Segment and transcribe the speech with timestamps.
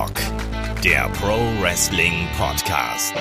[0.00, 3.14] Headlock, der Pro Wrestling Podcast.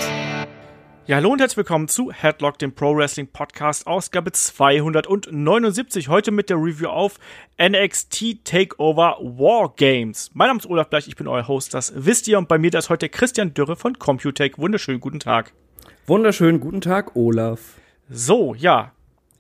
[1.08, 6.08] Ja, hallo und herzlich willkommen zu Headlock, dem Pro Wrestling Podcast, Ausgabe 279.
[6.08, 7.20] Heute mit der Review auf
[7.62, 10.32] NXT Takeover War Games.
[10.34, 12.38] Mein Name ist Olaf Bleich, ich bin euer Host, das wisst ihr.
[12.38, 14.58] Und bei mir ist heute Christian Dürre von Computech.
[14.58, 15.52] Wunderschönen guten Tag.
[16.08, 17.60] Wunderschönen guten Tag, Olaf.
[18.10, 18.94] So, ja,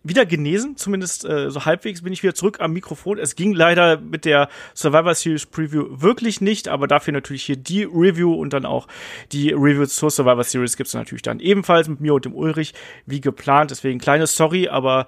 [0.03, 3.17] wieder genesen, zumindest äh, so halbwegs bin ich wieder zurück am Mikrofon.
[3.19, 7.83] Es ging leider mit der Survivor Series Preview wirklich nicht, aber dafür natürlich hier die
[7.83, 8.87] Review und dann auch
[9.31, 12.73] die Review zur Survivor Series gibt's natürlich dann ebenfalls mit mir und dem Ulrich
[13.05, 13.71] wie geplant.
[13.71, 15.07] Deswegen kleine Sorry, aber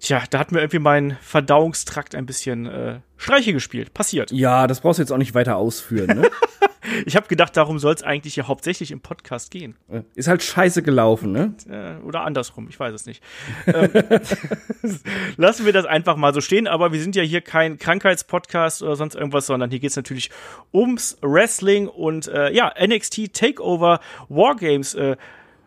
[0.00, 3.94] Tja, da hat mir irgendwie mein Verdauungstrakt ein bisschen äh, Streiche gespielt.
[3.94, 4.30] Passiert.
[4.32, 6.30] Ja, das brauchst du jetzt auch nicht weiter ausführen, ne?
[7.06, 9.76] ich habe gedacht, darum soll es eigentlich ja hauptsächlich im Podcast gehen.
[10.14, 11.54] Ist halt scheiße gelaufen, ne?
[11.68, 13.22] Äh, oder andersrum, ich weiß es nicht.
[13.66, 13.90] ähm,
[15.36, 18.96] lassen wir das einfach mal so stehen, aber wir sind ja hier kein Krankheitspodcast oder
[18.96, 20.30] sonst irgendwas, sondern hier geht's natürlich
[20.72, 25.16] ums Wrestling und äh, ja, NXT Takeover Wargames äh,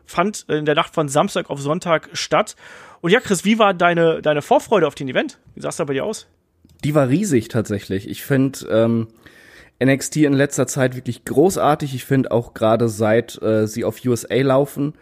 [0.08, 2.56] fand in der Nacht von Samstag auf Sonntag statt.
[3.02, 5.38] Und ja, Chris, wie war deine, deine Vorfreude auf den Event?
[5.54, 6.28] Wie sah es da bei dir aus?
[6.84, 8.10] Die war riesig tatsächlich.
[8.10, 9.08] Ich finde ähm,
[9.84, 11.94] NXT in letzter Zeit wirklich großartig.
[11.94, 14.94] Ich finde auch gerade seit äh, sie auf USA laufen,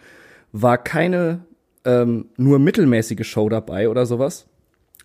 [0.52, 1.46] war keine
[1.86, 4.48] ähm, nur mittelmäßige Show dabei oder sowas,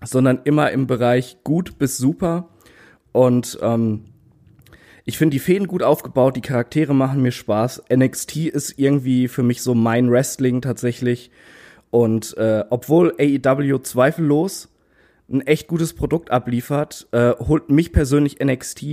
[0.03, 2.49] sondern immer im Bereich gut bis super.
[3.13, 4.05] Und ähm,
[5.11, 7.83] ich finde die Fäden gut aufgebaut, die Charaktere machen mir Spaß.
[7.93, 11.33] NXT ist irgendwie für mich so mein Wrestling tatsächlich.
[11.91, 14.69] Und äh, obwohl AEW zweifellos
[15.29, 18.85] ein echt gutes Produkt abliefert, äh, holt mich persönlich NXT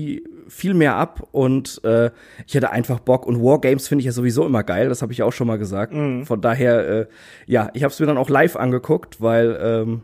[0.47, 2.09] viel mehr ab und äh,
[2.47, 5.21] ich hätte einfach Bock und Wargames finde ich ja sowieso immer geil, das habe ich
[5.21, 5.93] auch schon mal gesagt.
[5.93, 6.25] Mhm.
[6.25, 7.07] Von daher, äh,
[7.45, 10.01] ja, ich habe es mir dann auch live angeguckt, weil ähm,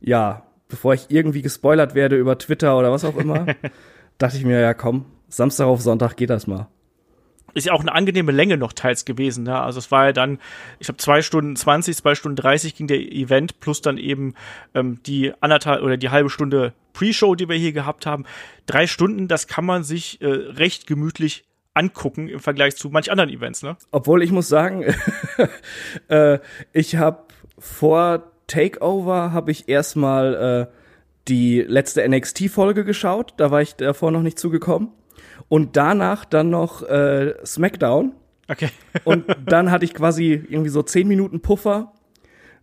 [0.00, 3.44] ja, bevor ich irgendwie gespoilert werde über Twitter oder was auch immer,
[4.16, 6.68] dachte ich mir, ja komm, Samstag auf Sonntag geht das mal
[7.54, 9.44] ist ja auch eine angenehme Länge noch teils gewesen.
[9.44, 9.58] Ne?
[9.58, 10.38] Also es war ja dann,
[10.78, 14.34] ich habe zwei Stunden 20, zwei Stunden 30 ging der Event, plus dann eben
[14.74, 18.24] ähm, die anderthalb oder die halbe Stunde Pre-Show, die wir hier gehabt haben.
[18.66, 21.44] Drei Stunden, das kann man sich äh, recht gemütlich
[21.74, 23.62] angucken im Vergleich zu manch anderen Events.
[23.62, 23.76] Ne?
[23.90, 24.84] Obwohl ich muss sagen,
[26.08, 26.38] äh,
[26.72, 27.24] ich habe
[27.58, 30.74] vor Takeover habe ich erstmal äh,
[31.28, 33.34] die letzte NXT-Folge geschaut.
[33.36, 34.90] Da war ich davor noch nicht zugekommen
[35.48, 38.12] und danach dann noch äh, SmackDown.
[38.48, 38.70] Okay.
[39.04, 41.92] und dann hatte ich quasi irgendwie so zehn Minuten Puffer,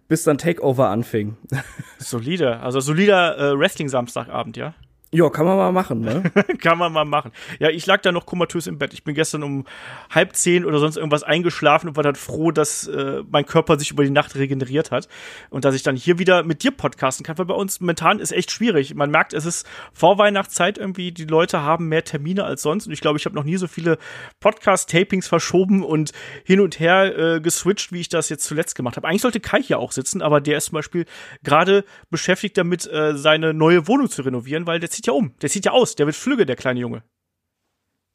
[0.07, 1.37] bis dann Takeover anfing.
[1.99, 4.73] Solide, also solider äh, Wrestling-Samstagabend, ja?
[5.11, 6.21] Ja, kann man mal machen, ne?
[6.61, 7.31] kann man mal machen.
[7.57, 8.93] Ja, ich lag da noch komatös im Bett.
[8.93, 9.65] Ich bin gestern um
[10.11, 13.89] halb zehn oder sonst irgendwas eingeschlafen und war dann froh, dass äh, mein Körper sich
[13.89, 15.07] über die Nacht regeneriert hat
[15.49, 18.31] und dass ich dann hier wieder mit dir podcasten kann, weil bei uns momentan ist
[18.31, 18.93] echt schwierig.
[18.93, 23.01] Man merkt, es ist Vorweihnachtszeit irgendwie, die Leute haben mehr Termine als sonst und ich
[23.01, 23.97] glaube, ich habe noch nie so viele
[24.41, 26.11] Podcast-Tapings verschoben und
[26.43, 29.07] hin und her äh, geswitcht, wie ich das jetzt zuletzt gemacht habe.
[29.07, 31.05] Eigentlich sollte Kai hier auch sitzen, aber der ist zum Beispiel
[31.43, 35.33] gerade beschäftigt damit, äh, seine neue Wohnung zu renovieren, weil der zieht ja um.
[35.41, 35.95] Der sieht ja aus.
[35.95, 37.03] Der wird flügge, der kleine Junge.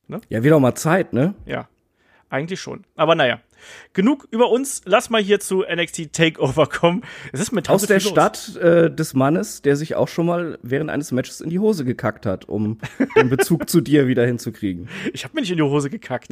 [0.06, 0.20] Ne?
[0.28, 1.34] Ja, auch mal Zeit, ne?
[1.46, 1.66] Ja.
[2.28, 2.84] Eigentlich schon.
[2.94, 3.40] Aber naja.
[3.92, 4.82] Genug über uns.
[4.84, 7.02] Lass mal hier zu NXT Takeover kommen.
[7.32, 10.91] Es ist mit Aus der Stadt äh, des Mannes, der sich auch schon mal während
[10.91, 12.78] eines Matches in die Hose gekackt hat, um
[13.16, 14.88] den Bezug zu dir wieder hinzukriegen.
[15.12, 16.28] Ich habe mir nicht in die Hose gekackt.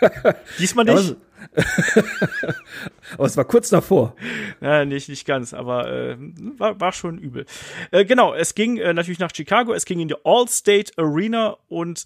[0.58, 1.16] Diesmal nicht.
[3.14, 4.14] aber es war kurz davor.
[4.60, 6.16] Ja, nicht, nicht ganz, aber äh,
[6.56, 7.46] war, war schon übel.
[7.90, 12.04] Äh, genau, es ging äh, natürlich nach Chicago, es ging in die All-State Arena und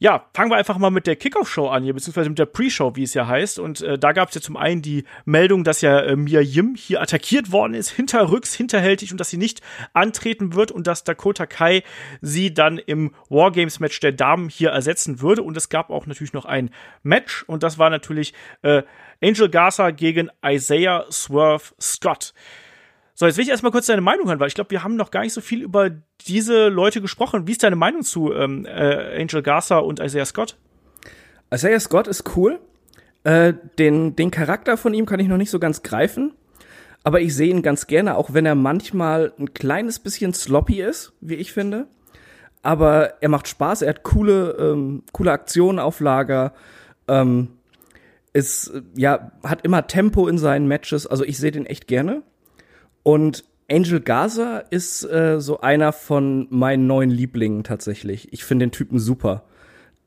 [0.00, 3.02] ja, fangen wir einfach mal mit der Kickoff-Show an hier, beziehungsweise mit der Pre-Show, wie
[3.02, 3.58] es ja heißt.
[3.58, 6.76] Und äh, da gab es ja zum einen die Meldung, dass ja äh, Mia Yim
[6.76, 9.60] hier attackiert worden ist, hinterrücks, hinterhältig und dass sie nicht
[9.94, 11.82] antreten wird und dass Dakota Kai
[12.20, 15.42] sie dann im Wargames-Match der Damen hier ersetzen würde.
[15.42, 16.70] Und es gab auch natürlich noch ein
[17.02, 18.82] Match und das war natürlich äh,
[19.20, 22.34] Angel Garza gegen Isaiah Swerve Scott.
[23.18, 25.10] So, jetzt will ich erstmal kurz deine Meinung hören, weil ich glaube, wir haben noch
[25.10, 25.90] gar nicht so viel über
[26.28, 27.48] diese Leute gesprochen.
[27.48, 30.56] Wie ist deine Meinung zu ähm, äh, Angel Garza und Isaiah Scott?
[31.52, 32.60] Isaiah Scott ist cool.
[33.24, 36.32] Äh, den, den Charakter von ihm kann ich noch nicht so ganz greifen.
[37.02, 41.12] Aber ich sehe ihn ganz gerne, auch wenn er manchmal ein kleines bisschen sloppy ist,
[41.20, 41.88] wie ich finde.
[42.62, 46.52] Aber er macht Spaß, er hat coole, ähm, coole Aktionen auf Lager.
[47.08, 47.48] Ähm,
[48.32, 51.08] ist, ja, hat immer Tempo in seinen Matches.
[51.08, 52.22] Also ich sehe den echt gerne.
[53.02, 58.32] Und Angel Gaza ist äh, so einer von meinen neuen Lieblingen tatsächlich.
[58.32, 59.44] Ich finde den Typen super.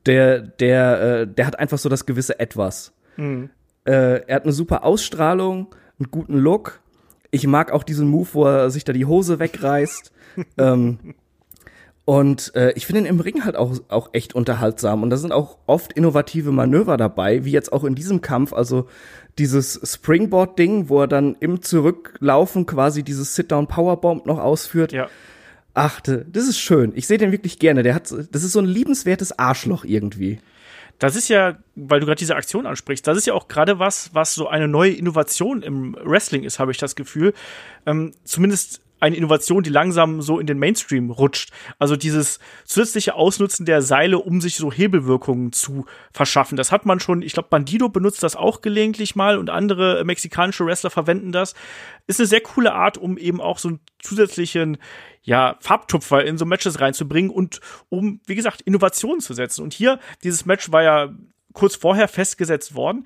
[0.06, 2.92] Der, der, äh, der hat einfach so das gewisse Etwas.
[3.16, 3.50] Mhm.
[3.84, 6.80] Äh, er hat eine super Ausstrahlung, einen guten Look.
[7.30, 10.12] Ich mag auch diesen Move, wo er sich da die Hose wegreißt.
[10.58, 11.14] ähm,
[12.04, 15.02] Und äh, ich finde ihn im Ring halt auch, auch echt unterhaltsam.
[15.02, 18.52] Und da sind auch oft innovative Manöver dabei, wie jetzt auch in diesem Kampf.
[18.52, 18.88] Also
[19.38, 24.92] dieses Springboard-Ding, wo er dann im Zurücklaufen quasi dieses Sit-Down-Powerbomb noch ausführt.
[24.92, 25.08] Ja.
[25.74, 26.92] Ach, das ist schön.
[26.96, 27.82] Ich sehe den wirklich gerne.
[27.82, 30.40] Der hat, das ist so ein liebenswertes Arschloch irgendwie.
[30.98, 34.10] Das ist ja, weil du gerade diese Aktion ansprichst, das ist ja auch gerade was,
[34.12, 37.32] was so eine neue Innovation im Wrestling ist, habe ich das Gefühl.
[37.86, 41.50] Ähm, zumindest eine Innovation, die langsam so in den Mainstream rutscht.
[41.80, 46.56] Also dieses zusätzliche Ausnutzen der Seile, um sich so Hebelwirkungen zu verschaffen.
[46.56, 50.64] Das hat man schon, ich glaube, Bandido benutzt das auch gelegentlich mal und andere mexikanische
[50.64, 51.54] Wrestler verwenden das.
[52.06, 54.78] Ist eine sehr coole Art, um eben auch so einen zusätzlichen
[55.22, 59.64] ja, Farbtupfer in so Matches reinzubringen und um, wie gesagt, Innovationen zu setzen.
[59.64, 61.12] Und hier, dieses Match war ja
[61.54, 63.04] kurz vorher festgesetzt worden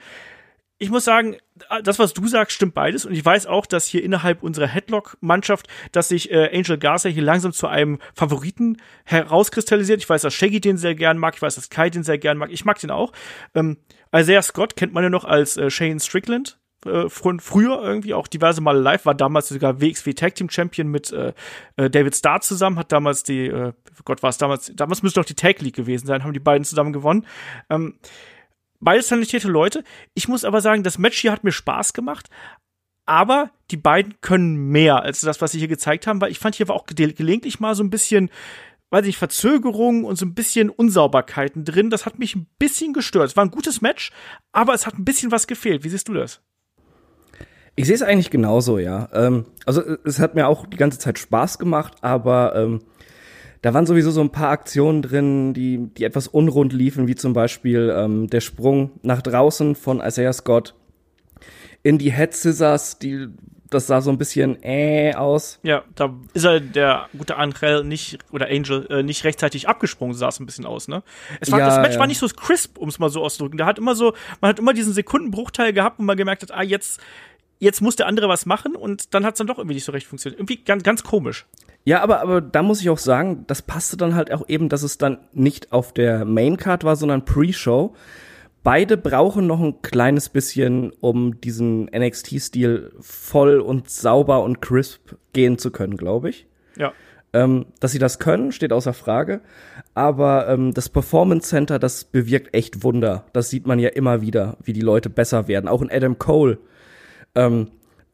[0.78, 1.36] ich muss sagen,
[1.82, 3.06] das, was du sagst, stimmt beides.
[3.06, 7.22] Und ich weiß auch, dass hier innerhalb unserer Headlock-Mannschaft, dass sich äh, Angel Garza hier
[7.22, 10.02] langsam zu einem Favoriten herauskristallisiert.
[10.02, 11.34] Ich weiß, dass Shaggy den sehr gern mag.
[11.34, 12.50] Ich weiß, dass Kai den sehr gern mag.
[12.52, 13.12] Ich mag den auch.
[13.54, 13.78] Ähm,
[14.14, 16.58] Isaiah Scott kennt man ja noch als äh, Shane Strickland.
[16.84, 21.10] Äh, früher irgendwie auch diverse Male live, war damals sogar WXW Tag Team Champion mit
[21.10, 21.32] äh,
[21.76, 23.72] äh, David Starr zusammen, hat damals die, äh,
[24.04, 26.64] Gott war es damals, damals müsste doch die Tag League gewesen sein, haben die beiden
[26.64, 27.26] zusammen gewonnen.
[27.70, 27.98] Ähm,
[28.86, 29.82] beides talentierte Leute.
[30.14, 32.30] Ich muss aber sagen, das Match hier hat mir Spaß gemacht.
[33.04, 36.54] Aber die beiden können mehr als das, was sie hier gezeigt haben, weil ich fand
[36.54, 38.30] hier war auch gelegentlich mal so ein bisschen,
[38.90, 41.90] weiß ich Verzögerungen und so ein bisschen Unsauberkeiten drin.
[41.90, 43.30] Das hat mich ein bisschen gestört.
[43.30, 44.12] Es war ein gutes Match,
[44.52, 45.82] aber es hat ein bisschen was gefehlt.
[45.82, 46.40] Wie siehst du das?
[47.74, 49.08] Ich sehe es eigentlich genauso, ja.
[49.12, 52.82] Ähm, also es hat mir auch die ganze Zeit Spaß gemacht, aber ähm,
[53.66, 57.32] da waren sowieso so ein paar Aktionen drin, die, die etwas unrund liefen, wie zum
[57.32, 60.76] Beispiel ähm, der Sprung nach draußen von Isaiah Scott
[61.82, 63.26] in die Head Scissors, die
[63.68, 65.58] das sah so ein bisschen äh aus.
[65.64, 70.28] Ja, da ist er der gute Angel nicht oder Angel äh, nicht rechtzeitig abgesprungen, sah
[70.28, 71.02] es ein bisschen aus, ne?
[71.40, 71.98] Es war, ja, das Match ja.
[71.98, 73.58] war nicht so crisp, um es mal so auszudrücken.
[73.58, 76.62] Da hat immer so, man hat immer diesen Sekundenbruchteil gehabt, wo man gemerkt hat, ah,
[76.62, 77.00] jetzt,
[77.58, 79.92] jetzt muss der andere was machen und dann hat es dann doch irgendwie nicht so
[79.92, 80.38] recht funktioniert.
[80.38, 81.46] Irgendwie ganz, ganz komisch.
[81.84, 84.82] Ja, aber, aber da muss ich auch sagen, das passte dann halt auch eben, dass
[84.82, 87.94] es dann nicht auf der Maincard war, sondern Pre-Show.
[88.64, 95.58] Beide brauchen noch ein kleines bisschen, um diesen NXT-Stil voll und sauber und crisp gehen
[95.58, 96.48] zu können, glaube ich.
[96.76, 96.92] Ja.
[97.32, 99.40] Ähm, dass sie das können, steht außer Frage.
[99.94, 103.26] Aber ähm, das Performance Center, das bewirkt echt Wunder.
[103.32, 105.68] Das sieht man ja immer wieder, wie die Leute besser werden.
[105.68, 106.58] Auch in Adam Cole,
[107.36, 107.68] ähm,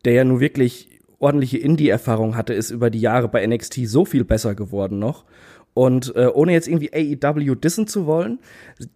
[0.04, 4.24] der ja nun wirklich ordentliche Indie-Erfahrung hatte, ist über die Jahre bei NXT so viel
[4.24, 5.24] besser geworden noch.
[5.74, 8.40] Und äh, ohne jetzt irgendwie AEW dissen zu wollen,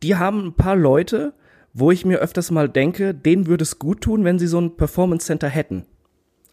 [0.03, 1.33] die haben ein paar Leute,
[1.73, 4.77] wo ich mir öfters mal denke, denen würde es gut tun, wenn sie so ein
[4.77, 5.87] Performance Center hätten.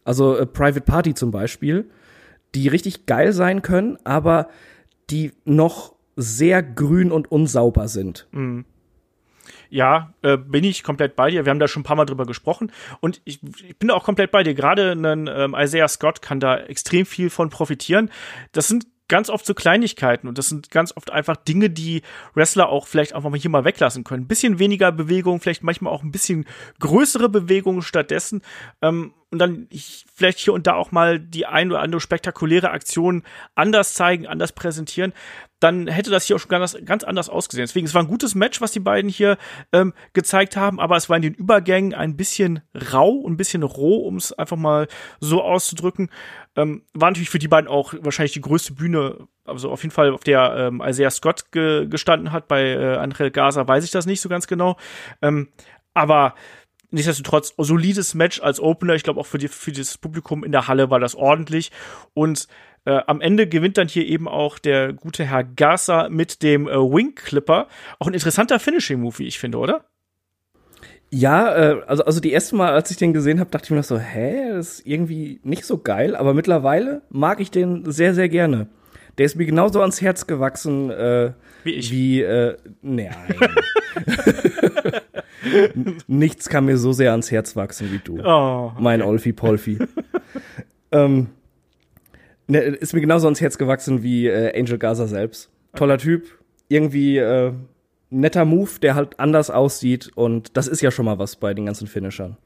[0.06, 1.90] Also äh, Private Party zum Beispiel,
[2.56, 4.50] die richtig geil sein können, aber
[5.10, 8.28] die noch sehr grün und unsauber sind.
[8.32, 8.66] Mhm.
[9.74, 11.46] Ja, äh, bin ich komplett bei dir.
[11.46, 12.72] Wir haben da schon ein paar Mal drüber gesprochen.
[13.00, 14.54] Und ich, ich bin auch komplett bei dir.
[14.54, 18.12] Gerade ein ähm, Isaiah Scott kann da extrem viel von profitieren.
[18.52, 22.04] Das sind ganz oft so Kleinigkeiten und das sind ganz oft einfach Dinge, die
[22.36, 24.26] Wrestler auch vielleicht einfach mal hier mal weglassen können.
[24.26, 26.46] Ein bisschen weniger Bewegung, vielleicht manchmal auch ein bisschen
[26.80, 28.44] größere Bewegungen stattdessen.
[28.84, 29.68] Ähm, und dann
[30.14, 33.24] vielleicht hier und da auch mal die ein oder andere spektakuläre Aktion
[33.56, 35.12] anders zeigen, anders präsentieren,
[35.60, 37.66] dann hätte das hier auch schon ganz, ganz anders ausgesehen.
[37.66, 39.38] Deswegen, es war ein gutes Match, was die beiden hier
[39.72, 42.62] ähm, gezeigt haben, aber es war in den Übergängen ein bisschen
[42.94, 44.88] rau und ein bisschen roh, um es einfach mal
[45.20, 46.12] so auszudrücken.
[46.56, 50.12] Ähm, war natürlich für die beiden auch wahrscheinlich die größte Bühne, also auf jeden Fall,
[50.12, 52.48] auf der ähm, Isaiah Scott ge gestanden hat.
[52.48, 54.78] Bei äh, Angel Gaza weiß ich das nicht so ganz genau.
[55.24, 55.50] Ähm,
[55.96, 56.36] aber
[56.94, 58.96] nichtsdestotrotz solides Match als Opener.
[58.96, 61.72] Ich glaube auch für, die, für das Publikum in der Halle war das ordentlich.
[62.14, 62.48] Und
[62.86, 66.76] äh, am Ende gewinnt dann hier eben auch der gute Herr Garza mit dem äh,
[66.76, 67.68] Wing Clipper.
[68.00, 69.86] Auch ein interessanter Finishing-Move, wie ich finde, oder?
[71.10, 73.84] Ja, äh, also, also die erste Mal, als ich den gesehen habe, dachte ich mir
[73.84, 78.30] so, hä, das ist irgendwie nicht so geil, aber mittlerweile mag ich den sehr, sehr
[78.30, 78.68] gerne.
[79.18, 81.92] Der ist mir genauso ans Herz gewachsen äh, wie ich.
[81.92, 83.16] Wie, äh, nein.
[86.08, 88.20] Nichts kann mir so sehr ans Herz wachsen wie du.
[88.24, 88.82] Oh, okay.
[88.82, 89.78] Mein Olfi Polfi.
[90.92, 91.28] ähm,
[92.48, 95.50] ne, ist mir genauso ans Herz gewachsen wie äh, Angel Gaza selbst.
[95.76, 96.26] Toller Typ.
[96.70, 97.54] Irgendwie äh,
[98.10, 100.12] netter Move, der halt anders aussieht.
[100.16, 102.38] Und das ist ja schon mal was bei den ganzen Finishern.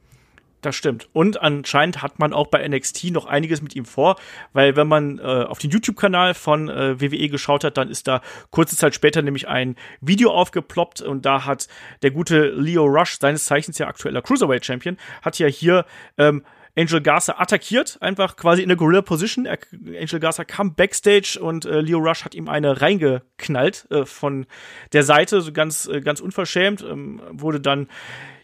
[0.62, 1.08] Das stimmt.
[1.14, 4.16] Und anscheinend hat man auch bei NXT noch einiges mit ihm vor,
[4.54, 8.22] weil wenn man äh, auf den YouTube-Kanal von äh, WWE geschaut hat, dann ist da
[8.50, 11.68] kurze Zeit später nämlich ein Video aufgeploppt und da hat
[12.02, 15.86] der gute Leo Rush, seines Zeichens ja aktueller Cruiserweight Champion, hat ja hier
[16.18, 16.44] ähm,
[16.78, 19.46] Angel Garza attackiert, einfach quasi in der Gorilla Position.
[19.46, 19.58] Er,
[20.00, 24.46] Angel Garza kam backstage und äh, Leo Rush hat ihm eine reingeknallt äh, von
[24.94, 27.88] der Seite, so ganz, äh, ganz unverschämt, ähm, wurde dann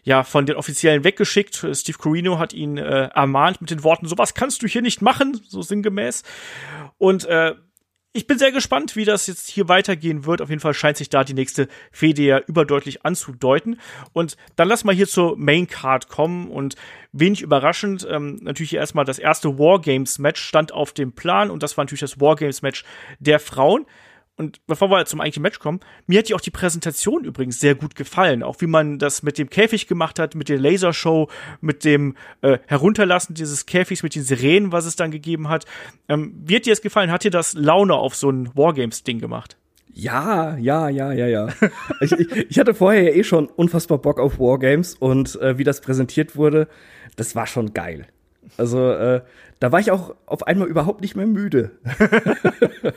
[0.02, 1.66] ja von den Offiziellen weggeschickt.
[1.72, 5.40] Steve Corino hat ihn äh, ermahnt mit den Worten, sowas kannst du hier nicht machen,
[5.48, 6.24] so sinngemäß.
[6.98, 7.54] Und äh,
[8.16, 10.40] ich bin sehr gespannt, wie das jetzt hier weitergehen wird.
[10.40, 13.80] Auf jeden Fall scheint sich da die nächste Fehde ja überdeutlich anzudeuten.
[14.12, 16.76] Und dann lass mal hier zur Main Card kommen und
[17.10, 21.76] wenig überraschend, ähm, natürlich erstmal das erste Wargames Match stand auf dem Plan und das
[21.76, 22.84] war natürlich das Wargames Match
[23.18, 23.84] der Frauen.
[24.36, 27.76] Und bevor wir zum eigentlichen Match kommen, mir hat ja auch die Präsentation übrigens sehr
[27.76, 28.42] gut gefallen.
[28.42, 31.28] Auch wie man das mit dem Käfig gemacht hat, mit der Lasershow,
[31.60, 35.66] mit dem äh, Herunterlassen dieses Käfigs, mit den Sirenen, was es dann gegeben hat.
[36.08, 37.12] Ähm, wie hat dir das gefallen?
[37.12, 39.56] Hat dir das Laune auf so ein Wargames-Ding gemacht?
[39.92, 41.48] Ja, ja, ja, ja, ja.
[42.00, 45.64] ich, ich, ich, hatte vorher ja eh schon unfassbar Bock auf Wargames und äh, wie
[45.64, 46.66] das präsentiert wurde,
[47.14, 48.06] das war schon geil.
[48.56, 49.22] Also äh,
[49.60, 51.70] da war ich auch auf einmal überhaupt nicht mehr müde.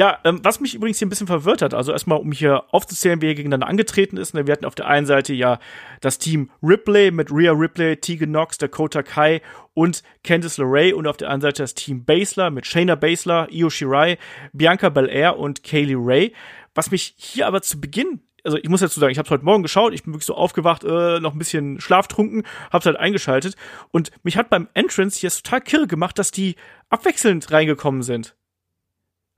[0.00, 3.20] Ja, ähm, was mich übrigens hier ein bisschen verwirrt hat, also erstmal, um hier aufzuzählen,
[3.20, 4.32] wer gegeneinander angetreten ist.
[4.32, 5.58] Ne, wir hatten auf der einen Seite ja
[6.00, 9.42] das Team Ripley mit Rhea Ripley, Tegan Knox, Dakota Kai
[9.74, 13.68] und Candice LeRae und auf der anderen Seite das Team Basler mit Shayna Basler, Io
[13.68, 14.16] Shirai,
[14.54, 16.32] Bianca Belair und Kaylee Ray.
[16.74, 19.62] Was mich hier aber zu Beginn also ich muss dazu sagen, ich habe heute Morgen
[19.62, 23.54] geschaut, ich bin wirklich so aufgewacht, äh, noch ein bisschen schlaftrunken, hab's halt eingeschaltet
[23.90, 26.56] und mich hat beim Entrance hier total kirre gemacht, dass die
[26.88, 28.34] abwechselnd reingekommen sind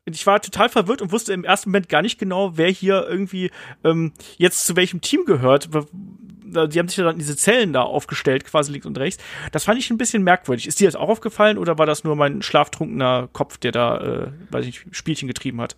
[0.04, 3.50] ich war total verwirrt und wusste im ersten Moment gar nicht genau, wer hier irgendwie
[3.85, 5.68] ähm, jetzt zu welchem Team gehört.
[5.73, 9.23] Die haben sich ja dann diese Zellen da aufgestellt, quasi links und rechts.
[9.52, 10.66] Das fand ich ein bisschen merkwürdig.
[10.66, 14.26] Ist dir das auch aufgefallen oder war das nur mein schlaftrunkener Kopf, der da, äh,
[14.50, 15.76] weiß ich, Spielchen getrieben hat?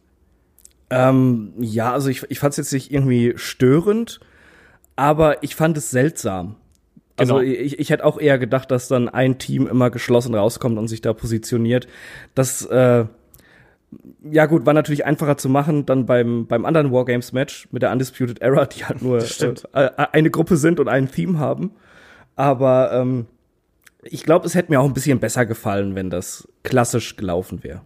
[0.91, 4.21] Ähm, ja, also ich, ich fand es jetzt nicht irgendwie störend,
[4.97, 6.57] aber ich fand es seltsam.
[7.17, 7.49] Also genau.
[7.49, 11.01] ich, ich hätte auch eher gedacht, dass dann ein Team immer geschlossen rauskommt und sich
[11.01, 11.87] da positioniert.
[12.35, 13.05] Das äh,
[14.31, 18.41] ja gut, war natürlich einfacher zu machen dann beim, beim anderen Wargames-Match mit der Undisputed
[18.41, 21.73] Era, die halt nur äh, eine Gruppe sind und ein Theme haben.
[22.37, 23.27] Aber ähm,
[24.03, 27.83] ich glaube, es hätte mir auch ein bisschen besser gefallen, wenn das klassisch gelaufen wäre.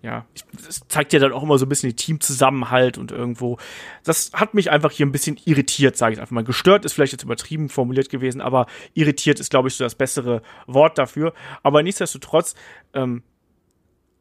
[0.00, 0.26] Ja,
[0.68, 3.58] es zeigt ja dann auch immer so ein bisschen die Teamzusammenhalt und irgendwo.
[4.04, 6.44] Das hat mich einfach hier ein bisschen irritiert, sage ich einfach mal.
[6.44, 10.42] Gestört ist vielleicht jetzt übertrieben formuliert gewesen, aber irritiert ist, glaube ich, so das bessere
[10.68, 11.34] Wort dafür.
[11.64, 12.54] Aber nichtsdestotrotz,
[12.94, 13.24] ähm,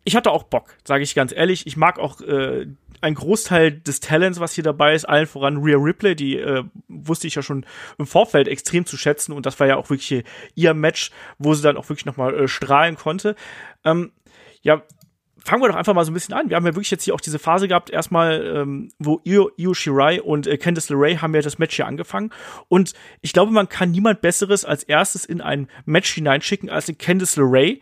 [0.08, 1.68] ich hatte auch Bock, sage ich ganz ehrlich.
[1.68, 2.66] Ich mag auch äh,
[3.02, 7.28] einen Großteil des Talents, was hier dabei ist, allen voran Rhea Ripley, die äh, wusste
[7.28, 7.66] ich ja schon
[7.98, 10.24] im Vorfeld extrem zu schätzen und das war ja auch wirklich
[10.56, 13.36] ihr Match, wo sie dann auch wirklich nochmal äh, strahlen konnte.
[13.84, 14.14] Ähm,
[14.62, 14.82] ja,
[15.44, 16.50] fangen wir doch einfach mal so ein bisschen an.
[16.50, 19.74] Wir haben ja wirklich jetzt hier auch diese Phase gehabt, erstmal, ähm, wo Io, Io
[19.74, 22.32] Shirai und äh, Candice LeRae haben ja das Match hier angefangen.
[22.70, 26.98] Und ich glaube, man kann niemand Besseres als erstes in ein Match hineinschicken als in
[26.98, 27.82] Candice LeRae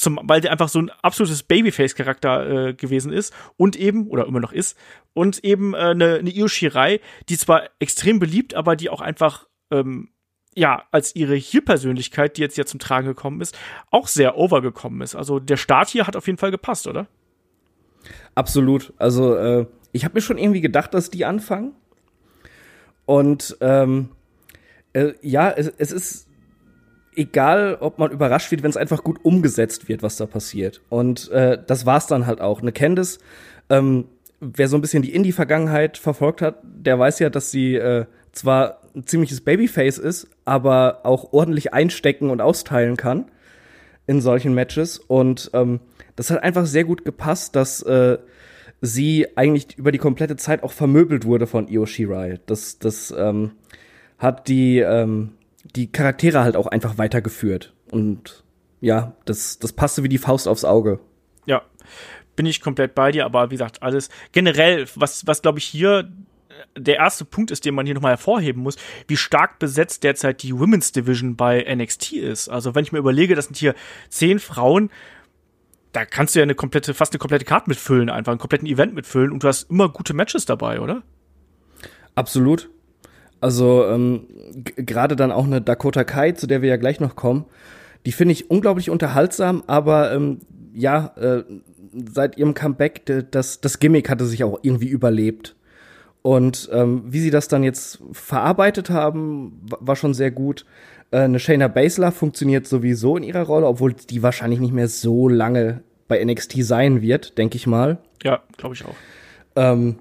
[0.00, 4.40] zum, weil der einfach so ein absolutes Babyface-Charakter äh, gewesen ist und eben, oder immer
[4.40, 4.76] noch ist,
[5.12, 9.46] und eben äh, eine, eine Io Shirai, die zwar extrem beliebt, aber die auch einfach,
[9.70, 10.08] ähm,
[10.54, 13.56] ja, als ihre Hier-Persönlichkeit, die jetzt ja zum Tragen gekommen ist,
[13.90, 15.14] auch sehr overgekommen ist.
[15.14, 17.06] Also der Start hier hat auf jeden Fall gepasst, oder?
[18.34, 18.94] Absolut.
[18.96, 21.74] Also äh, ich habe mir schon irgendwie gedacht, dass die anfangen.
[23.04, 24.08] Und ähm,
[24.94, 26.29] äh, ja, es, es ist
[27.14, 30.80] egal, ob man überrascht wird, wenn es einfach gut umgesetzt wird, was da passiert.
[30.88, 32.62] Und äh, das war's dann halt auch.
[32.62, 33.18] Eine Candice,
[33.68, 34.06] ähm,
[34.40, 38.80] wer so ein bisschen die Indie-Vergangenheit verfolgt hat, der weiß ja, dass sie äh, zwar
[38.94, 43.26] ein ziemliches Babyface ist, aber auch ordentlich einstecken und austeilen kann
[44.06, 44.98] in solchen Matches.
[44.98, 45.80] Und ähm,
[46.16, 48.18] das hat einfach sehr gut gepasst, dass äh,
[48.80, 52.40] sie eigentlich über die komplette Zeit auch vermöbelt wurde von Io Shirai.
[52.46, 53.52] Das, das ähm,
[54.18, 55.32] hat die ähm,
[55.64, 57.74] die Charaktere halt auch einfach weitergeführt.
[57.90, 58.44] Und
[58.80, 61.00] ja, das, das passte wie die Faust aufs Auge.
[61.46, 61.62] Ja,
[62.36, 66.10] bin ich komplett bei dir, aber wie gesagt, alles generell, was, was glaube ich hier
[66.76, 68.76] der erste Punkt ist, den man hier nochmal hervorheben muss,
[69.08, 72.48] wie stark besetzt derzeit die Women's Division bei NXT ist.
[72.48, 73.74] Also wenn ich mir überlege, das sind hier
[74.08, 74.90] zehn Frauen,
[75.92, 78.94] da kannst du ja eine komplette, fast eine komplette Karte mitfüllen, einfach einen kompletten Event
[78.94, 81.02] mitfüllen und du hast immer gute Matches dabei, oder?
[82.14, 82.70] Absolut.
[83.40, 84.26] Also ähm,
[84.76, 87.46] gerade dann auch eine Dakota Kai, zu der wir ja gleich noch kommen,
[88.06, 90.38] die finde ich unglaublich unterhaltsam, aber ähm,
[90.72, 91.42] ja, äh,
[91.92, 95.56] seit ihrem Comeback, das, das Gimmick hatte sich auch irgendwie überlebt.
[96.22, 100.66] Und ähm, wie sie das dann jetzt verarbeitet haben, war schon sehr gut.
[101.10, 105.28] Äh, eine Shayna Baszler funktioniert sowieso in ihrer Rolle, obwohl die wahrscheinlich nicht mehr so
[105.28, 107.98] lange bei NXT sein wird, denke ich mal.
[108.22, 108.94] Ja, glaube ich auch.
[109.56, 109.96] Ähm,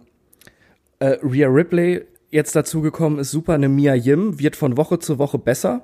[0.99, 5.17] äh, Rhea Ripley jetzt dazu gekommen ist super, eine Mia Yim wird von Woche zu
[5.17, 5.81] Woche besser.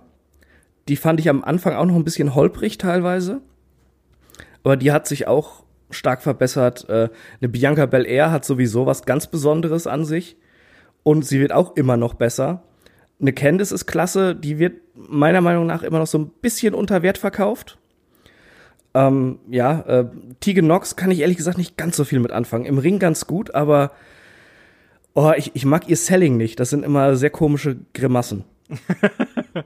[0.87, 3.41] die fand ich am Anfang auch noch ein bisschen holprig teilweise.
[4.63, 6.87] Aber die hat sich auch stark verbessert.
[6.89, 7.09] Äh,
[7.41, 10.37] eine Bianca Belair hat sowieso was ganz Besonderes an sich.
[11.03, 12.63] Und sie wird auch immer noch besser.
[13.19, 17.01] Eine Candice ist klasse, die wird meiner Meinung nach immer noch so ein bisschen unter
[17.01, 17.77] Wert verkauft.
[18.93, 20.05] Ähm, ja, äh,
[20.39, 22.65] Tegan Nox kann ich ehrlich gesagt nicht ganz so viel mit anfangen.
[22.65, 23.91] Im Ring ganz gut, aber
[25.15, 26.59] oh, ich, ich mag ihr Selling nicht.
[26.59, 28.43] Das sind immer sehr komische Grimassen.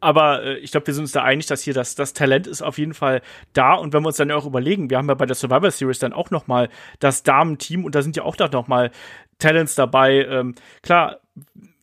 [0.00, 2.62] Aber äh, ich glaube, wir sind uns da einig, dass hier das, das Talent ist
[2.62, 3.22] auf jeden Fall
[3.52, 3.74] da.
[3.74, 6.12] Und wenn wir uns dann auch überlegen, wir haben ja bei der Survivor Series dann
[6.12, 8.90] auch noch mal das Damenteam und da sind ja auch da noch mal
[9.38, 10.24] Talents dabei.
[10.24, 11.18] Ähm, klar,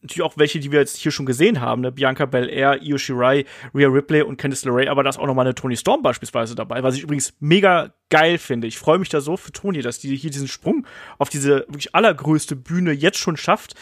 [0.04, 1.92] natürlich auch welche, die wir jetzt hier schon gesehen haben, ne?
[1.92, 5.42] Bianca Belair, Io Shirai, Rhea Ripley und Candice LeRae, aber da ist auch noch mal
[5.42, 8.68] eine Tony Storm beispielsweise dabei, was ich übrigens mega geil finde.
[8.68, 10.86] Ich freue mich da so für Tony, dass die hier diesen Sprung
[11.18, 13.76] auf diese wirklich allergrößte Bühne jetzt schon schafft.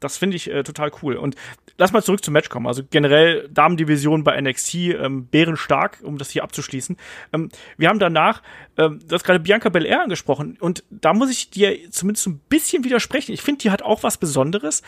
[0.00, 1.16] Das finde ich äh, total cool.
[1.16, 1.34] Und
[1.78, 2.66] lass mal zurück zum Match kommen.
[2.66, 6.96] Also generell Damendivision bei NXT, ähm, bärenstark, um das hier abzuschließen.
[7.32, 8.42] Ähm, wir haben danach,
[8.76, 12.84] ähm, du hast gerade Bianca Belair angesprochen und da muss ich dir zumindest ein bisschen
[12.84, 13.32] widersprechen.
[13.32, 14.82] Ich finde, die hat auch was Besonderes,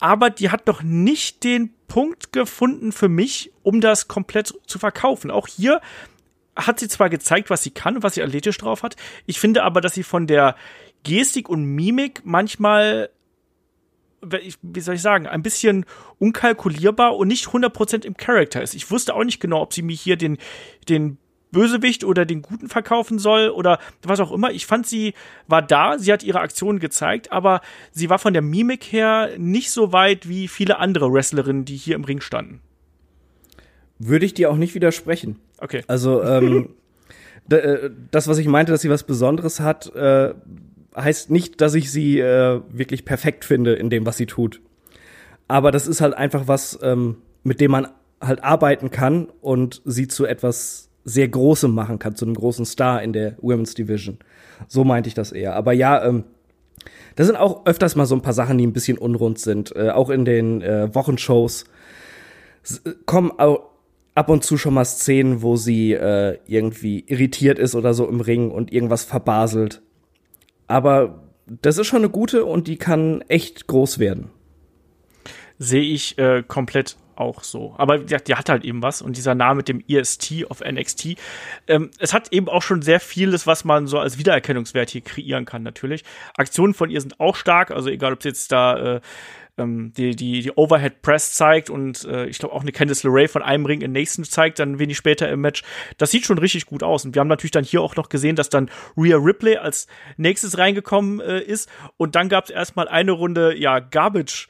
[0.00, 5.30] aber die hat noch nicht den Punkt gefunden für mich, um das komplett zu verkaufen.
[5.30, 5.80] Auch hier
[6.56, 8.96] hat sie zwar gezeigt, was sie kann und was sie athletisch drauf hat.
[9.26, 10.56] Ich finde aber, dass sie von der
[11.02, 13.10] Gestik und Mimik manchmal
[14.62, 15.84] wie soll ich sagen, ein bisschen
[16.18, 18.74] unkalkulierbar und nicht 100% im Charakter ist.
[18.74, 20.38] Ich wusste auch nicht genau, ob sie mir hier den,
[20.88, 21.18] den
[21.54, 24.50] Bösewicht oder den Guten verkaufen soll oder was auch immer.
[24.50, 25.14] Ich fand, sie
[25.46, 29.70] war da, sie hat ihre Aktionen gezeigt, aber sie war von der Mimik her nicht
[29.70, 32.60] so weit wie viele andere Wrestlerinnen, die hier im Ring standen.
[33.98, 35.38] Würde ich dir auch nicht widersprechen.
[35.58, 35.82] Okay.
[35.86, 36.70] Also, ähm,
[37.50, 40.34] äh, das, was ich meinte, dass sie was Besonderes hat, äh,
[40.96, 44.60] heißt nicht, dass ich sie äh, wirklich perfekt finde in dem, was sie tut.
[45.48, 47.88] Aber das ist halt einfach was, ähm, mit dem man
[48.20, 53.02] halt arbeiten kann und sie zu etwas sehr Großem machen kann, zu einem großen Star
[53.02, 54.18] in der Women's Division.
[54.68, 55.54] So meinte ich das eher.
[55.54, 56.24] Aber ja, ähm,
[57.16, 59.74] da sind auch öfters mal so ein paar Sachen, die ein bisschen unrund sind.
[59.76, 61.64] Äh, auch in den äh, Wochenshows
[62.84, 67.94] äh, kommen ab und zu schon mal Szenen, wo sie äh, irgendwie irritiert ist oder
[67.94, 69.82] so im Ring und irgendwas verbaselt.
[70.66, 74.30] Aber das ist schon eine gute und die kann echt groß werden.
[75.58, 77.74] Sehe ich äh, komplett auch so.
[77.78, 81.16] Aber die, die, hat halt eben was und dieser Name mit dem EST of NXT,
[81.68, 85.44] ähm, es hat eben auch schon sehr vieles, was man so als Wiedererkennungswert hier kreieren
[85.44, 86.04] kann, natürlich.
[86.36, 89.00] Aktionen von ihr sind auch stark, also egal, ob sie jetzt da äh,
[89.56, 93.28] ähm, die, die, die Overhead Press zeigt und äh, ich glaube auch eine Candice LeRae
[93.28, 95.62] von einem Ring in nächsten zeigt, dann wenig später im Match.
[95.98, 97.04] Das sieht schon richtig gut aus.
[97.04, 100.58] Und wir haben natürlich dann hier auch noch gesehen, dass dann Rhea Ripley als nächstes
[100.58, 101.70] reingekommen äh, ist.
[101.96, 104.48] Und dann gab es erstmal eine Runde, ja, Garbage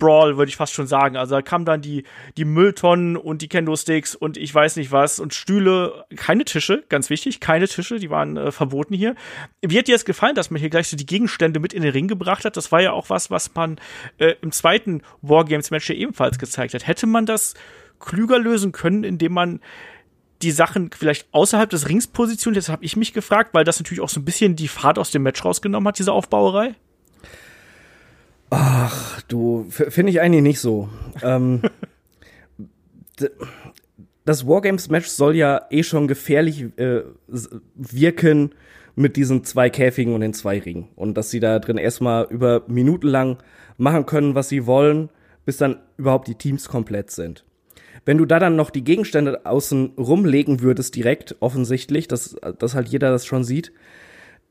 [0.00, 1.16] Brawl, würde ich fast schon sagen.
[1.16, 2.02] Also da kamen dann die,
[2.36, 7.10] die Mülltonnen und die Kendo-Sticks und ich weiß nicht was und Stühle, keine Tische, ganz
[7.10, 9.14] wichtig, keine Tische, die waren äh, verboten hier.
[9.62, 11.92] Wie hat dir es gefallen, dass man hier gleich so die Gegenstände mit in den
[11.92, 12.56] Ring gebracht hat?
[12.56, 13.78] Das war ja auch was, was man
[14.18, 16.86] äh, im zweiten Wargames-Match ja ebenfalls gezeigt hat.
[16.86, 17.54] Hätte man das
[18.00, 19.60] klüger lösen können, indem man
[20.42, 22.64] die Sachen vielleicht außerhalb des Rings positioniert?
[22.64, 25.10] Das habe ich mich gefragt, weil das natürlich auch so ein bisschen die Fahrt aus
[25.10, 26.74] dem Match rausgenommen hat, diese Aufbauerei.
[28.50, 30.88] Ach, du, finde ich eigentlich nicht so.
[31.22, 31.62] ähm,
[34.24, 37.02] das Wargames-Match soll ja eh schon gefährlich äh,
[37.74, 38.50] wirken
[38.96, 40.88] mit diesen zwei Käfigen und den zwei Ringen.
[40.96, 43.38] Und dass sie da drin erstmal über Minuten lang
[43.78, 45.08] machen können, was sie wollen,
[45.44, 47.44] bis dann überhaupt die Teams komplett sind.
[48.04, 52.88] Wenn du da dann noch die Gegenstände außen rumlegen würdest, direkt, offensichtlich, dass, dass halt
[52.88, 53.72] jeder das schon sieht,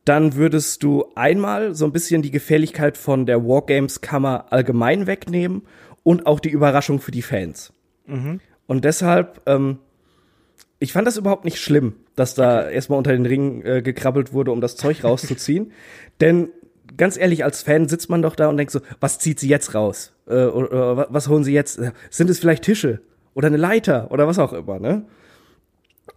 [0.09, 5.61] dann würdest du einmal so ein bisschen die Gefährlichkeit von der Wargames-Kammer allgemein wegnehmen
[6.01, 7.71] und auch die Überraschung für die Fans.
[8.07, 8.39] Mhm.
[8.65, 9.77] Und deshalb, ähm,
[10.79, 12.73] ich fand das überhaupt nicht schlimm, dass da okay.
[12.73, 15.73] erstmal unter den Ring äh, gekrabbelt wurde, um das Zeug rauszuziehen.
[16.21, 16.49] Denn
[16.97, 19.75] ganz ehrlich, als Fan sitzt man doch da und denkt so, was zieht sie jetzt
[19.75, 20.13] raus?
[20.25, 21.79] Äh, oder, oder was holen sie jetzt?
[22.09, 23.01] Sind es vielleicht Tische?
[23.35, 24.09] Oder eine Leiter?
[24.09, 25.05] Oder was auch immer, ne?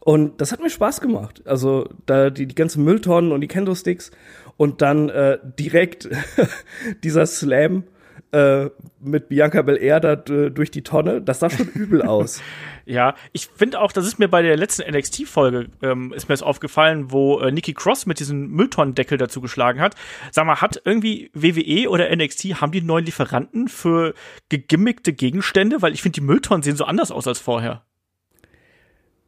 [0.00, 1.42] Und das hat mir Spaß gemacht.
[1.46, 4.10] Also da die, die ganzen Mülltonnen und die Kendo-Sticks
[4.56, 6.08] und dann äh, direkt
[7.04, 7.84] dieser Slam
[8.32, 12.40] äh, mit Bianca Belair da durch die Tonne, das sah schon übel aus.
[12.84, 16.42] Ja, ich finde auch, das ist mir bei der letzten NXT-Folge, ähm, ist mir das
[16.42, 19.94] aufgefallen, wo äh, Nikki Cross mit diesem Mülltonnendeckel dazu geschlagen hat.
[20.30, 24.14] Sag mal, hat irgendwie WWE oder NXT, haben die neuen Lieferanten für
[24.48, 25.82] gegimmickte Gegenstände?
[25.82, 27.84] Weil ich finde, die Mülltonnen sehen so anders aus als vorher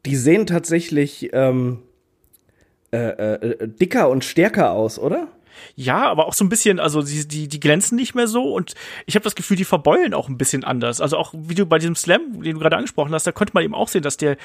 [0.07, 1.83] die sehen tatsächlich ähm,
[2.93, 5.29] äh, äh, dicker und stärker aus, oder?
[5.77, 8.75] Ja, aber auch so ein bisschen, also die, die, die glänzen nicht mehr so und
[9.07, 11.01] ich habe das Gefühl, die verbeulen auch ein bisschen anders.
[11.01, 13.65] Also auch wie du bei diesem Slam, den du gerade angesprochen hast, da konnte man
[13.65, 14.37] eben auch sehen, dass der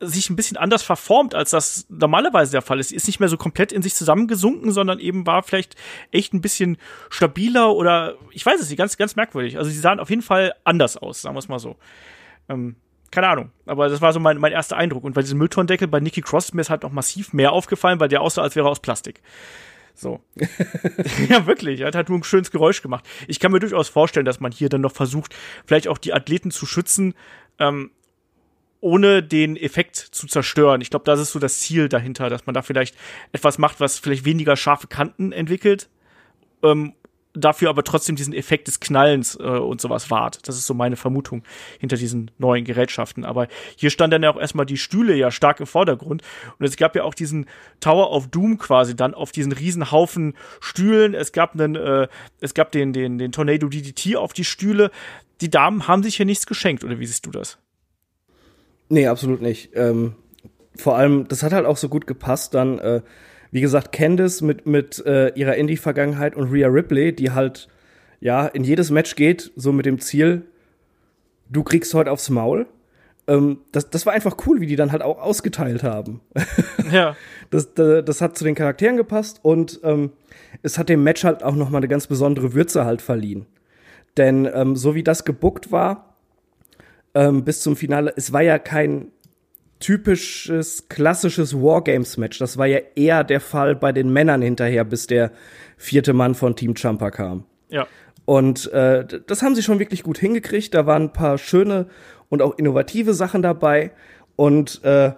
[0.00, 2.92] sich ein bisschen anders verformt, als das normalerweise der Fall ist.
[2.92, 5.76] Ist nicht mehr so komplett in sich zusammengesunken, sondern eben war vielleicht
[6.12, 6.76] echt ein bisschen
[7.10, 9.58] stabiler oder ich weiß es nicht, ganz, ganz merkwürdig.
[9.58, 11.76] Also sie sahen auf jeden Fall anders aus, sagen wir es mal so.
[12.48, 12.76] Ähm,
[13.10, 15.04] keine Ahnung, aber das war so mein, mein erster Eindruck.
[15.04, 18.08] Und bei diesem Mülltonnendeckel bei Nikki Cross mir ist halt noch massiv mehr aufgefallen, weil
[18.08, 19.20] der aussah, als wäre er aus Plastik.
[19.94, 20.20] So.
[21.28, 21.80] ja, wirklich.
[21.80, 23.04] Er hat halt nur ein schönes Geräusch gemacht.
[23.28, 26.50] Ich kann mir durchaus vorstellen, dass man hier dann noch versucht, vielleicht auch die Athleten
[26.50, 27.14] zu schützen,
[27.58, 27.90] ähm,
[28.80, 30.82] ohne den Effekt zu zerstören.
[30.82, 32.94] Ich glaube, das ist so das Ziel dahinter, dass man da vielleicht
[33.32, 35.88] etwas macht, was vielleicht weniger scharfe Kanten entwickelt,
[36.62, 36.92] ähm,
[37.36, 40.46] dafür aber trotzdem diesen Effekt des Knallens äh, und sowas wahrt.
[40.48, 41.42] Das ist so meine Vermutung
[41.78, 43.24] hinter diesen neuen Gerätschaften.
[43.24, 46.22] Aber hier stand dann ja auch erstmal die Stühle ja stark im Vordergrund.
[46.58, 47.46] Und es gab ja auch diesen
[47.80, 49.86] Tower of Doom quasi dann auf diesen riesen
[50.60, 51.14] Stühlen.
[51.14, 52.08] Es gab einen, äh,
[52.40, 54.90] es gab den, den, den Tornado DDT auf die Stühle.
[55.40, 57.58] Die Damen haben sich hier nichts geschenkt, oder wie siehst du das?
[58.88, 59.70] Nee, absolut nicht.
[59.74, 60.14] Ähm,
[60.76, 63.02] vor allem, das hat halt auch so gut gepasst dann, äh,
[63.56, 67.68] wie gesagt, Candice mit, mit äh, ihrer Indie-Vergangenheit und Rhea Ripley, die halt,
[68.20, 70.42] ja, in jedes Match geht, so mit dem Ziel,
[71.48, 72.66] du kriegst heute aufs Maul.
[73.26, 76.20] Ähm, das, das war einfach cool, wie die dann halt auch ausgeteilt haben.
[76.92, 77.16] Ja.
[77.48, 80.12] das, das, das hat zu den Charakteren gepasst und ähm,
[80.62, 83.46] es hat dem Match halt auch noch mal eine ganz besondere Würze halt verliehen.
[84.18, 86.14] Denn ähm, so wie das gebuckt war,
[87.14, 89.10] ähm, bis zum Finale, es war ja kein
[89.78, 92.38] typisches, klassisches Wargames-Match.
[92.38, 95.32] Das war ja eher der Fall bei den Männern hinterher, bis der
[95.76, 97.44] vierte Mann von Team Champa kam.
[97.68, 97.86] Ja.
[98.24, 100.74] Und äh, das haben sie schon wirklich gut hingekriegt.
[100.74, 101.86] Da waren ein paar schöne
[102.28, 103.92] und auch innovative Sachen dabei.
[104.34, 105.12] Und äh,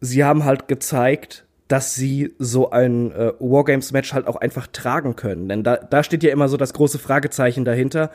[0.00, 5.48] sie haben halt gezeigt, dass sie so ein äh, Wargames-Match halt auch einfach tragen können.
[5.48, 8.10] Denn da, da steht ja immer so das große Fragezeichen dahinter.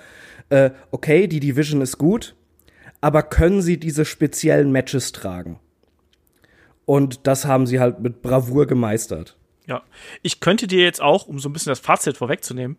[0.49, 2.35] Äh, okay, die Division ist gut,
[3.01, 5.59] aber können sie diese speziellen Matches tragen?
[6.85, 9.37] Und das haben sie halt mit Bravour gemeistert.
[9.65, 9.81] Ja,
[10.21, 12.77] ich könnte dir jetzt auch, um so ein bisschen das Fazit vorwegzunehmen,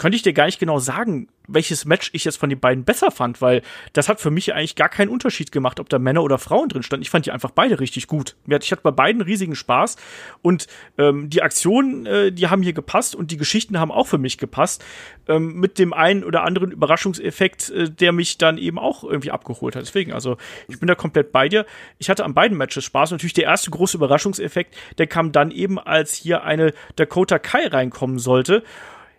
[0.00, 3.10] könnte ich dir gar nicht genau sagen, welches Match ich jetzt von den beiden besser
[3.10, 3.60] fand, weil
[3.92, 6.82] das hat für mich eigentlich gar keinen Unterschied gemacht, ob da Männer oder Frauen drin
[6.82, 7.02] standen.
[7.02, 8.34] Ich fand die einfach beide richtig gut.
[8.46, 9.96] Ich hatte bei beiden riesigen Spaß
[10.40, 14.16] und ähm, die Aktionen, äh, die haben hier gepasst und die Geschichten haben auch für
[14.16, 14.82] mich gepasst.
[15.28, 19.76] Ähm, mit dem einen oder anderen Überraschungseffekt, äh, der mich dann eben auch irgendwie abgeholt
[19.76, 19.82] hat.
[19.82, 21.66] Deswegen, also ich bin da komplett bei dir.
[21.98, 23.10] Ich hatte an beiden Matches Spaß.
[23.10, 28.18] Natürlich der erste große Überraschungseffekt, der kam dann eben, als hier eine Dakota Kai reinkommen
[28.18, 28.62] sollte.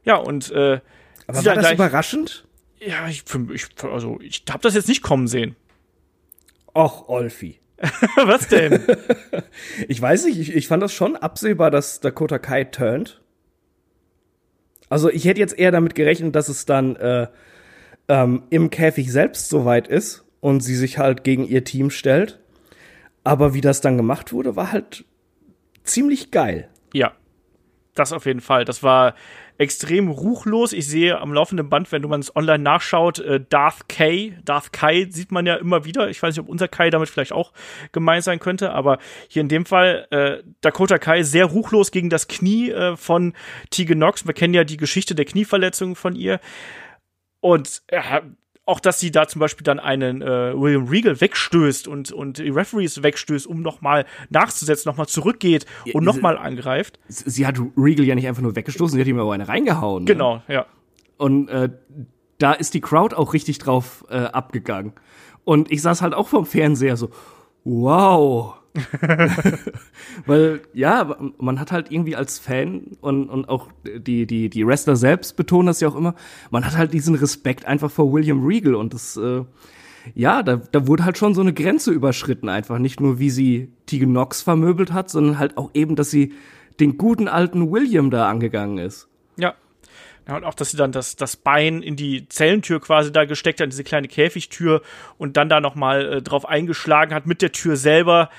[0.04, 0.80] Ja, und äh,
[1.28, 2.46] Aber war das gleich, überraschend?
[2.80, 5.56] Ja, ich, ich also ich habe das jetzt nicht kommen sehen.
[6.74, 7.60] Och, Olfi.
[8.16, 8.82] Was denn?
[9.88, 13.22] ich weiß nicht, ich, ich fand das schon absehbar, dass Dakota Kai turnt.
[14.90, 17.28] Also ich hätte jetzt eher damit gerechnet, dass es dann äh,
[18.08, 22.40] ähm, im Käfig selbst soweit ist und sie sich halt gegen ihr Team stellt.
[23.24, 25.06] Aber wie das dann gemacht wurde, war halt
[25.84, 26.70] ziemlich geil.
[26.94, 27.14] Ja,
[27.96, 28.66] das auf jeden Fall.
[28.66, 29.16] Das war
[29.58, 30.74] extrem ruchlos.
[30.74, 34.34] Ich sehe am laufenden Band, wenn du man es online nachschaut, äh, Darth K.
[34.44, 36.10] Darth Kai sieht man ja immer wieder.
[36.10, 37.54] Ich weiß nicht, ob unser Kai damit vielleicht auch
[37.92, 42.28] gemeint sein könnte, aber hier in dem Fall äh, Dakota Kai sehr ruchlos gegen das
[42.28, 43.34] Knie äh, von
[43.70, 44.26] Tegan Knox.
[44.26, 46.40] Wir kennen ja die Geschichte der Knieverletzung von ihr.
[47.40, 48.22] Und äh,
[48.66, 52.50] auch, dass sie da zum Beispiel dann einen äh, William Regal wegstößt und, und die
[52.50, 57.00] Referees wegstößt, um nochmal nachzusetzen, nochmal zurückgeht und nochmal angreift.
[57.08, 60.04] Sie hat Regal ja nicht einfach nur weggestoßen, sie hat ihm aber eine reingehauen.
[60.04, 60.14] Ne?
[60.14, 60.66] Genau, ja.
[61.18, 61.70] Und äh,
[62.38, 64.94] da ist die Crowd auch richtig drauf äh, abgegangen.
[65.44, 67.10] Und ich saß halt auch vom Fernseher so,
[67.64, 68.61] wow.
[70.26, 74.96] Weil, ja, man hat halt irgendwie als Fan und, und auch die, die, die Wrestler
[74.96, 76.16] selbst betonen das ja auch immer,
[76.52, 79.44] man hat halt diesen Respekt einfach vor William Regal und das, äh,
[80.16, 82.80] ja, da, da wurde halt schon so eine Grenze überschritten einfach.
[82.80, 86.34] Nicht nur, wie sie Tegan Knox vermöbelt hat, sondern halt auch eben, dass sie
[86.80, 89.08] den guten alten William da angegangen ist.
[89.38, 89.54] Ja,
[90.28, 93.60] ja, und auch, dass sie dann das, das Bein in die Zellentür quasi da gesteckt
[93.60, 94.82] hat, diese kleine Käfigtür
[95.18, 98.30] und dann da nochmal äh, drauf eingeschlagen hat mit der Tür selber.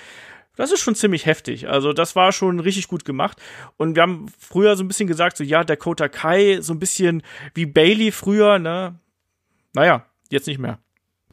[0.56, 1.68] Das ist schon ziemlich heftig.
[1.68, 3.40] Also, das war schon richtig gut gemacht.
[3.78, 7.22] Und wir haben früher so ein bisschen gesagt, so, ja, Dakota Kai, so ein bisschen
[7.54, 8.98] wie Bailey früher, ne?
[9.72, 10.78] Naja, jetzt nicht mehr.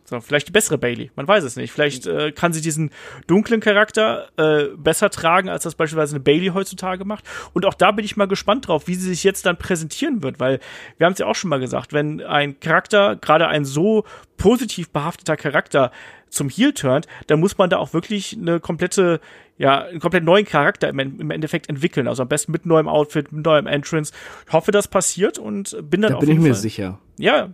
[0.10, 1.72] So, vielleicht die bessere Bailey, man weiß es nicht.
[1.72, 2.91] Vielleicht äh, kann sie diesen
[3.28, 7.26] dunklen Charakter äh, besser tragen, als das beispielsweise eine Bailey heutzutage macht.
[7.54, 10.39] Und auch da bin ich mal gespannt drauf, wie sie sich jetzt dann präsentieren wird,
[10.39, 10.60] weil
[10.98, 14.04] wir haben es ja auch schon mal gesagt, wenn ein Charakter, gerade ein so
[14.38, 15.91] positiv behafteter Charakter,
[16.30, 19.19] zum Heel turnt, dann muss man da auch wirklich eine komplette,
[19.60, 22.08] ja, einen komplett neuen Charakter im, im Endeffekt entwickeln.
[22.08, 24.13] Also am besten mit neuem Outfit, mit neuem Entrance.
[24.48, 26.62] Ich hoffe, das passiert und bin dann da auf bin ich jeden mir Fall.
[26.62, 27.00] sicher.
[27.17, 27.50] Ja,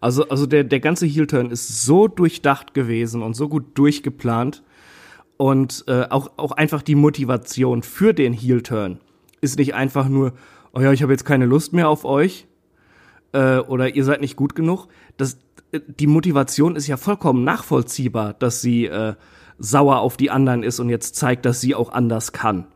[0.00, 4.62] Also, also der, der ganze Heel-Turn ist so durchdacht gewesen und so gut durchgeplant.
[5.36, 9.00] Und äh, auch, auch einfach die Motivation für den Heel-Turn
[9.42, 10.32] ist nicht einfach nur,
[10.72, 12.46] oh ja, ich habe jetzt keine Lust mehr auf euch
[13.32, 14.88] äh, oder ihr seid nicht gut genug.
[15.18, 15.38] Das,
[15.72, 19.14] äh, die Motivation ist ja vollkommen nachvollziehbar, dass sie äh,
[19.58, 22.66] sauer auf die anderen ist und jetzt zeigt, dass sie auch anders kann.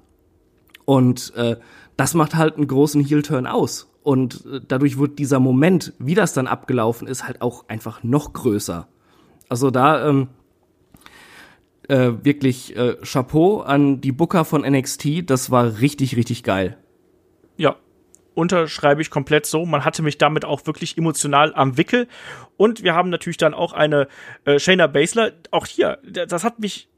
[0.85, 1.57] Und äh,
[1.97, 3.93] das macht halt einen großen Heel-Turn aus.
[4.03, 8.33] Und äh, dadurch wird dieser Moment, wie das dann abgelaufen ist, halt auch einfach noch
[8.33, 8.87] größer.
[9.49, 10.29] Also da ähm,
[11.89, 15.29] äh, wirklich äh, Chapeau an die Booker von NXT.
[15.29, 16.79] Das war richtig, richtig geil.
[18.37, 19.65] Unterschreibe ich komplett so.
[19.65, 22.07] Man hatte mich damit auch wirklich emotional am Wickel.
[22.59, 24.09] Und wir haben natürlich dann auch eine
[24.45, 25.33] äh, Shayna Baszler.
[25.53, 26.91] Auch hier, das hat mich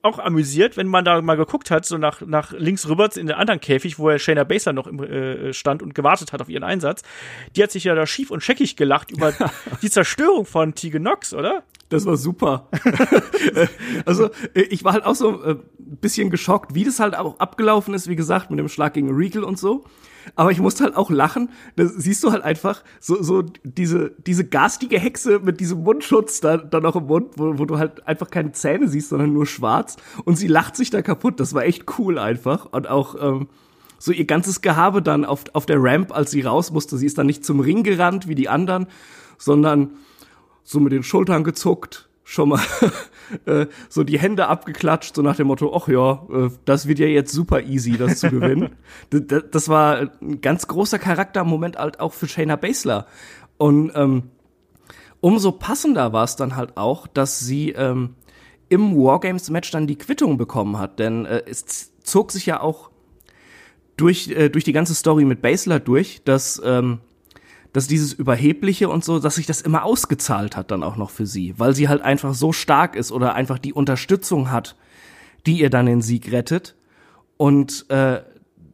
[0.00, 3.36] auch amüsiert, wenn man da mal geguckt hat, so nach, nach links rüber in den
[3.36, 6.64] anderen Käfig, wo ja Shayna Baszler noch im, äh, stand und gewartet hat auf ihren
[6.64, 7.02] Einsatz.
[7.54, 9.34] Die hat sich ja da schief und scheckig gelacht über
[9.82, 11.64] die Zerstörung von Tegan Nox, oder?
[11.90, 12.70] Das war super.
[14.06, 18.08] also ich war halt auch so ein bisschen geschockt, wie das halt auch abgelaufen ist,
[18.08, 19.84] wie gesagt, mit dem Schlag gegen Regal und so.
[20.34, 21.50] Aber ich musste halt auch lachen.
[21.76, 26.56] Da siehst du halt einfach so, so diese, diese garstige Hexe mit diesem Mundschutz da,
[26.56, 29.96] da noch im Mund, wo, wo du halt einfach keine Zähne siehst, sondern nur schwarz.
[30.24, 31.40] Und sie lacht sich da kaputt.
[31.40, 32.66] Das war echt cool einfach.
[32.66, 33.48] Und auch ähm,
[33.98, 36.96] so ihr ganzes Gehabe dann auf, auf der Ramp, als sie raus musste.
[36.96, 38.86] Sie ist dann nicht zum Ring gerannt wie die anderen,
[39.36, 39.90] sondern
[40.62, 42.60] so mit den Schultern gezuckt, schon mal
[43.46, 47.06] äh, so die Hände abgeklatscht, so nach dem Motto, ach ja, äh, das wird ja
[47.06, 48.70] jetzt super easy, das zu gewinnen.
[49.10, 53.06] das, das war ein ganz großer Charaktermoment halt auch für Shayna Baszler.
[53.56, 54.24] Und ähm,
[55.20, 58.14] umso passender war es dann halt auch, dass sie ähm,
[58.68, 60.98] im Wargames-Match dann die Quittung bekommen hat.
[60.98, 62.90] Denn äh, es zog sich ja auch
[63.96, 67.00] durch, äh, durch die ganze Story mit Baszler durch, dass ähm,
[67.78, 71.26] dass dieses Überhebliche und so, dass sich das immer ausgezahlt hat dann auch noch für
[71.26, 74.74] sie, weil sie halt einfach so stark ist oder einfach die Unterstützung hat,
[75.46, 76.74] die ihr dann den Sieg rettet
[77.36, 78.22] und äh,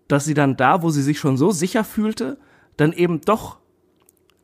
[0.09, 2.39] dass sie dann da, wo sie sich schon so sicher fühlte,
[2.79, 3.59] dann eben doch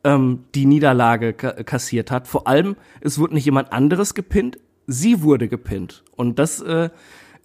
[0.03, 2.27] ähm, die Niederlage kassiert hat.
[2.27, 6.91] Vor allem, es wurde nicht jemand anderes gepinnt, sie wurde gepinnt und das äh,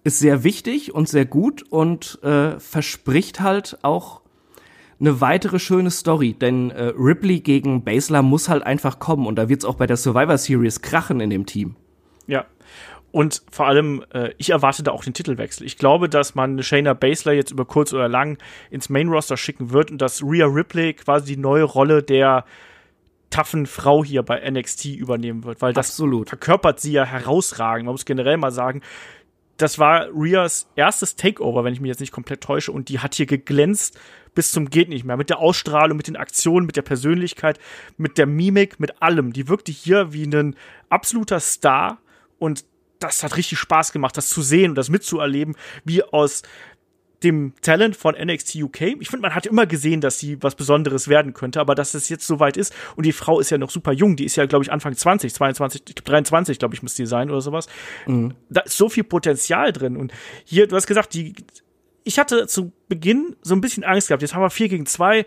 [0.03, 4.21] ist sehr wichtig und sehr gut und äh, verspricht halt auch
[4.99, 9.49] eine weitere schöne Story, denn äh, Ripley gegen Baszler muss halt einfach kommen und da
[9.49, 11.75] wird's auch bei der Survivor Series krachen in dem Team.
[12.25, 12.45] Ja.
[13.11, 15.65] Und vor allem, äh, ich erwarte da auch den Titelwechsel.
[15.65, 18.37] Ich glaube, dass man Shayna Baszler jetzt über kurz oder lang
[18.69, 22.45] ins Main Roster schicken wird und dass Rhea Ripley quasi die neue Rolle der
[23.29, 26.29] taffen Frau hier bei NXT übernehmen wird, weil das Absolut.
[26.29, 27.85] verkörpert sie ja herausragend.
[27.85, 28.81] Man muss generell mal sagen,
[29.57, 33.15] das war Rias erstes Takeover, wenn ich mich jetzt nicht komplett täusche, und die hat
[33.15, 33.99] hier geglänzt
[34.37, 35.17] bis zum geht nicht mehr.
[35.17, 37.57] Mit der Ausstrahlung, mit den Aktionen, mit der Persönlichkeit,
[37.97, 39.33] mit der Mimik, mit allem.
[39.33, 40.55] Die wirkte hier wie ein
[40.89, 41.97] absoluter Star
[42.37, 42.63] und
[42.99, 46.43] das hat richtig Spaß gemacht, das zu sehen und das mitzuerleben, wie aus
[47.23, 48.81] dem Talent von NXT UK.
[48.99, 52.07] Ich finde, man hat immer gesehen, dass sie was Besonderes werden könnte, aber dass es
[52.07, 54.65] jetzt soweit ist und die Frau ist ja noch super jung, die ist ja, glaube
[54.65, 57.65] ich, Anfang 20, 22, 23, glaube ich, muss die sein oder sowas.
[58.05, 58.35] Mhm.
[58.51, 60.13] Da ist so viel Potenzial drin und
[60.45, 61.33] hier, du hast gesagt, die
[62.07, 64.21] ich hatte zu Beginn so ein bisschen Angst gehabt.
[64.21, 65.25] Jetzt haben wir vier gegen zwei.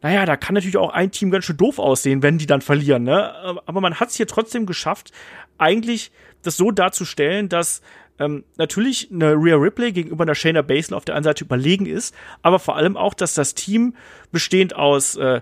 [0.00, 3.04] Naja, da kann natürlich auch ein Team ganz schön doof aussehen, wenn die dann verlieren,
[3.04, 3.60] ne?
[3.66, 5.12] Aber man hat es hier trotzdem geschafft,
[5.58, 6.10] eigentlich
[6.42, 7.82] das so darzustellen, dass
[8.18, 12.14] ähm, natürlich eine Rhea Ripley gegenüber einer Shayna Baszler auf der einen Seite überlegen ist,
[12.40, 13.94] aber vor allem auch, dass das Team
[14.32, 15.40] bestehend aus äh,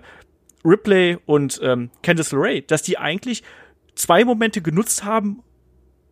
[0.63, 3.43] Ripley und ähm, Candice LeRae, dass die eigentlich
[3.95, 5.41] zwei Momente genutzt haben,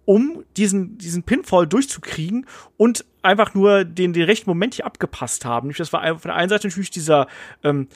[0.10, 5.72] um diesen, diesen Pinfall durchzukriegen und einfach nur den, den rechten Moment hier abgepasst haben.
[5.78, 7.28] Das war auf der einen Seite natürlich dieser
[7.64, 7.90] ähm,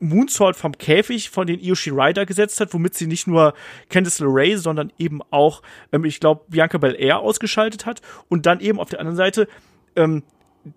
[0.00, 3.54] Moonsault vom Käfig, von den Io Rider gesetzt hat, womit sie nicht nur
[3.90, 8.02] Candice LeRae, sondern eben auch, ähm, ich glaube, Bianca Belair ausgeschaltet hat.
[8.28, 9.46] Und dann eben auf der anderen Seite
[9.94, 10.24] ähm,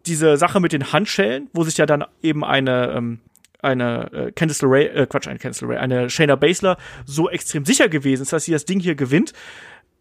[0.06, 3.21] diese Sache mit den Handschellen, wo sich ja dann eben eine ähm,
[3.60, 7.89] eine äh, Candice LeRae, äh, Quatsch, eine Candice LeRae, eine Shayna Baszler so extrem sicher
[7.89, 9.34] gewesen ist, dass sie das Ding hier gewinnt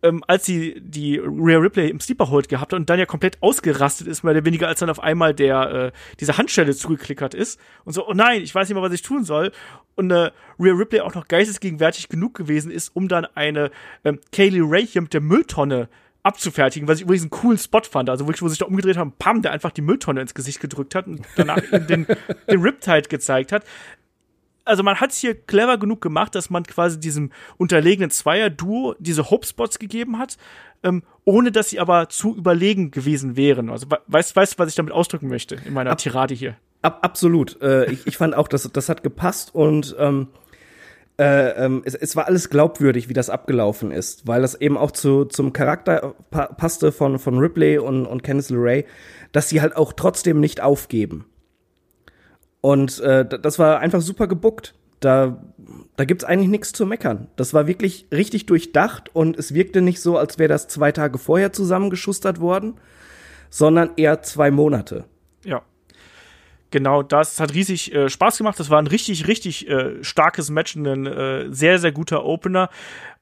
[0.04, 3.42] ähm, als sie die Rhea Ripley im Sleeper Hold gehabt hat und dann ja komplett
[3.42, 7.58] ausgerastet ist, mehr oder weniger, als dann auf einmal der äh, diese Handstelle zugeklickert ist
[7.84, 9.50] und so, oh nein, ich weiß nicht mehr, was ich tun soll.
[9.96, 13.70] Und äh, Rhea Ripley auch noch geistesgegenwärtig genug gewesen ist, um dann eine
[14.04, 15.88] ähm, Kaylee Ray hier mit der Mülltonne
[16.22, 18.10] abzufertigen, was ich übrigens einen coolen Spot fand.
[18.10, 20.94] Also wirklich, wo sich da umgedreht haben, pam, der einfach die Mülltonne ins Gesicht gedrückt
[20.94, 22.06] hat und danach den,
[22.50, 23.64] den Riptide gezeigt hat
[24.64, 29.30] also man hat es hier clever genug gemacht, dass man quasi diesem unterlegenen Zweier-Duo diese
[29.30, 30.36] Hope-Spots gegeben hat,
[30.82, 33.70] ähm, ohne dass sie aber zu überlegen gewesen wären.
[33.70, 36.56] Also weißt, weißt du, was ich damit ausdrücken möchte in meiner Ab Tirade hier?
[36.82, 37.60] Ab, absolut.
[37.62, 40.28] Äh, ich, ich fand auch, dass das hat gepasst und ähm,
[41.18, 44.90] äh, ähm, es, es war alles glaubwürdig, wie das abgelaufen ist, weil das eben auch
[44.90, 48.84] zu, zum Charakter pa passte von, von Ripley und, und Candice LeRae,
[49.32, 51.26] dass sie halt auch trotzdem nicht aufgeben.
[52.64, 54.72] Und äh, das war einfach super gebuckt.
[55.00, 55.36] Da,
[55.96, 57.26] da gibt's eigentlich nichts zu meckern.
[57.36, 61.18] Das war wirklich richtig durchdacht und es wirkte nicht so, als wäre das zwei Tage
[61.18, 62.76] vorher zusammengeschustert worden,
[63.50, 65.04] sondern eher zwei Monate.
[65.44, 65.60] Ja
[66.74, 67.38] genau das.
[67.40, 68.58] hat riesig äh, Spaß gemacht.
[68.58, 72.68] Das war ein richtig, richtig äh, starkes Match, ein äh, sehr, sehr guter Opener.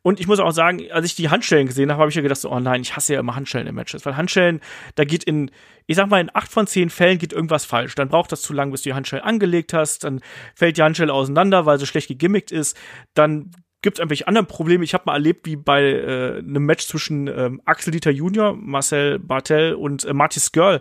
[0.01, 2.41] Und ich muss auch sagen, als ich die Handschellen gesehen habe, habe ich ja gedacht,
[2.41, 4.05] so, oh nein, ich hasse ja immer Handschellen in Matches.
[4.05, 4.61] Weil Handschellen,
[4.95, 5.51] da geht in,
[5.87, 7.95] ich sag mal, in acht von zehn Fällen geht irgendwas falsch.
[7.95, 10.05] Dann braucht das zu lang, bis du die Handschelle angelegt hast.
[10.05, 10.21] Dann
[10.57, 12.77] fällt die Handschelle auseinander, weil sie schlecht gegimmickt ist.
[13.15, 13.51] Dann
[13.83, 14.85] gibt es irgendwelche anderen Probleme.
[14.85, 19.19] Ich habe mal erlebt, wie bei äh, einem Match zwischen ähm, Axel Dieter Junior, Marcel
[19.19, 20.81] Bartel und äh, Martis Girl,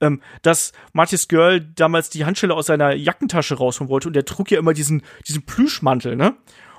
[0.00, 4.50] ähm, dass Martis Girl damals die Handschelle aus seiner Jackentasche rausholen wollte und der trug
[4.50, 6.36] ja immer diesen, diesen Plüschmantel, ne?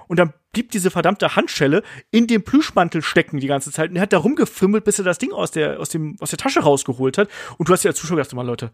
[0.08, 1.82] Und dann blieb diese verdammte Handschelle
[2.12, 5.18] in dem Plüschmantel stecken die ganze Zeit und er hat da rumgefimmelt, bis er das
[5.18, 7.30] Ding aus der, aus dem, aus der Tasche rausgeholt hat.
[7.58, 8.72] Und du hast ja als Zuschauer gedacht, mal Leute,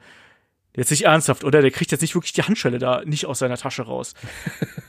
[0.79, 1.61] Jetzt nicht ernsthaft, oder?
[1.61, 4.13] Der kriegt jetzt nicht wirklich die Handschelle da nicht aus seiner Tasche raus.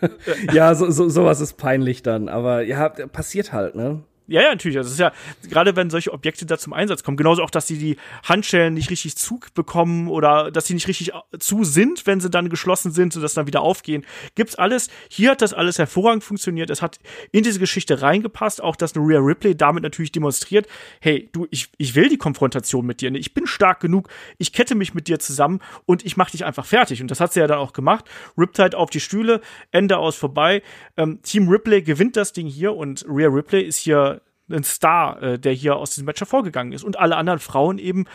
[0.52, 2.28] ja, so, so, sowas ist peinlich dann.
[2.28, 4.04] Aber ja, passiert halt, ne?
[4.30, 4.78] Ja, ja, natürlich.
[4.78, 5.12] Also es ist ja,
[5.48, 8.88] gerade wenn solche Objekte da zum Einsatz kommen, genauso auch, dass sie die Handschellen nicht
[8.88, 13.12] richtig Zug bekommen oder dass sie nicht richtig zu sind, wenn sie dann geschlossen sind,
[13.12, 14.06] sodass dann wieder aufgehen.
[14.36, 14.88] Gibt's alles.
[15.08, 16.70] Hier hat das alles hervorragend funktioniert.
[16.70, 17.00] Es hat
[17.32, 20.68] in diese Geschichte reingepasst, auch dass eine Rhea Ripley damit natürlich demonstriert,
[21.00, 23.12] hey, du, ich, ich will die Konfrontation mit dir.
[23.12, 26.66] Ich bin stark genug, ich kette mich mit dir zusammen und ich mach dich einfach
[26.66, 27.02] fertig.
[27.02, 28.04] Und das hat sie ja dann auch gemacht.
[28.38, 29.40] Riptide auf die Stühle,
[29.72, 30.62] Ende aus vorbei.
[30.96, 34.19] Ähm, Team Ripley gewinnt das Ding hier und Rhea Ripley ist hier
[34.50, 36.84] ein Star, äh, der hier aus diesem Match hervorgegangen ist.
[36.84, 38.06] Und alle anderen Frauen eben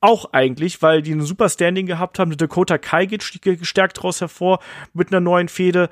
[0.00, 2.36] auch eigentlich, weil die ein super Standing gehabt haben.
[2.36, 4.60] Dakota Kai geht gestärkt daraus hervor
[4.92, 5.88] mit einer neuen Fehde.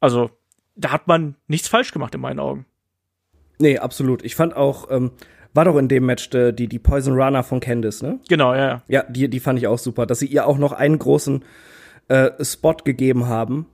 [0.00, 0.30] Also,
[0.74, 2.66] da hat man nichts falsch gemacht in meinen Augen.
[3.58, 4.24] Nee, absolut.
[4.24, 5.12] Ich fand auch, ähm,
[5.54, 8.18] war doch in dem Match die, die, die Poison Runner von Candice, ne?
[8.28, 8.82] Genau, ja, ja.
[8.88, 11.44] Ja, die, die fand ich auch super, dass sie ihr auch noch einen großen
[12.08, 13.66] äh, Spot gegeben haben.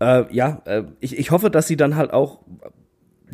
[0.00, 2.40] Äh, ja, äh, ich, ich hoffe, dass sie dann halt auch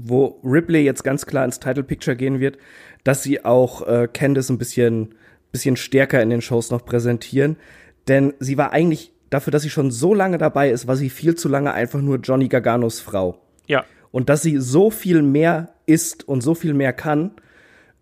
[0.02, 2.58] wo Ripley jetzt ganz klar ins Title Picture gehen wird,
[3.04, 5.14] dass sie auch äh, Candice ein bisschen,
[5.52, 7.56] bisschen stärker in den Shows noch präsentieren.
[8.08, 11.34] Denn sie war eigentlich, dafür, dass sie schon so lange dabei ist, war sie viel
[11.34, 13.40] zu lange einfach nur Johnny Garganos Frau.
[13.66, 13.84] Ja.
[14.10, 17.32] Und dass sie so viel mehr ist und so viel mehr kann,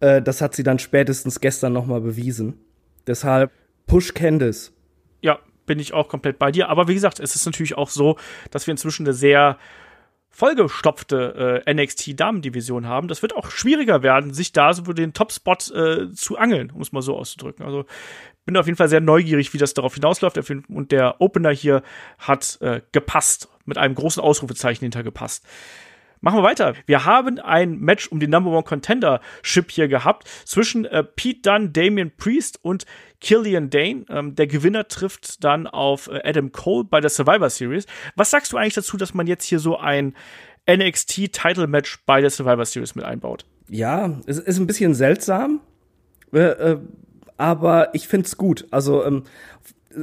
[0.01, 2.59] äh, das hat sie dann spätestens gestern noch mal bewiesen.
[3.07, 3.51] Deshalb
[3.87, 4.73] push Candice.
[5.21, 6.69] Ja, bin ich auch komplett bei dir.
[6.69, 8.17] Aber wie gesagt, es ist natürlich auch so,
[8.51, 9.59] dass wir inzwischen eine sehr
[10.35, 13.07] vollgestopfte äh, NXT-Damendivision haben.
[13.07, 16.91] Das wird auch schwieriger werden, sich da so den Top-Spot äh, zu angeln, um es
[16.91, 17.65] mal so auszudrücken.
[17.65, 17.85] Also
[18.45, 20.39] bin auf jeden Fall sehr neugierig, wie das darauf hinausläuft.
[20.69, 21.83] Und der Opener hier
[22.19, 25.47] hat äh, gepasst, mit einem großen Ausrufezeichen hintergepasst.
[26.25, 26.73] Machen wir weiter.
[26.87, 31.69] Wir haben ein Match um die Number One Contendership hier gehabt zwischen äh, Pete Dunne,
[31.69, 32.87] Damian Priest und
[33.21, 34.07] Killian Dane.
[34.09, 37.85] Ähm, der Gewinner trifft dann auf äh, Adam Cole bei der Survivor Series.
[38.17, 40.15] Was sagst du eigentlich dazu, dass man jetzt hier so ein
[40.67, 43.45] NXT Title Match bei der Survivor Series mit einbaut?
[43.69, 45.61] Ja, es ist ein bisschen seltsam,
[46.33, 46.79] äh, äh,
[47.37, 48.67] aber ich find's gut.
[48.71, 49.25] Also ähm,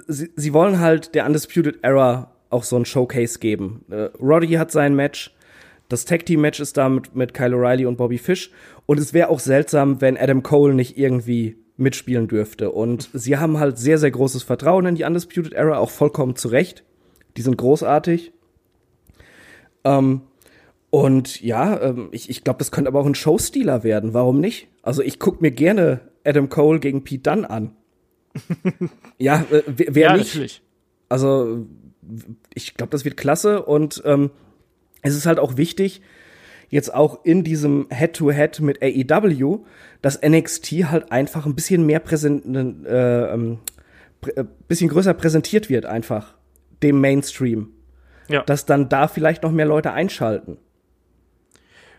[0.06, 3.86] sie, sie wollen halt der Undisputed Era auch so ein Showcase geben.
[3.90, 5.34] Äh, Roddy hat sein Match.
[5.91, 8.51] Das Tag Team Match ist da mit, mit Kyle O'Reilly und Bobby Fish.
[8.86, 12.71] Und es wäre auch seltsam, wenn Adam Cole nicht irgendwie mitspielen dürfte.
[12.71, 16.47] Und sie haben halt sehr, sehr großes Vertrauen in die Undisputed Era, auch vollkommen zu
[16.47, 16.86] Recht.
[17.36, 18.32] Die sind großartig.
[19.84, 20.21] Ähm,
[20.91, 24.13] und ja, ähm, ich, ich glaube, das könnte aber auch ein Showstealer werden.
[24.13, 24.69] Warum nicht?
[24.84, 27.75] Also ich gucke mir gerne Adam Cole gegen Pete Dunne an.
[29.17, 30.36] ja, äh, wer ja, nicht?
[30.36, 30.62] Natürlich.
[31.10, 31.65] Also
[32.54, 34.32] ich glaube, das wird klasse und ähm,
[35.02, 36.02] es ist halt auch wichtig,
[36.70, 39.66] jetzt auch in diesem Head-to-Head -Head mit AEW,
[40.02, 42.46] dass NXT halt einfach ein bisschen mehr präsent,
[42.86, 43.60] äh, ähm,
[44.22, 46.36] prä äh, bisschen größer präsentiert wird einfach
[46.82, 47.70] dem Mainstream.
[48.30, 48.44] Ja.
[48.44, 50.58] Dass dann da vielleicht noch mehr Leute einschalten.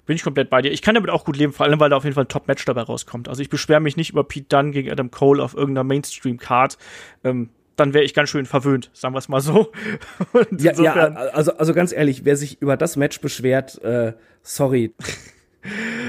[0.06, 0.72] Bin ich komplett bei dir.
[0.72, 2.64] Ich kann damit auch gut leben, vor allem, weil da auf jeden Fall ein Top-Match
[2.64, 3.28] dabei rauskommt.
[3.28, 6.76] Also ich beschwere mich nicht über Pete Dunne gegen Adam Cole auf irgendeiner Mainstream-Card.
[7.22, 9.72] Ähm, dann wäre ich ganz schön verwöhnt, sagen wir es mal so.
[10.58, 14.12] ja, ja, also, also ganz ehrlich, wer sich über das Match beschwert, äh,
[14.42, 14.94] sorry.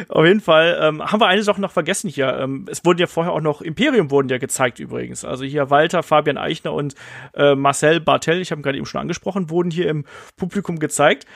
[0.09, 2.37] Auf jeden Fall ähm, haben wir eine Sache noch vergessen hier.
[2.39, 5.23] Ähm, es wurden ja vorher auch noch Imperium wurden ja gezeigt übrigens.
[5.23, 6.95] Also hier Walter, Fabian Eichner und
[7.35, 10.05] äh, Marcel Bartel, ich habe ihn gerade eben schon angesprochen, wurden hier im
[10.37, 11.27] Publikum gezeigt.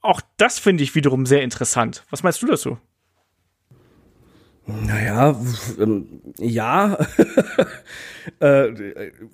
[0.00, 2.04] Auch das finde ich wiederum sehr interessant.
[2.10, 2.78] Was meinst du dazu?
[4.66, 5.36] Naja,
[5.80, 6.96] ähm, ja.
[8.40, 8.68] äh,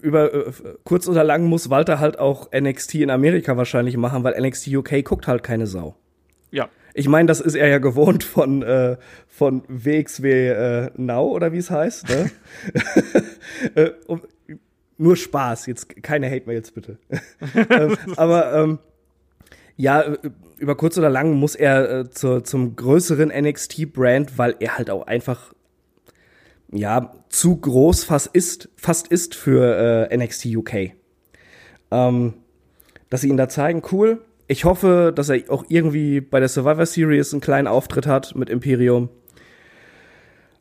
[0.01, 0.53] über äh,
[0.85, 5.05] kurz oder lang muss Walter halt auch NXT in Amerika wahrscheinlich machen, weil NXT UK
[5.05, 5.97] guckt halt keine Sau.
[6.51, 6.69] Ja.
[6.95, 8.97] Ich meine, das ist er ja gewohnt von, äh,
[9.29, 12.09] von WXW äh, Now oder wie es heißt.
[12.09, 12.31] Ne?
[13.75, 14.23] äh, um,
[14.97, 16.99] nur Spaß, jetzt keine Hate-Mails bitte.
[17.71, 18.79] ähm, aber ähm,
[19.79, 20.19] ja, äh,
[20.59, 25.07] über kurz oder lang muss er äh, zur, zum größeren NXT-Brand, weil er halt auch
[25.07, 25.55] einfach
[26.71, 30.75] ja zu groß fast ist, fast ist für äh, NXT UK.
[31.91, 32.35] Ähm,
[33.09, 34.23] dass sie ihn da zeigen, cool.
[34.49, 38.51] Ich hoffe, dass er auch irgendwie bei der Survivor Series einen kleinen Auftritt hat mit
[38.51, 39.09] Imperium.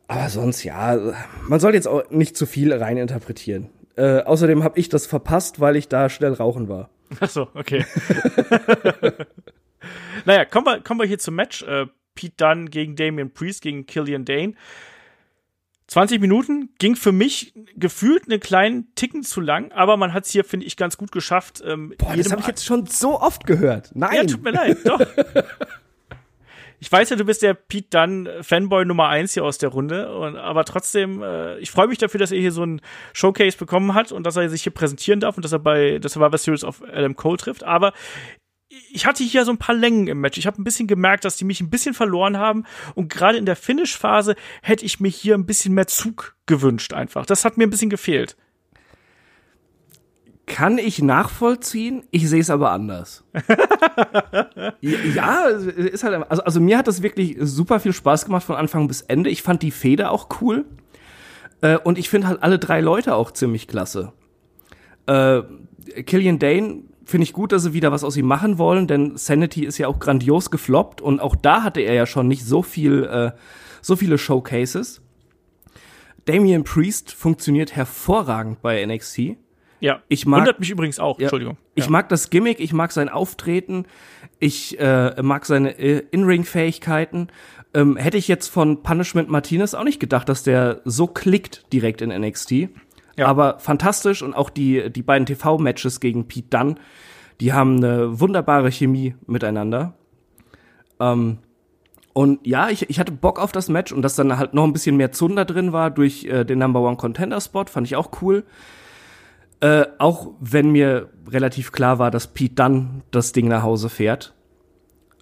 [0.08, 1.14] Aber sonst, ja,
[1.48, 3.70] man soll jetzt auch nicht zu viel reininterpretieren.
[3.96, 6.90] Äh, außerdem habe ich das verpasst, weil ich da schnell rauchen war.
[7.20, 7.86] Ach so, okay.
[10.26, 11.64] naja, kommen wir, kommen wir hier zum Match.
[11.64, 14.56] Äh, Pete Dunne gegen Damian Priest gegen Killian Dane.
[15.88, 20.32] 20 Minuten ging für mich gefühlt einen kleinen Ticken zu lang, aber man hat es
[20.32, 21.64] hier, finde ich, ganz gut geschafft.
[21.66, 23.92] Ähm, Boah, das habe ich jetzt schon so oft gehört.
[23.94, 24.16] Nein.
[24.16, 25.00] Ja, tut mir leid, doch.
[26.80, 30.16] ich weiß ja, du bist der Pete Dunn Fanboy Nummer eins hier aus der Runde,
[30.16, 32.82] und, aber trotzdem, äh, ich freue mich dafür, dass er hier so ein
[33.14, 36.10] Showcase bekommen hat und dass er sich hier präsentieren darf und dass er bei der
[36.10, 37.64] Survivor Series auf Adam Cole trifft.
[37.64, 37.94] Aber
[38.92, 40.38] ich hatte hier so ein paar Längen im Match.
[40.38, 42.66] Ich habe ein bisschen gemerkt, dass die mich ein bisschen verloren haben.
[42.96, 47.26] Und gerade in der Finish-Phase hätte ich mir hier ein bisschen mehr Zug gewünscht einfach.
[47.26, 48.36] Das hat mir ein bisschen gefehlt.
[50.48, 53.26] Kann ich nachvollziehen, ich sehe es aber anders.
[54.82, 58.88] ja, ist halt, also, also mir hat das wirklich super viel Spaß gemacht von Anfang
[58.88, 59.30] bis Ende.
[59.30, 60.66] Ich fand die Feder auch cool.
[61.60, 64.14] Äh, und ich finde halt alle drei Leute auch ziemlich klasse.
[65.06, 65.42] Äh,
[66.06, 69.66] Killian Dane finde ich gut, dass sie wieder was aus ihm machen wollen, denn Sanity
[69.66, 73.04] ist ja auch grandios gefloppt und auch da hatte er ja schon nicht so viel,
[73.04, 73.32] äh,
[73.82, 75.02] so viele Showcases.
[76.24, 79.38] Damian Priest funktioniert hervorragend bei NXT.
[79.80, 81.58] Ja, ich mag, wundert mich übrigens auch, ja, Entschuldigung.
[81.76, 81.92] Ich ja.
[81.92, 83.86] mag das Gimmick, ich mag sein Auftreten,
[84.40, 87.28] ich äh, mag seine äh, In-Ring-Fähigkeiten.
[87.74, 92.02] Ähm, hätte ich jetzt von Punishment Martinez auch nicht gedacht, dass der so klickt direkt
[92.02, 92.70] in NXT.
[93.18, 93.28] Ja.
[93.28, 96.80] Aber fantastisch und auch die, die beiden TV-Matches gegen Pete Dunn,
[97.40, 99.94] die haben eine wunderbare Chemie miteinander.
[101.00, 101.40] Ähm,
[102.14, 104.74] und ja, ich, ich hatte Bock auf das Match und dass dann halt noch ein
[104.74, 108.10] bisschen mehr Zunder drin war durch äh, den Number One Contender Spot, fand ich auch
[108.22, 108.44] cool.
[109.60, 114.34] Äh, auch wenn mir relativ klar war, dass Pete Dunn das Ding nach Hause fährt.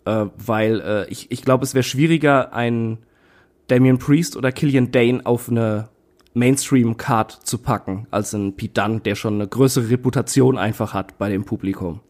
[0.06, 3.00] Äh, weil äh, ich, ich glaube, es wäre schwieriger, einen
[3.68, 5.90] Damian Priest oder Killian Dane auf eine
[6.34, 11.30] Mainstream-Card zu packen, als ein Pete Dunne, der schon eine größere Reputation einfach hat bei
[11.30, 12.02] dem Publikum.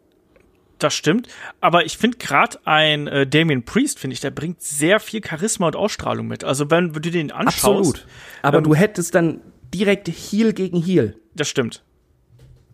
[0.79, 1.29] Das stimmt,
[1.61, 5.67] aber ich finde gerade ein äh, Damien Priest, finde ich, der bringt sehr viel Charisma
[5.67, 6.43] und Ausstrahlung mit.
[6.43, 7.65] Also wenn du den anschaust.
[7.65, 8.07] Absolut.
[8.41, 9.41] Aber ähm, du hättest dann
[9.73, 11.17] direkt Heel gegen Heel.
[11.33, 11.83] Das stimmt.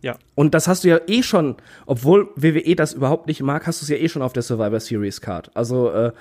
[0.01, 0.17] Ja.
[0.35, 3.85] Und das hast du ja eh schon, obwohl WWE das überhaupt nicht mag, hast du
[3.85, 5.51] es ja eh schon auf der Survivor Series Card.
[5.53, 6.11] Also äh,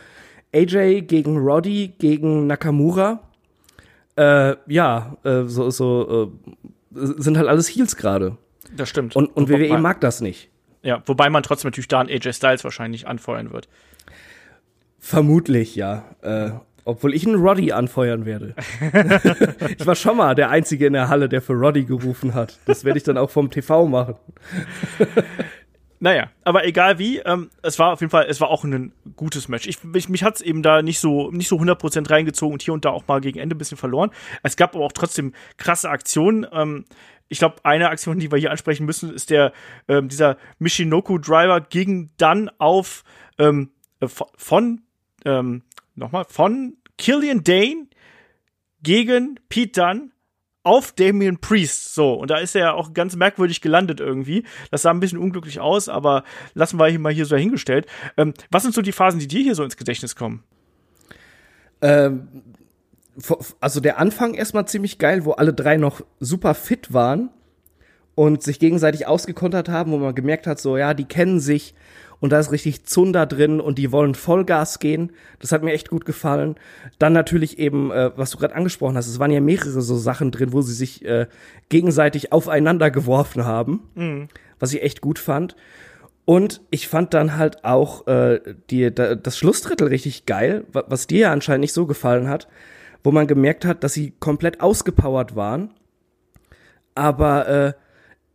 [0.54, 3.20] AJ gegen Roddy gegen Nakamura
[4.20, 6.32] äh, ja, äh, so, so
[6.94, 8.36] äh, sind halt alles Heels gerade.
[8.76, 9.16] Das stimmt.
[9.16, 10.50] Und, und WWE mag das nicht.
[10.82, 13.68] Ja, wobei man trotzdem natürlich da einen AJ Styles wahrscheinlich anfeuern wird.
[14.98, 16.04] Vermutlich, ja.
[16.84, 18.54] Obwohl ich einen Roddy anfeuern werde.
[19.78, 22.58] ich war schon mal der Einzige in der Halle, der für Roddy gerufen hat.
[22.66, 24.14] Das werde ich dann auch vom TV machen.
[26.02, 29.48] Naja, aber egal wie, ähm, es war auf jeden Fall, es war auch ein gutes
[29.48, 29.66] Match.
[29.66, 32.72] Ich, mich, mich hat es eben da nicht so nicht so 100% reingezogen und hier
[32.72, 34.10] und da auch mal gegen Ende ein bisschen verloren.
[34.42, 36.46] Es gab aber auch trotzdem krasse Aktionen.
[36.52, 36.86] Ähm,
[37.28, 39.52] ich glaube, eine Aktion, die wir hier ansprechen müssen, ist der
[39.88, 43.04] ähm, dieser Michinoku Driver gegen dann auf
[43.38, 43.70] ähm,
[44.00, 44.80] äh, von
[45.26, 45.64] ähm,
[46.00, 47.86] nochmal von Killian Dane
[48.82, 50.12] gegen Pete Dunn
[50.62, 51.94] auf Damien Priest.
[51.94, 54.44] So, und da ist er ja auch ganz merkwürdig gelandet irgendwie.
[54.70, 56.24] Das sah ein bisschen unglücklich aus, aber
[56.54, 57.86] lassen wir hier mal hier so dahingestellt.
[58.16, 60.42] Ähm, was sind so die Phasen, die dir hier so ins Gedächtnis kommen?
[61.80, 62.28] Ähm,
[63.60, 67.30] also der Anfang erstmal ziemlich geil, wo alle drei noch super fit waren
[68.20, 71.74] und sich gegenseitig ausgekontert haben, wo man gemerkt hat, so ja, die kennen sich
[72.18, 75.12] und da ist richtig Zunder drin und die wollen Vollgas gehen.
[75.38, 76.56] Das hat mir echt gut gefallen.
[76.98, 80.32] Dann natürlich eben, äh, was du gerade angesprochen hast, es waren ja mehrere so Sachen
[80.32, 81.28] drin, wo sie sich äh,
[81.70, 84.28] gegenseitig aufeinander geworfen haben, mhm.
[84.58, 85.56] was ich echt gut fand.
[86.26, 91.20] Und ich fand dann halt auch äh, die, da, das Schlussdrittel richtig geil, was dir
[91.20, 92.48] ja anscheinend nicht so gefallen hat,
[93.02, 95.70] wo man gemerkt hat, dass sie komplett ausgepowert waren.
[96.94, 97.72] Aber äh,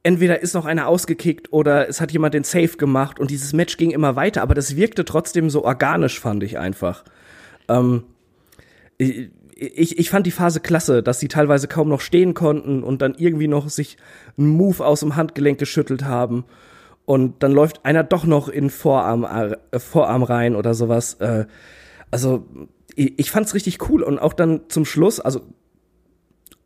[0.06, 3.76] entweder ist noch einer ausgekickt oder es hat jemand den Safe gemacht und dieses Match
[3.78, 7.03] ging immer weiter, aber das wirkte trotzdem so organisch, fand ich einfach.
[7.68, 8.03] Ähm,
[8.99, 13.16] ich, ich, fand die Phase klasse, dass sie teilweise kaum noch stehen konnten und dann
[13.18, 13.97] irgendwie noch sich
[14.38, 16.45] einen Move aus dem Handgelenk geschüttelt haben.
[17.06, 21.16] Und dann läuft einer doch noch in Vorarm, äh, Vorarm rein oder sowas.
[21.16, 21.45] Äh,
[22.12, 22.45] also,
[22.95, 24.03] ich, ich fand's richtig cool.
[24.03, 25.41] Und auch dann zum Schluss, also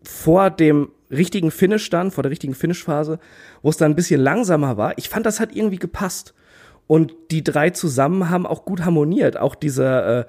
[0.04, 3.20] vor dem richtigen Finish dann, vor der richtigen Finish-Phase,
[3.62, 6.34] wo es dann ein bisschen langsamer war, ich fand, das hat irgendwie gepasst.
[6.88, 9.38] Und die drei zusammen haben auch gut harmoniert.
[9.38, 10.26] Auch dieser, äh,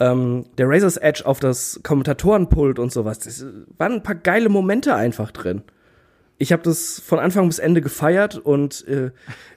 [0.00, 3.18] ähm, der Razor's Edge auf das Kommentatorenpult und sowas.
[3.18, 3.44] Das
[3.76, 5.62] waren ein paar geile Momente einfach drin.
[6.38, 9.10] Ich habe das von Anfang bis Ende gefeiert und äh,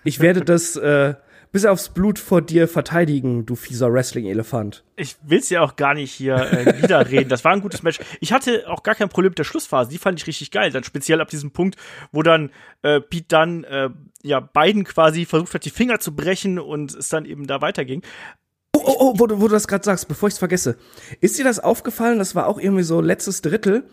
[0.03, 1.13] ich werde das äh,
[1.51, 4.83] bis aufs Blut vor dir verteidigen, du fieser Wrestling-Elefant.
[4.95, 7.29] Ich will's ja auch gar nicht hier äh, widerreden.
[7.29, 7.99] Das war ein gutes Match.
[8.21, 9.89] Ich hatte auch gar kein Problem mit der Schlussphase.
[9.89, 10.71] Die fand ich richtig geil.
[10.71, 11.75] Dann speziell ab diesem Punkt,
[12.11, 12.51] wo dann
[12.83, 13.89] äh, Pete dann äh,
[14.23, 18.01] ja beiden quasi versucht hat, die Finger zu brechen und es dann eben da weiterging.
[18.73, 20.77] Oh, oh, oh, wo du, wo du das gerade sagst, bevor ich's vergesse.
[21.19, 22.19] Ist dir das aufgefallen?
[22.19, 23.83] Das war auch irgendwie so letztes Drittel.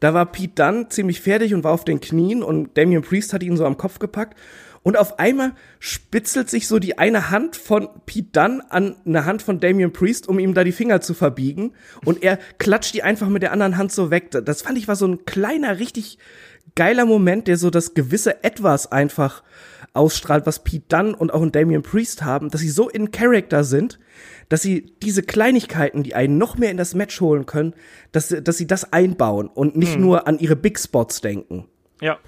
[0.00, 3.42] Da war Pete dann ziemlich fertig und war auf den Knien und Damian Priest hat
[3.42, 4.36] ihn so am Kopf gepackt
[4.88, 9.42] und auf einmal spitzelt sich so die eine Hand von Pete Dunn an eine Hand
[9.42, 11.74] von Damian Priest, um ihm da die Finger zu verbiegen.
[12.06, 14.30] Und er klatscht die einfach mit der anderen Hand so weg.
[14.30, 16.16] Das fand ich war so ein kleiner, richtig
[16.74, 19.42] geiler Moment, der so das gewisse Etwas einfach
[19.92, 23.64] ausstrahlt, was Pete Dunn und auch ein Damian Priest haben, dass sie so in Character
[23.64, 23.98] sind,
[24.48, 27.74] dass sie diese Kleinigkeiten, die einen noch mehr in das Match holen können,
[28.12, 30.00] dass, dass sie das einbauen und nicht hm.
[30.00, 31.66] nur an ihre Big Spots denken.
[32.00, 32.18] Ja,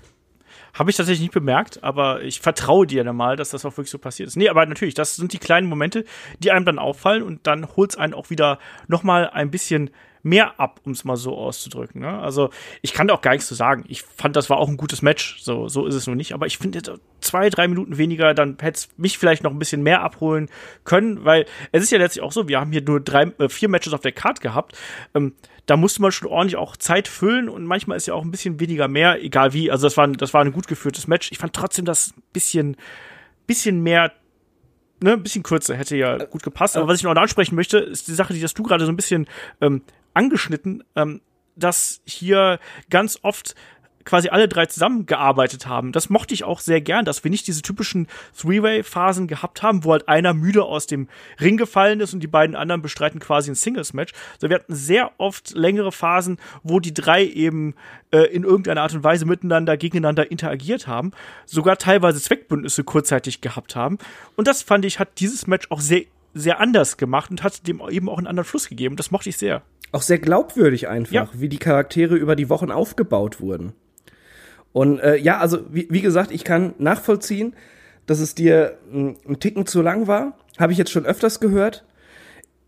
[0.75, 3.91] habe ich tatsächlich nicht bemerkt, aber ich vertraue dir dann mal, dass das auch wirklich
[3.91, 4.37] so passiert ist.
[4.37, 6.05] Nee, aber natürlich, das sind die kleinen Momente,
[6.39, 8.59] die einem dann auffallen und dann holt es einen auch wieder
[8.89, 9.91] noch mal ein bisschen
[10.23, 12.01] mehr ab, um es mal so auszudrücken.
[12.01, 12.19] Ne?
[12.19, 12.51] Also
[12.83, 13.85] ich kann da auch gar nichts zu sagen.
[13.89, 15.41] Ich fand, das war auch ein gutes Match.
[15.41, 16.33] So, so ist es nur nicht.
[16.33, 19.83] Aber ich finde, zwei, drei Minuten weniger, dann hätte es mich vielleicht noch ein bisschen
[19.83, 20.49] mehr abholen
[20.85, 23.69] können, weil es ist ja letztlich auch so, wir haben hier nur drei, äh, vier
[23.69, 24.77] Matches auf der Card gehabt.
[25.15, 25.35] Ähm,
[25.67, 28.59] da musste man schon ordentlich auch Zeit füllen und manchmal ist ja auch ein bisschen
[28.61, 29.71] weniger mehr, egal wie.
[29.71, 31.31] Also das war, das war ein gut geführtes Match.
[31.33, 32.77] Ich fand trotzdem das bisschen,
[33.47, 34.13] bisschen mehr
[35.03, 36.77] ne, ein bisschen kürzer hätte ja gut gepasst.
[36.77, 38.97] Aber was ich noch ansprechen möchte, ist die Sache, die hast du gerade so ein
[38.97, 39.27] bisschen
[39.61, 39.83] ähm,
[40.15, 41.21] angeschnitten, ähm,
[41.57, 42.59] dass hier
[42.89, 43.55] ganz oft
[44.05, 45.93] quasi alle drei zusammengearbeitet haben.
[45.93, 49.93] Das mochte ich auch sehr gern, dass wir nicht diese typischen Three-Way-Phasen gehabt haben, wo
[49.93, 51.09] halt einer müde aus dem
[51.41, 54.13] Ring gefallen ist und die beiden anderen bestreiten quasi ein Singles-Match.
[54.35, 57.75] Also wir hatten sehr oft längere Phasen, wo die drei eben
[58.11, 61.13] äh, in irgendeiner Art und Weise miteinander, gegeneinander interagiert haben,
[61.45, 63.99] sogar teilweise Zweckbündnisse kurzzeitig gehabt haben.
[64.35, 67.83] Und das fand ich, hat dieses Match auch sehr, sehr anders gemacht und hat dem
[67.91, 68.97] eben auch einen anderen Fluss gegeben.
[68.97, 69.63] Das mochte ich sehr.
[69.93, 71.29] Auch sehr glaubwürdig einfach, ja.
[71.33, 73.73] wie die Charaktere über die Wochen aufgebaut wurden.
[74.73, 77.55] Und äh, ja, also wie, wie gesagt, ich kann nachvollziehen,
[78.07, 80.39] dass es dir ein, ein Ticken zu lang war.
[80.59, 81.85] Habe ich jetzt schon öfters gehört.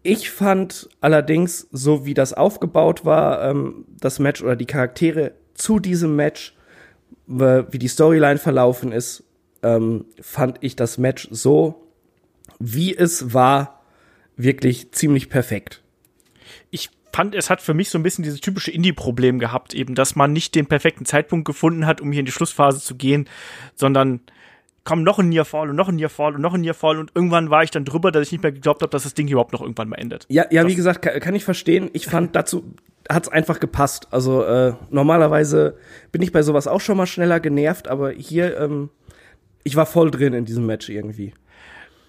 [0.02, 5.78] Ich fand allerdings, so wie das aufgebaut war, ähm, das Match oder die Charaktere zu
[5.78, 6.56] diesem Match,
[7.26, 9.22] wie die Storyline verlaufen ist,
[9.62, 11.86] ähm, fand ich das Match so,
[12.58, 13.80] wie es war,
[14.36, 15.82] wirklich ziemlich perfekt.
[16.70, 20.16] Ich fand, es hat für mich so ein bisschen dieses typische Indie-Problem gehabt, eben, dass
[20.16, 23.28] man nicht den perfekten Zeitpunkt gefunden hat, um hier in die Schlussphase zu gehen,
[23.74, 24.20] sondern
[24.84, 27.62] komm, noch ein Nearfall und noch ein Nearfall und noch ein Nearfall und irgendwann war
[27.62, 29.88] ich dann drüber, dass ich nicht mehr geglaubt habe, dass das Ding überhaupt noch irgendwann
[29.88, 30.26] mal endet.
[30.28, 31.90] Ja, ja, das wie gesagt, kann, kann, ich verstehen.
[31.92, 32.74] Ich fand dazu
[33.08, 34.08] hat's einfach gepasst.
[34.10, 35.76] Also äh, normalerweise
[36.12, 38.90] bin ich bei sowas auch schon mal schneller genervt, aber hier ähm,
[39.64, 41.34] ich war voll drin in diesem Match irgendwie.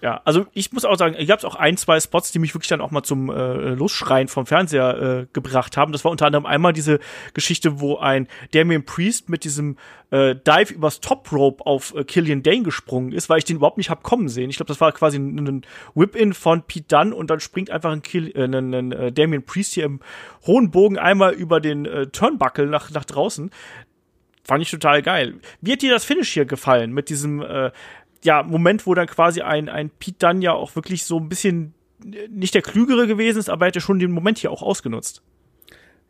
[0.04, 2.68] Ja, also ich muss auch sagen, ich gab auch ein, zwei Spots, die mich wirklich
[2.68, 5.92] dann auch mal zum äh, Losschreien vom Fernseher äh, gebracht haben.
[5.92, 7.00] Das war unter anderem einmal diese
[7.32, 9.78] Geschichte, wo ein Damien Priest mit diesem
[10.10, 13.78] äh, Dive übers Top Rope auf äh, Killian Dane gesprungen ist, weil ich den überhaupt
[13.78, 14.50] nicht hab kommen sehen.
[14.50, 15.62] Ich glaube, das war quasi ein, ein
[15.94, 19.46] Whip-In von Pete Dunn und dann springt einfach ein, Kill, äh, ein, ein, äh, Damien
[19.46, 20.00] Priest hier im
[20.46, 23.50] hohen Bogen einmal über den äh, Turnbuckle nach, nach draußen.
[24.46, 25.36] Fand ich total geil.
[25.62, 27.70] Wie hat dir das Finish hier gefallen mit diesem äh,
[28.24, 31.74] ja, Moment, wo dann quasi ein, ein Pete dann ja auch wirklich so ein bisschen
[32.28, 35.22] nicht der Klügere gewesen ist, aber er hätte schon den Moment hier auch ausgenutzt.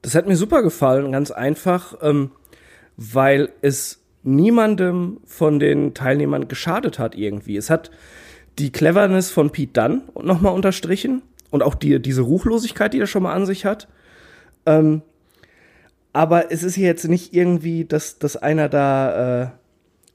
[0.03, 2.31] Das hat mir super gefallen, ganz einfach, ähm,
[2.97, 7.57] weil es niemandem von den Teilnehmern geschadet hat irgendwie.
[7.57, 7.91] Es hat
[8.59, 13.25] die Cleverness von Pete Dunn nochmal unterstrichen und auch die, diese Ruchlosigkeit, die er schon
[13.25, 13.89] mal an sich hat.
[14.67, 15.03] Ähm,
[16.13, 19.49] aber es ist jetzt nicht irgendwie, dass, dass einer da äh,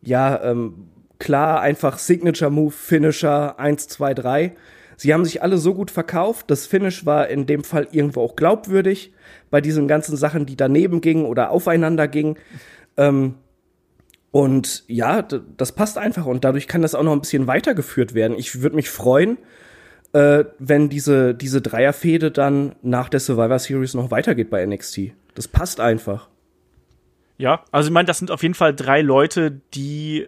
[0.01, 0.87] ja ähm,
[1.19, 4.55] klar einfach Signature Move, Finisher 1, 2, 3.
[4.97, 6.51] Sie haben sich alle so gut verkauft.
[6.51, 9.13] Das Finish war in dem Fall irgendwo auch glaubwürdig
[9.49, 12.37] bei diesen ganzen Sachen, die daneben gingen oder aufeinander gingen.
[12.97, 13.35] Ähm,
[14.31, 18.37] und ja, das passt einfach und dadurch kann das auch noch ein bisschen weitergeführt werden.
[18.37, 19.37] Ich würde mich freuen,
[20.13, 25.13] äh, wenn diese, diese Dreierfehde dann nach der Survivor Series noch weitergeht bei NXT.
[25.33, 26.27] Das passt einfach.
[27.37, 30.27] Ja, also ich meine, das sind auf jeden Fall drei Leute, die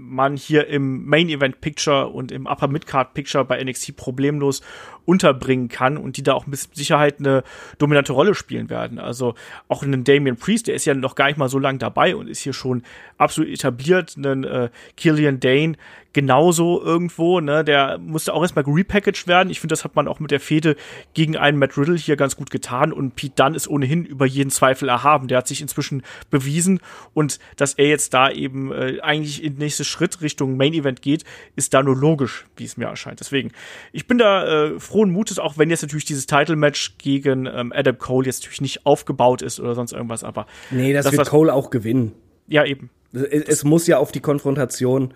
[0.00, 4.62] man hier im Main Event Picture und im Upper Midcard Picture bei NXT problemlos
[5.04, 7.42] unterbringen kann und die da auch mit Sicherheit eine
[7.78, 8.98] dominante Rolle spielen werden.
[8.98, 9.34] Also
[9.68, 12.28] auch einen Damian Priest, der ist ja noch gar nicht mal so lange dabei und
[12.28, 12.82] ist hier schon
[13.18, 14.14] absolut etabliert.
[14.16, 15.76] Einen äh, Killian Dane
[16.12, 17.64] genauso irgendwo, ne?
[17.64, 19.50] Der musste auch erstmal repackaged werden.
[19.50, 20.76] Ich finde, das hat man auch mit der Fehde
[21.14, 24.50] gegen einen Matt Riddle hier ganz gut getan und Pete Dunne ist ohnehin über jeden
[24.50, 25.28] Zweifel erhaben.
[25.28, 26.80] Der hat sich inzwischen bewiesen
[27.14, 31.24] und dass er jetzt da eben äh, eigentlich in nächste Schritt Richtung Main Event geht,
[31.56, 33.20] ist da nur logisch, wie es mir erscheint.
[33.20, 33.52] Deswegen,
[33.92, 37.72] ich bin da äh, frohen Mutes, auch wenn jetzt natürlich dieses Title Match gegen ähm,
[37.74, 41.28] Adam Cole jetzt natürlich nicht aufgebaut ist oder sonst irgendwas, aber nee, das, das wird
[41.28, 42.12] Cole auch gewinnen.
[42.48, 42.90] Ja, eben.
[43.12, 45.14] Es, es muss ja auf die Konfrontation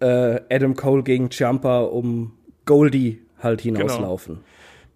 [0.00, 2.32] äh, Adam Cole gegen Ciampa um
[2.66, 4.34] Goldie halt hinauslaufen.
[4.34, 4.46] Genau.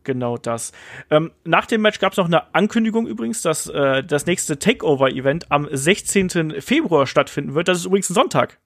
[0.05, 0.73] Genau das.
[1.11, 5.53] Ähm, nach dem Match gab es noch eine Ankündigung übrigens, dass äh, das nächste Takeover-Event
[5.53, 6.62] am 16.
[6.62, 7.69] Februar stattfinden wird.
[7.69, 8.59] Das ist übrigens ein Sonntag.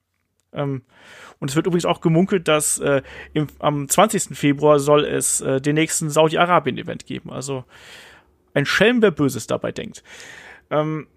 [0.53, 0.83] Ähm,
[1.43, 3.01] und es wird übrigens auch gemunkelt, dass äh,
[3.33, 4.37] im, am 20.
[4.37, 7.33] Februar soll es äh, den nächsten Saudi-Arabien-Event geben.
[7.33, 7.65] Also
[8.53, 10.05] ein Schelm, wer Böses dabei denkt.
[10.69, 11.07] Ähm,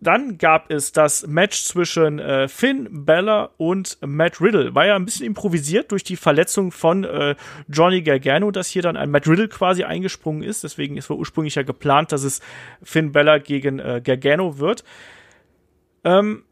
[0.00, 4.74] dann gab es das Match zwischen äh, Finn Bella und Matt Riddle.
[4.74, 7.34] War ja ein bisschen improvisiert durch die Verletzung von äh,
[7.68, 10.64] Johnny Gargano, dass hier dann ein Matt Riddle quasi eingesprungen ist.
[10.64, 12.40] Deswegen ist wohl ursprünglich ja geplant, dass es
[12.82, 14.82] Finn Bella gegen äh, Gargano wird.
[16.04, 16.44] Ähm,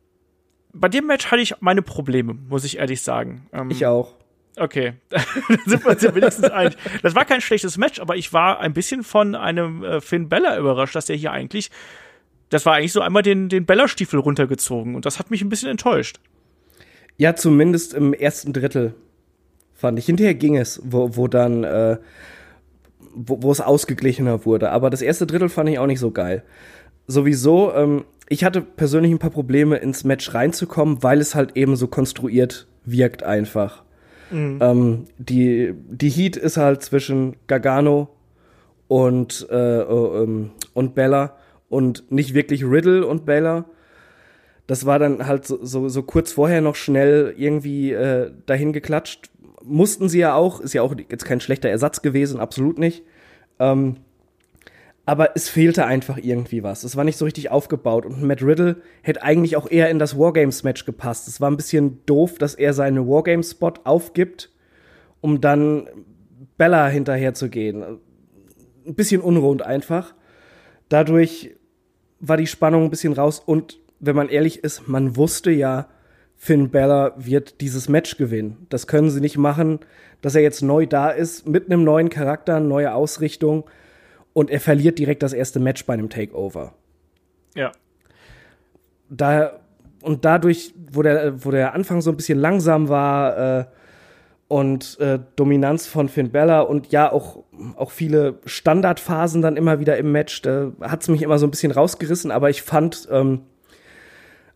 [0.73, 3.47] bei dem Match hatte ich meine Probleme, muss ich ehrlich sagen.
[3.53, 4.15] Ähm, ich auch.
[4.57, 5.23] Okay, dann
[5.65, 6.77] sind wir uns ja wenigstens einig.
[7.03, 10.59] Das war kein schlechtes Match, aber ich war ein bisschen von einem äh, Finn Bella
[10.59, 11.71] überrascht, dass er hier eigentlich
[12.53, 15.71] das war eigentlich so einmal den, den Bellerstiefel runtergezogen und das hat mich ein bisschen
[15.71, 16.21] enttäuscht.
[17.17, 18.95] Ja, zumindest im ersten Drittel
[19.75, 20.05] fand ich.
[20.05, 21.97] Hinterher ging es, wo, wo dann, äh,
[23.15, 24.71] wo, wo es ausgeglichener wurde.
[24.71, 26.43] Aber das erste Drittel fand ich auch nicht so geil.
[27.07, 31.77] Sowieso, ähm, ich hatte persönlich ein paar Probleme ins Match reinzukommen, weil es halt eben
[31.77, 33.83] so konstruiert wirkt einfach.
[34.31, 34.59] Mhm.
[34.63, 38.09] Ähm, die, die Heat ist halt zwischen Gargano
[38.89, 41.37] und, äh, äh, und Bella
[41.69, 43.67] und nicht wirklich Riddle und Baylor.
[44.67, 49.29] Das war dann halt so, so, so kurz vorher noch schnell irgendwie äh, dahin geklatscht.
[49.63, 53.03] Mussten sie ja auch, ist ja auch jetzt kein schlechter Ersatz gewesen, absolut nicht.
[53.59, 53.97] Ähm,
[55.13, 56.85] aber es fehlte einfach irgendwie was.
[56.85, 60.19] Es war nicht so richtig aufgebaut und Matt Riddle hätte eigentlich auch eher in das
[60.19, 61.29] Wargames-Match gepasst.
[61.29, 64.49] Es war ein bisschen doof, dass er seinen Wargames-Spot aufgibt,
[65.21, 65.87] um dann
[66.57, 67.83] Bella hinterher zu gehen.
[68.87, 70.15] Ein bisschen unrund einfach.
[70.89, 71.57] Dadurch
[72.19, 75.89] war die Spannung ein bisschen raus und wenn man ehrlich ist, man wusste ja,
[76.37, 78.67] Finn Bella wird dieses Match gewinnen.
[78.71, 79.81] Das können sie nicht machen,
[80.23, 83.65] dass er jetzt neu da ist, mit einem neuen Charakter, neue Ausrichtung
[84.33, 86.75] und er verliert direkt das erste Match bei einem Takeover.
[87.55, 87.73] Ja.
[89.09, 89.61] Da,
[90.03, 93.65] und dadurch, wo der, wo der Anfang so ein bisschen langsam war, äh,
[94.53, 97.43] und äh, Dominanz von Finn Bella und ja auch,
[97.75, 100.43] auch viele Standardphasen dann immer wieder im Match.
[100.43, 103.45] Da hat es mich immer so ein bisschen rausgerissen, aber ich fand, ähm,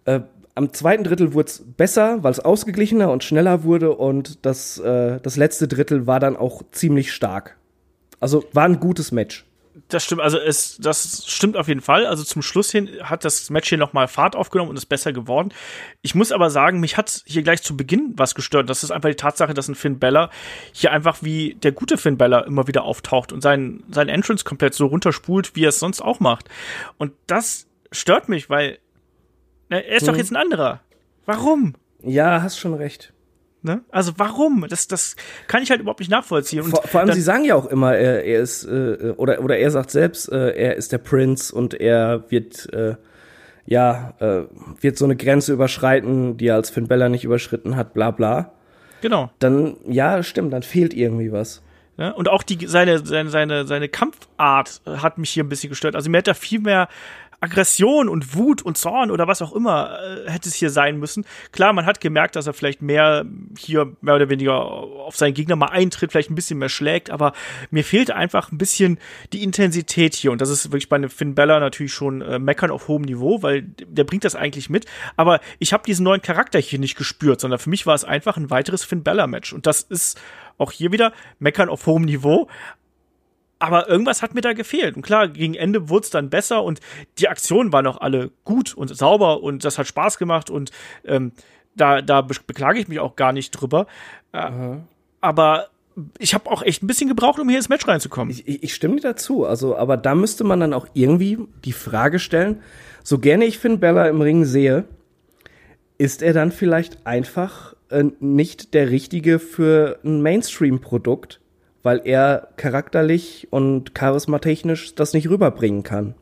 [0.05, 0.21] äh,
[0.55, 5.19] am zweiten Drittel wurde es besser, weil es ausgeglichener und schneller wurde und das, äh,
[5.23, 7.57] das letzte Drittel war dann auch ziemlich stark.
[8.21, 9.47] Also war ein gutes Match
[9.89, 12.07] das stimmt, also es, das stimmt auf jeden Fall.
[12.07, 15.53] Also zum Schluss hin hat das Match hier nochmal Fahrt aufgenommen und ist besser geworden.
[16.03, 18.69] Ich muss aber sagen, mich hat hier gleich zu Beginn was gestört.
[18.69, 20.31] Das ist einfach die Tatsache, dass ein Finn Bella
[20.73, 24.75] hier einfach wie der gute Finn Bella immer wieder auftaucht und seinen, seinen Entrance komplett
[24.75, 26.49] so runterspult, wie er es sonst auch macht.
[26.99, 28.79] Und das stört mich, weil
[29.69, 30.09] na, er ist hm.
[30.09, 30.81] doch jetzt ein anderer.
[31.27, 31.75] Warum?
[32.03, 33.13] Ja, hast schon recht.
[33.67, 33.83] Ne?
[33.91, 34.65] Also warum?
[34.69, 35.17] Das, das
[35.49, 36.63] kann ich halt überhaupt nicht nachvollziehen.
[36.63, 39.73] Vor, vor, allem, sie sagen ja auch immer, er, er ist, äh, oder, oder er
[39.73, 42.95] sagt selbst, äh, er ist der Prinz und er wird, äh,
[43.67, 44.43] ja, äh,
[44.81, 48.53] wird so eine Grenze überschreiten, die er als Finn Bella nicht überschritten hat, bla bla.
[49.01, 49.31] Genau.
[49.41, 51.63] Dann, ja, stimmt, dann fehlt irgendwie was.
[51.99, 55.97] Ja, und auch die, seine, seine, seine, seine Kampfart hat mich hier ein bisschen gestört.
[55.97, 56.89] Also mir hätte er viel mehr
[57.41, 61.25] Aggression und Wut und Zorn oder was auch immer äh, hätte es hier sein müssen.
[61.53, 63.25] Klar, man hat gemerkt, dass er vielleicht mehr
[63.59, 67.33] hier mehr oder weniger auf seinen Gegner mal eintritt, vielleicht ein bisschen mehr schlägt, aber
[67.71, 68.99] mir fehlt einfach ein bisschen
[69.33, 70.33] die Intensität hier.
[70.33, 73.43] Und das ist wirklich bei einem Finn Bella natürlich schon äh, meckern auf hohem Niveau,
[73.43, 77.41] weil der bringt das eigentlich mit, aber ich habe diesen neuen Charakter hier nicht gespürt,
[77.41, 80.19] sondern für mich war es einfach ein weiteres Finn Bella Match und das ist
[80.59, 82.49] auch hier wieder meckern auf hohem Niveau,
[83.59, 84.97] aber irgendwas hat mir da gefehlt.
[84.97, 86.81] Und klar, gegen Ende wurde es dann besser und
[87.19, 90.71] die Aktionen waren auch alle gut und sauber und das hat Spaß gemacht und
[91.05, 91.33] ähm,
[91.75, 93.87] da, da beklage ich mich auch gar nicht drüber.
[94.33, 94.77] Äh,
[95.21, 95.69] aber
[96.19, 98.31] ich habe auch echt ein bisschen gebraucht, um hier ins Match reinzukommen.
[98.31, 99.47] Ich, ich stimme dir dazu.
[99.47, 102.63] Also, aber da müsste man dann auch irgendwie die Frage stellen:
[103.03, 104.85] So gerne ich Finn Bella im Ring sehe,
[105.99, 111.41] ist er dann vielleicht einfach äh, nicht der richtige für ein Mainstream-Produkt?
[111.87, 116.17] Weil er charakterlich und charismatechnisch das nicht rüberbringen kann.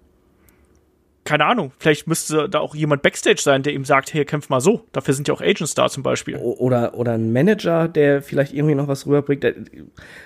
[1.25, 4.61] Keine Ahnung, vielleicht müsste da auch jemand Backstage sein, der ihm sagt, hey, kämpf mal
[4.61, 4.85] so.
[4.93, 6.37] Dafür sind ja auch Agents da zum Beispiel.
[6.37, 9.47] Oder, oder ein Manager, der vielleicht irgendwie noch was rüberbringt.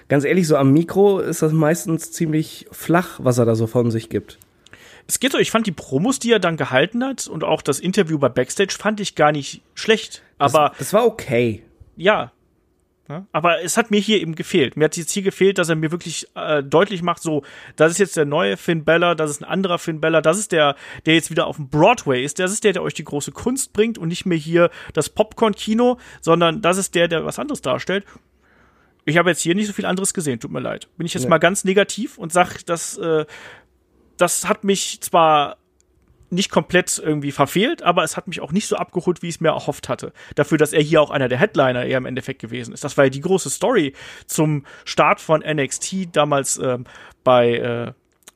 [0.08, 3.92] Ganz ehrlich, so am Mikro ist das meistens ziemlich flach, was er da so von
[3.92, 4.40] sich gibt.
[5.06, 7.78] Es geht so, ich fand die Promos, die er dann gehalten hat und auch das
[7.78, 10.24] Interview bei Backstage fand ich gar nicht schlecht.
[10.38, 11.62] Aber das, das war okay.
[11.96, 12.32] Ja?
[13.32, 14.76] Aber es hat mir hier eben gefehlt.
[14.76, 17.42] Mir hat jetzt hier gefehlt, dass er mir wirklich äh, deutlich macht, so,
[17.76, 20.52] das ist jetzt der neue Finn Bella, das ist ein anderer Finn Bella, das ist
[20.52, 23.32] der, der jetzt wieder auf dem Broadway ist, das ist der, der euch die große
[23.32, 27.62] Kunst bringt und nicht mehr hier das Popcorn-Kino, sondern das ist der, der was anderes
[27.62, 28.04] darstellt.
[29.06, 30.88] Ich habe jetzt hier nicht so viel anderes gesehen, tut mir leid.
[30.98, 31.30] Bin ich jetzt ja.
[31.30, 33.24] mal ganz negativ und sag, dass äh,
[34.18, 35.56] das hat mich zwar
[36.30, 39.40] nicht komplett irgendwie verfehlt, aber es hat mich auch nicht so abgeholt, wie ich es
[39.40, 40.12] mir erhofft hatte.
[40.34, 42.84] Dafür, dass er hier auch einer der Headliner eher im Endeffekt gewesen ist.
[42.84, 43.94] Das war ja die große Story
[44.26, 46.84] zum Start von NXT damals ähm,
[47.24, 47.92] bei, äh,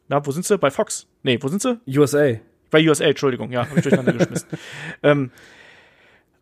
[0.09, 0.59] na, wo sind sie?
[0.59, 1.07] Bei Fox.
[1.23, 1.79] Nee, wo sind sie?
[1.87, 2.35] USA.
[2.71, 4.49] Bei USA, Entschuldigung, ja, hab ich durcheinander geschmissen.
[5.03, 5.31] ähm,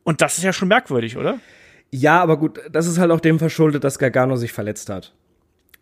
[0.05, 1.39] und das ist ja schon merkwürdig, oder?
[1.91, 5.13] Ja, aber gut, das ist halt auch dem verschuldet, dass Gargano sich verletzt hat.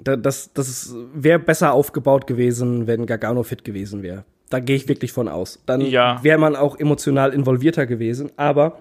[0.01, 4.25] Das, das wäre besser aufgebaut gewesen, wenn Gargano fit gewesen wäre.
[4.51, 5.63] Da gehe ich wirklich von aus.
[5.67, 6.23] Dann ja.
[6.23, 8.31] wäre man auch emotional involvierter gewesen.
[8.37, 8.79] Aber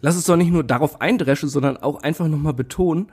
[0.00, 3.08] lass es doch nicht nur darauf eindreschen, sondern auch einfach nochmal betonen,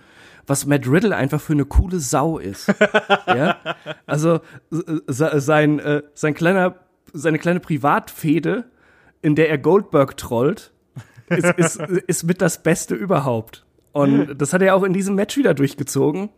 [0.45, 2.67] was Matt Riddle einfach für eine coole Sau ist.
[3.27, 3.57] ja?
[4.05, 4.39] Also
[4.69, 6.75] sein, äh, sein kleiner,
[7.13, 8.65] seine kleine Privatfehde,
[9.21, 10.71] in der er Goldberg trollt,
[11.29, 13.65] ist, ist, ist mit das Beste überhaupt.
[13.91, 16.29] Und das hat er auch in diesem Match wieder durchgezogen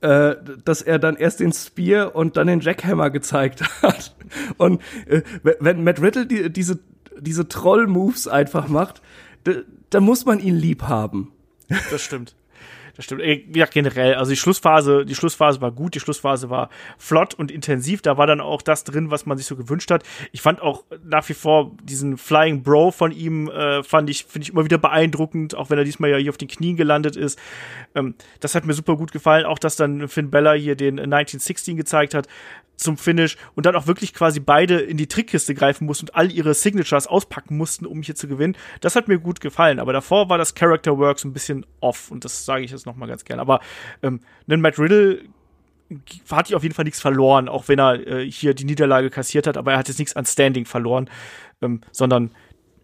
[0.00, 4.14] äh, dass er dann erst den Spear und dann den Jackhammer gezeigt hat.
[4.56, 6.78] Und äh, wenn Matt Riddle die, diese,
[7.18, 9.02] diese Troll-Moves einfach macht,
[9.90, 11.32] da muss man ihn lieb haben.
[11.90, 12.34] Das stimmt.
[12.96, 13.22] Das stimmt.
[13.56, 14.14] Ja, generell.
[14.14, 18.02] Also die Schlussphase, die Schlussphase war gut, die Schlussphase war flott und intensiv.
[18.02, 20.04] Da war dann auch das drin, was man sich so gewünscht hat.
[20.32, 24.44] Ich fand auch nach wie vor diesen Flying Bro von ihm, äh, fand ich, finde
[24.44, 27.38] ich immer wieder beeindruckend, auch wenn er diesmal ja hier auf den Knien gelandet ist.
[27.94, 29.44] Ähm, das hat mir super gut gefallen.
[29.44, 32.28] Auch, dass dann Finn Bella hier den 1916 gezeigt hat
[32.76, 36.32] zum Finish und dann auch wirklich quasi beide in die Trickkiste greifen mussten und all
[36.32, 38.56] ihre Signatures auspacken mussten, um hier zu gewinnen.
[38.80, 42.10] Das hat mir gut gefallen, aber davor war das Character Work so ein bisschen off
[42.10, 43.42] und das sage ich jetzt noch mal ganz gerne.
[43.42, 43.60] Aber
[44.02, 45.22] ähm, einen Matt Riddle
[46.30, 49.46] hat ich auf jeden Fall nichts verloren, auch wenn er äh, hier die Niederlage kassiert
[49.46, 51.10] hat, aber er hat jetzt nichts an Standing verloren,
[51.62, 52.30] ähm, sondern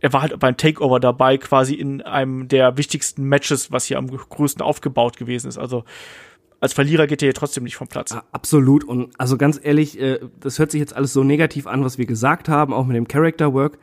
[0.01, 4.07] er war halt beim Takeover dabei, quasi in einem der wichtigsten Matches, was hier am
[4.07, 5.59] größten aufgebaut gewesen ist.
[5.59, 5.84] Also
[6.61, 8.14] als Verlierer geht er hier trotzdem nicht vom Platz.
[8.32, 8.84] Absolut.
[8.84, 12.06] Und also ganz ehrlich, äh, das hört sich jetzt alles so negativ an, was wir
[12.06, 13.78] gesagt haben, auch mit dem Character Work.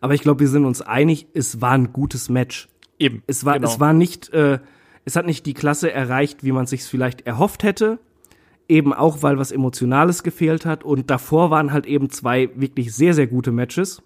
[0.00, 2.68] Aber ich glaube, wir sind uns einig, es war ein gutes Match.
[2.98, 3.22] Eben.
[3.26, 3.68] Es war, genau.
[3.68, 4.58] es war nicht, äh,
[5.04, 7.98] es hat nicht die Klasse erreicht, wie man sich vielleicht erhofft hätte.
[8.68, 10.84] Eben auch, weil was Emotionales gefehlt hat.
[10.84, 14.02] Und davor waren halt eben zwei wirklich sehr, sehr gute Matches.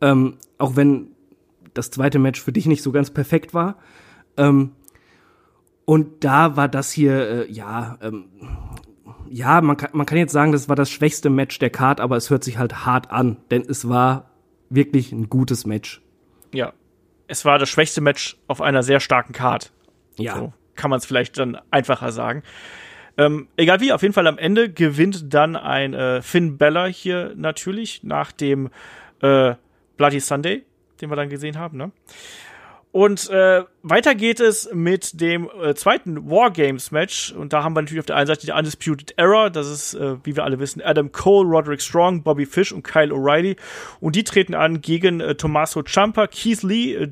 [0.00, 1.08] Ähm, auch wenn
[1.72, 3.78] das zweite Match für dich nicht so ganz perfekt war.
[4.36, 4.72] Ähm,
[5.84, 8.26] und da war das hier, äh, ja, ähm,
[9.28, 12.16] ja, man kann, man kann jetzt sagen, das war das schwächste Match der Card, aber
[12.16, 14.30] es hört sich halt hart an, denn es war
[14.70, 16.02] wirklich ein gutes Match.
[16.52, 16.72] Ja,
[17.26, 19.72] es war das schwächste Match auf einer sehr starken Card.
[20.16, 20.36] Ja.
[20.36, 22.42] So kann man es vielleicht dann einfacher sagen.
[23.16, 27.32] Ähm, egal wie, auf jeden Fall am Ende gewinnt dann ein äh, Finn Bella hier
[27.36, 28.70] natürlich nach dem
[29.22, 29.54] äh,
[29.96, 30.64] Bloody Sunday,
[31.00, 31.78] den wir dann gesehen haben.
[31.78, 31.92] Ne?
[32.94, 37.32] Und äh, weiter geht es mit dem äh, zweiten Wargames-Match.
[37.32, 39.50] Und da haben wir natürlich auf der einen Seite die Undisputed Era.
[39.50, 43.12] Das ist, äh, wie wir alle wissen, Adam Cole, Roderick Strong, Bobby Fish und Kyle
[43.12, 43.56] O'Reilly.
[43.98, 47.08] Und die treten an gegen äh, Tommaso Ciampa, Keith Lee, äh,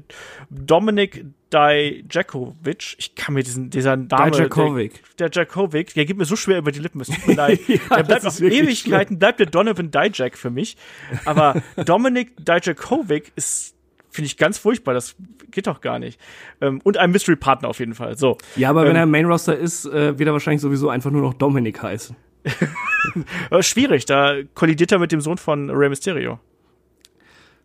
[0.51, 2.95] Dominic Dijakovic.
[2.99, 4.30] Ich kann mir diesen, dieser Name.
[4.30, 5.03] Dijakovic.
[5.18, 5.95] Der, der Jakovic.
[5.95, 7.01] Der geht mir so schwer über die Lippen.
[7.01, 7.59] Es tut mir leid.
[7.66, 9.18] ja, der bleibt auf Ewigkeiten, schlimm.
[9.18, 10.76] bleibt der Donovan Dijak für mich.
[11.24, 13.74] Aber Dominic Dijakovic ist
[14.12, 14.94] finde ich ganz furchtbar.
[14.94, 15.16] Das
[15.50, 16.20] geht doch gar nicht.
[16.60, 18.16] Ähm, und ein Mystery Partner auf jeden Fall.
[18.16, 18.38] So.
[18.56, 21.22] Ja, aber ähm, wenn er Main Roster ist, äh, wird er wahrscheinlich sowieso einfach nur
[21.22, 22.14] noch Dominik heißen.
[23.60, 26.38] schwierig, da kollidiert er mit dem Sohn von Rey Mysterio.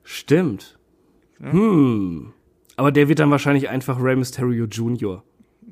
[0.04, 0.78] Stimmt.
[1.40, 1.52] Ja.
[1.52, 2.34] Hm.
[2.76, 5.24] Aber der wird dann wahrscheinlich einfach Rey Mysterio Jr.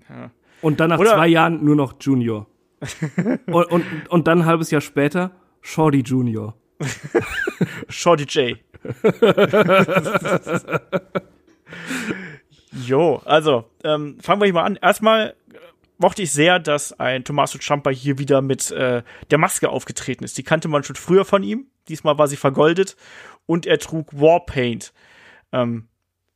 [0.10, 0.32] Ja.
[0.62, 2.48] Und dann nach Oder zwei Jahren nur noch Junior.
[3.46, 6.56] und, und, und dann ein halbes Jahr später Shorty Junior.
[7.90, 8.58] Shorty J.
[12.86, 14.78] jo, also, ähm, fangen wir hier mal an.
[14.82, 15.36] Erstmal
[15.98, 20.38] mochte ich sehr, dass ein Tommaso Ciampa hier wieder mit äh, der Maske aufgetreten ist.
[20.38, 21.68] Die kannte man schon früher von ihm.
[21.88, 22.96] Diesmal war sie vergoldet
[23.46, 24.94] und er trug Warpaint.
[25.52, 25.88] Ähm,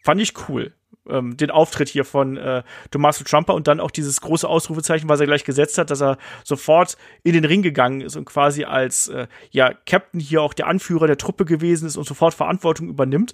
[0.04, 0.74] fand ich cool
[1.10, 5.20] ähm, den Auftritt hier von äh, Tommaso Trumper und dann auch dieses große Ausrufezeichen, was
[5.20, 9.08] er gleich gesetzt hat, dass er sofort in den Ring gegangen ist und quasi als
[9.08, 13.34] äh, ja Captain hier auch der Anführer der Truppe gewesen ist und sofort Verantwortung übernimmt.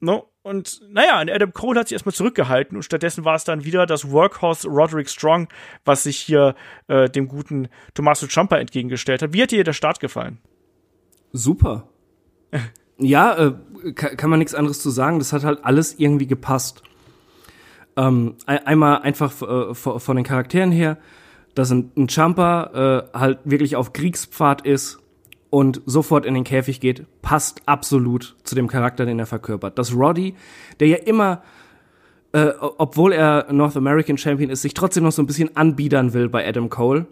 [0.00, 0.30] No?
[0.42, 4.10] Und naja, Adam Cole hat sich erstmal zurückgehalten und stattdessen war es dann wieder das
[4.10, 5.48] Workhorse Roderick Strong,
[5.86, 6.54] was sich hier
[6.86, 9.32] äh, dem guten Tommaso Ciampa entgegengestellt hat.
[9.32, 10.38] Wie hat dir der Start gefallen?
[11.32, 11.88] Super.
[12.98, 15.18] ja, äh, kann, man nichts anderes zu sagen.
[15.18, 16.82] Das hat halt alles irgendwie gepasst.
[17.96, 20.98] Ähm, einmal einfach äh, von den Charakteren her,
[21.54, 24.98] dass ein, ein Jumper äh, halt wirklich auf Kriegspfad ist
[25.50, 29.78] und sofort in den Käfig geht, passt absolut zu dem Charakter, den er verkörpert.
[29.78, 30.34] Dass Roddy,
[30.80, 31.42] der ja immer,
[32.32, 36.28] äh, obwohl er North American Champion ist, sich trotzdem noch so ein bisschen anbiedern will
[36.28, 37.06] bei Adam Cole,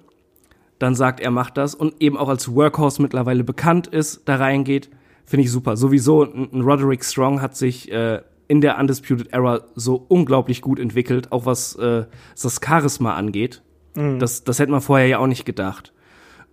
[0.81, 4.91] dann sagt, er macht das und eben auch als Workhorse mittlerweile bekannt ist, da reingeht
[5.25, 5.77] Finde ich super.
[5.77, 11.33] Sowieso, ein Roderick Strong hat sich äh, in der Undisputed Era so unglaublich gut entwickelt,
[11.33, 12.05] auch was äh,
[12.41, 13.63] das Charisma angeht.
[13.95, 14.19] Mhm.
[14.19, 15.93] Das, das hätte man vorher ja auch nicht gedacht.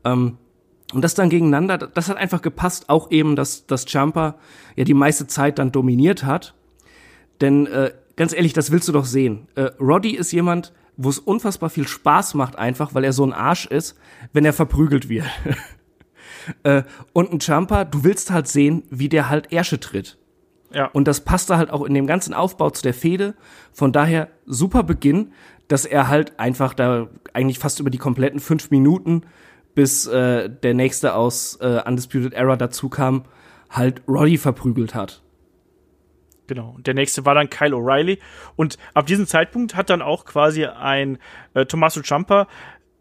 [0.03, 0.37] Ähm,
[0.93, 4.35] und das dann gegeneinander, das hat einfach gepasst, auch eben, dass, dass Jumper
[4.75, 6.55] ja die meiste Zeit dann dominiert hat.
[7.41, 9.47] Denn äh, ganz ehrlich, das willst du doch sehen.
[9.55, 13.33] Äh, Roddy ist jemand, wo es unfassbar viel Spaß macht, einfach, weil er so ein
[13.33, 13.97] Arsch ist,
[14.33, 15.25] wenn er verprügelt wird.
[16.63, 16.83] Äh,
[17.13, 20.17] und ein Jumper, du willst halt sehen, wie der halt Ärsche tritt.
[20.71, 20.85] Ja.
[20.87, 23.35] Und das passte halt auch in dem ganzen Aufbau zu der Fehde.
[23.73, 25.31] Von daher super Beginn,
[25.67, 29.23] dass er halt einfach da eigentlich fast über die kompletten fünf Minuten,
[29.75, 33.25] bis äh, der nächste aus äh, Undisputed Era dazu kam,
[33.69, 35.21] halt Roddy verprügelt hat.
[36.47, 36.73] Genau.
[36.75, 38.17] Und der nächste war dann Kyle O'Reilly.
[38.55, 41.19] Und ab diesem Zeitpunkt hat dann auch quasi ein
[41.53, 42.47] äh, Tommaso Ciampa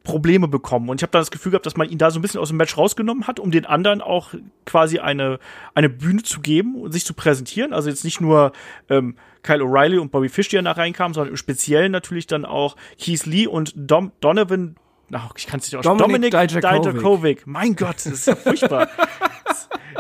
[0.09, 0.89] Probleme bekommen.
[0.89, 2.49] Und ich habe da das Gefühl gehabt, dass man ihn da so ein bisschen aus
[2.49, 4.33] dem Match rausgenommen hat, um den anderen auch
[4.65, 5.39] quasi eine,
[5.75, 7.75] eine Bühne zu geben und sich zu präsentieren.
[7.75, 8.53] Also jetzt nicht nur
[8.89, 12.77] ähm, Kyle O'Reilly und Bobby Fish, die da reinkamen, sondern im Speziellen natürlich dann auch
[12.99, 14.77] Keith Lee und Dom Donovan
[15.11, 15.99] Ach, ich kann es nicht aussprechen.
[15.99, 17.47] Dominik, Dominik Dijakovic.
[17.47, 18.89] Mein Gott, das ist ja furchtbar.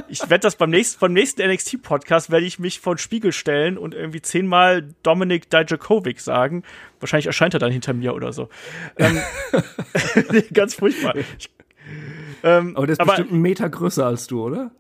[0.09, 3.79] ich werde das beim nächsten, beim nächsten NXT-Podcast werde ich mich vor den Spiegel stellen
[3.79, 6.63] und irgendwie zehnmal Dominik Dijakovic sagen.
[7.01, 8.49] Wahrscheinlich erscheint er dann hinter mir oder so.
[8.97, 9.21] Ähm,
[10.53, 11.15] ganz furchtbar.
[11.17, 11.51] Ich,
[12.43, 14.71] ähm, aber der ist aber, bestimmt einen Meter größer als du, oder?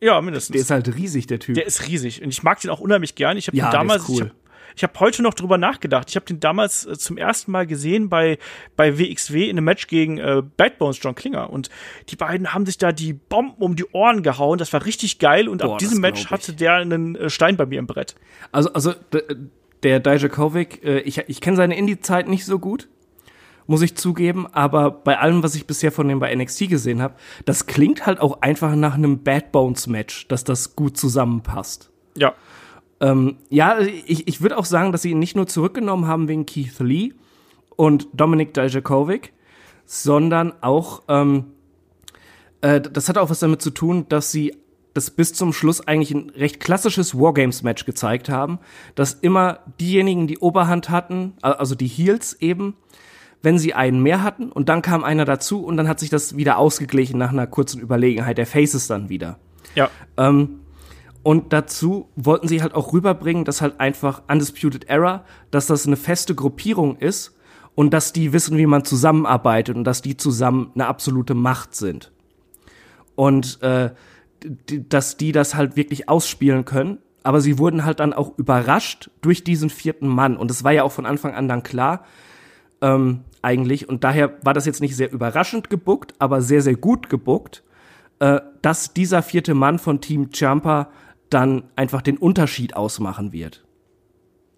[0.00, 0.54] Ja, mindestens.
[0.54, 1.54] Der ist halt riesig, der Typ.
[1.54, 2.22] Der ist riesig.
[2.22, 3.36] Und ich mag den auch unheimlich gern.
[3.36, 4.14] Ich habe ja, damals, cool.
[4.14, 4.30] ich hab,
[4.76, 6.10] ich habe heute noch drüber nachgedacht.
[6.10, 8.38] Ich habe den damals äh, zum ersten Mal gesehen bei,
[8.76, 11.50] bei WXW in einem Match gegen äh, Bad Bones John Klinger.
[11.50, 11.70] Und
[12.08, 14.58] die beiden haben sich da die Bomben um die Ohren gehauen.
[14.58, 15.48] Das war richtig geil.
[15.48, 18.14] Und Boah, ab diesem Match hatte der einen äh, Stein bei mir im Brett.
[18.50, 18.94] Also, also
[19.82, 22.88] der Dijakovic, äh, ich, ich kenne seine Indie-Zeit nicht so gut
[23.66, 27.14] muss ich zugeben, aber bei allem, was ich bisher von dem bei NXT gesehen habe,
[27.44, 31.90] das klingt halt auch einfach nach einem Bad Bones Match, dass das gut zusammenpasst.
[32.16, 32.34] Ja.
[33.02, 36.46] Ähm, ja, ich, ich würde auch sagen, dass sie ihn nicht nur zurückgenommen haben wegen
[36.46, 37.12] Keith Lee
[37.74, 39.32] und Dominik Dijakovic,
[39.84, 41.46] sondern auch, ähm,
[42.60, 44.56] äh, das hat auch was damit zu tun, dass sie
[44.94, 48.60] das bis zum Schluss eigentlich ein recht klassisches Wargames-Match gezeigt haben,
[48.94, 52.76] dass immer diejenigen, die Oberhand hatten, also die Heels eben,
[53.42, 56.36] wenn sie einen mehr hatten und dann kam einer dazu und dann hat sich das
[56.36, 59.38] wieder ausgeglichen nach einer kurzen Überlegenheit der Faces dann wieder.
[59.74, 59.90] Ja.
[60.16, 60.60] Ähm,
[61.22, 65.96] und dazu wollten sie halt auch rüberbringen, dass halt einfach Undisputed Era, dass das eine
[65.96, 67.36] feste Gruppierung ist
[67.74, 72.10] und dass die wissen, wie man zusammenarbeitet und dass die zusammen eine absolute Macht sind.
[73.14, 73.90] Und äh,
[74.88, 79.44] dass die das halt wirklich ausspielen können, aber sie wurden halt dann auch überrascht durch
[79.44, 80.36] diesen vierten Mann.
[80.36, 82.04] Und es war ja auch von Anfang an dann klar,
[82.80, 83.88] ähm, eigentlich.
[83.88, 87.62] Und daher war das jetzt nicht sehr überraschend gebuckt, aber sehr, sehr gut gebuckt,
[88.18, 90.88] äh, dass dieser vierte Mann von Team Champa
[91.32, 93.64] dann einfach den Unterschied ausmachen wird.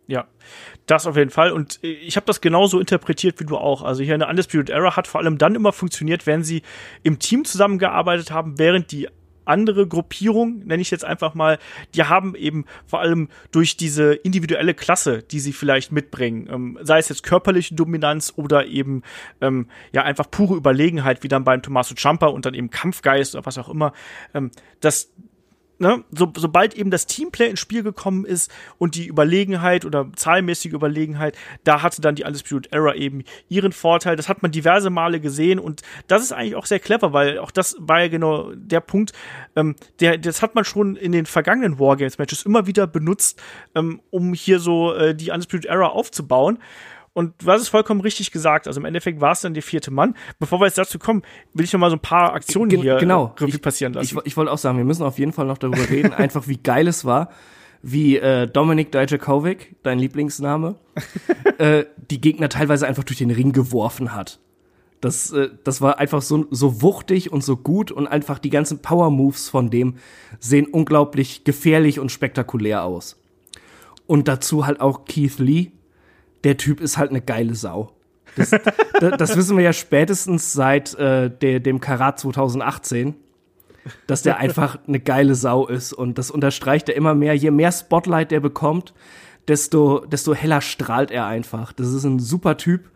[0.07, 0.27] Ja,
[0.87, 1.51] das auf jeden Fall.
[1.51, 3.83] Und ich habe das genauso interpretiert wie du auch.
[3.83, 6.62] Also hier eine Undisputed Era hat vor allem dann immer funktioniert, wenn sie
[7.03, 9.09] im Team zusammengearbeitet haben, während die
[9.47, 11.59] andere Gruppierung, nenne ich jetzt einfach mal,
[11.95, 16.99] die haben eben vor allem durch diese individuelle Klasse, die sie vielleicht mitbringen, ähm, sei
[16.99, 19.03] es jetzt körperliche Dominanz oder eben
[19.41, 23.47] ähm, ja einfach pure Überlegenheit, wie dann beim Tommaso Ciampa und dann eben Kampfgeist oder
[23.47, 23.93] was auch immer,
[24.33, 24.51] ähm,
[24.81, 25.12] dass
[25.85, 30.72] ne, so, sobald eben das Teamplay ins Spiel gekommen ist und die Überlegenheit oder zahlmäßige
[30.72, 34.16] Überlegenheit, da hatte dann die Undisputed Era eben ihren Vorteil.
[34.16, 37.51] Das hat man diverse Male gesehen und das ist eigentlich auch sehr clever, weil auch
[37.51, 39.12] das war ja genau der Punkt,
[39.57, 43.41] ähm, der, das hat man schon in den vergangenen Wargames-Matches immer wieder benutzt,
[43.74, 46.59] ähm, um hier so äh, die Undisputed Era aufzubauen.
[47.15, 48.67] Und du hast es vollkommen richtig gesagt.
[48.67, 50.15] Also im Endeffekt war es dann der vierte Mann.
[50.41, 51.23] Bevor wir jetzt dazu kommen,
[51.55, 53.35] will ich noch mal so ein paar Aktionen Ge hier genau.
[53.39, 54.19] Revue passieren lassen.
[54.19, 56.59] Ich, ich wollte auch sagen, wir müssen auf jeden Fall noch darüber reden, einfach wie
[56.59, 57.31] geil es war,
[57.83, 60.75] wie äh, Dominik Dijakovic, dein Lieblingsname,
[61.59, 64.41] äh, die Gegner teilweise einfach durch den Ring geworfen hat.
[65.01, 68.83] Das, äh, das war einfach so, so wuchtig und so gut und einfach die ganzen
[68.83, 69.99] Power Moves von dem
[70.41, 73.21] sehen unglaublich gefährlich und spektakulär aus.
[74.09, 75.71] Und dazu halt auch Keith Lee,
[76.45, 77.93] der Typ ist halt eine geile Sau.
[78.37, 78.51] Das,
[79.01, 83.15] das, wissen wir ja spätestens seit äh, der, dem Karat 2018,
[84.07, 85.93] dass der einfach eine geile Sau ist.
[85.93, 87.35] Und das unterstreicht er immer mehr.
[87.35, 88.95] Je mehr Spotlight der bekommt,
[89.49, 91.73] desto, desto heller strahlt er einfach.
[91.73, 92.91] Das ist ein super Typ.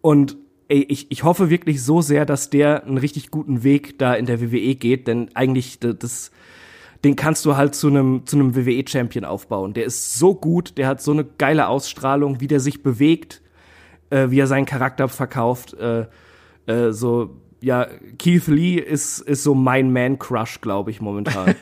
[0.00, 0.36] Und
[0.68, 4.26] ey, ich, ich hoffe wirklich so sehr, dass der einen richtig guten Weg da in
[4.26, 6.30] der WWE geht, denn eigentlich das,
[7.04, 9.74] den kannst du halt zu einem zu einem WWE Champion aufbauen.
[9.74, 13.42] Der ist so gut, der hat so eine geile Ausstrahlung, wie der sich bewegt,
[14.10, 15.74] äh, wie er seinen Charakter verkauft.
[15.74, 16.06] Äh,
[16.66, 17.86] äh, so ja,
[18.18, 21.54] Keith Lee ist ist so mein Man Crush, glaube ich momentan.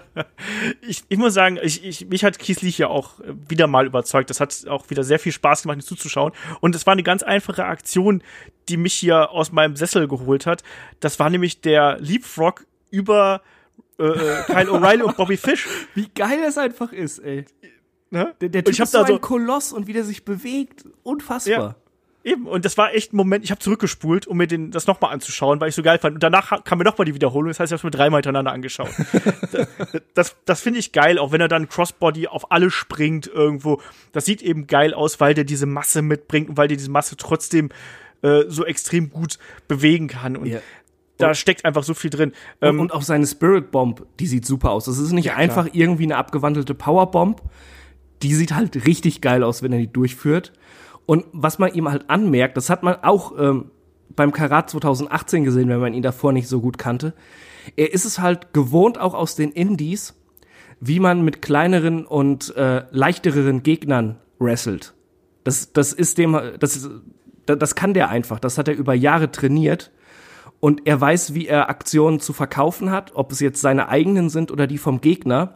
[0.88, 4.30] ich, ich muss sagen, ich, ich, mich hat Keith Lee ja auch wieder mal überzeugt.
[4.30, 6.32] Das hat auch wieder sehr viel Spaß gemacht, ihm zuzuschauen.
[6.60, 8.22] Und es war eine ganz einfache Aktion,
[8.70, 10.62] die mich hier aus meinem Sessel geholt hat.
[11.00, 13.42] Das war nämlich der Leapfrog über
[13.98, 15.66] äh, äh, Kyle O'Reilly und Bobby Fish.
[15.94, 17.44] Wie geil das einfach ist, ey.
[18.10, 18.34] Ne?
[18.40, 20.84] Der, der Typ ich hab ist so ein Koloss und wie der sich bewegt.
[21.02, 21.52] Unfassbar.
[21.52, 21.74] Ja.
[22.24, 25.12] Eben, und das war echt ein Moment, ich habe zurückgespult, um mir den, das nochmal
[25.12, 26.14] anzuschauen, weil ich so geil fand.
[26.14, 28.52] Und danach kam mir nochmal die Wiederholung, das heißt, ich habe es mir dreimal hintereinander
[28.52, 28.90] angeschaut.
[29.52, 29.68] das
[30.14, 33.80] das, das finde ich geil, auch wenn er dann Crossbody auf alle springt irgendwo.
[34.12, 37.16] Das sieht eben geil aus, weil der diese Masse mitbringt und weil der diese Masse
[37.16, 37.70] trotzdem
[38.22, 39.38] äh, so extrem gut
[39.68, 40.36] bewegen kann.
[40.36, 40.60] Und ja
[41.18, 42.32] da steckt einfach so viel drin.
[42.60, 44.86] Und, ähm, und auch seine Spirit Bomb, die sieht super aus.
[44.86, 45.74] Das ist nicht ja, einfach klar.
[45.74, 47.42] irgendwie eine abgewandelte Power Bomb.
[48.22, 50.52] Die sieht halt richtig geil aus, wenn er die durchführt.
[51.06, 53.70] Und was man ihm halt anmerkt, das hat man auch ähm,
[54.14, 57.14] beim Karat 2018 gesehen, wenn man ihn davor nicht so gut kannte.
[57.76, 60.14] Er ist es halt gewohnt, auch aus den Indies,
[60.80, 64.94] wie man mit kleineren und äh, leichteren Gegnern wrestelt.
[65.44, 66.88] Das, das ist dem, das,
[67.46, 68.38] das kann der einfach.
[68.38, 69.90] Das hat er über Jahre trainiert
[70.60, 74.50] und er weiß, wie er Aktionen zu verkaufen hat, ob es jetzt seine eigenen sind
[74.50, 75.54] oder die vom Gegner.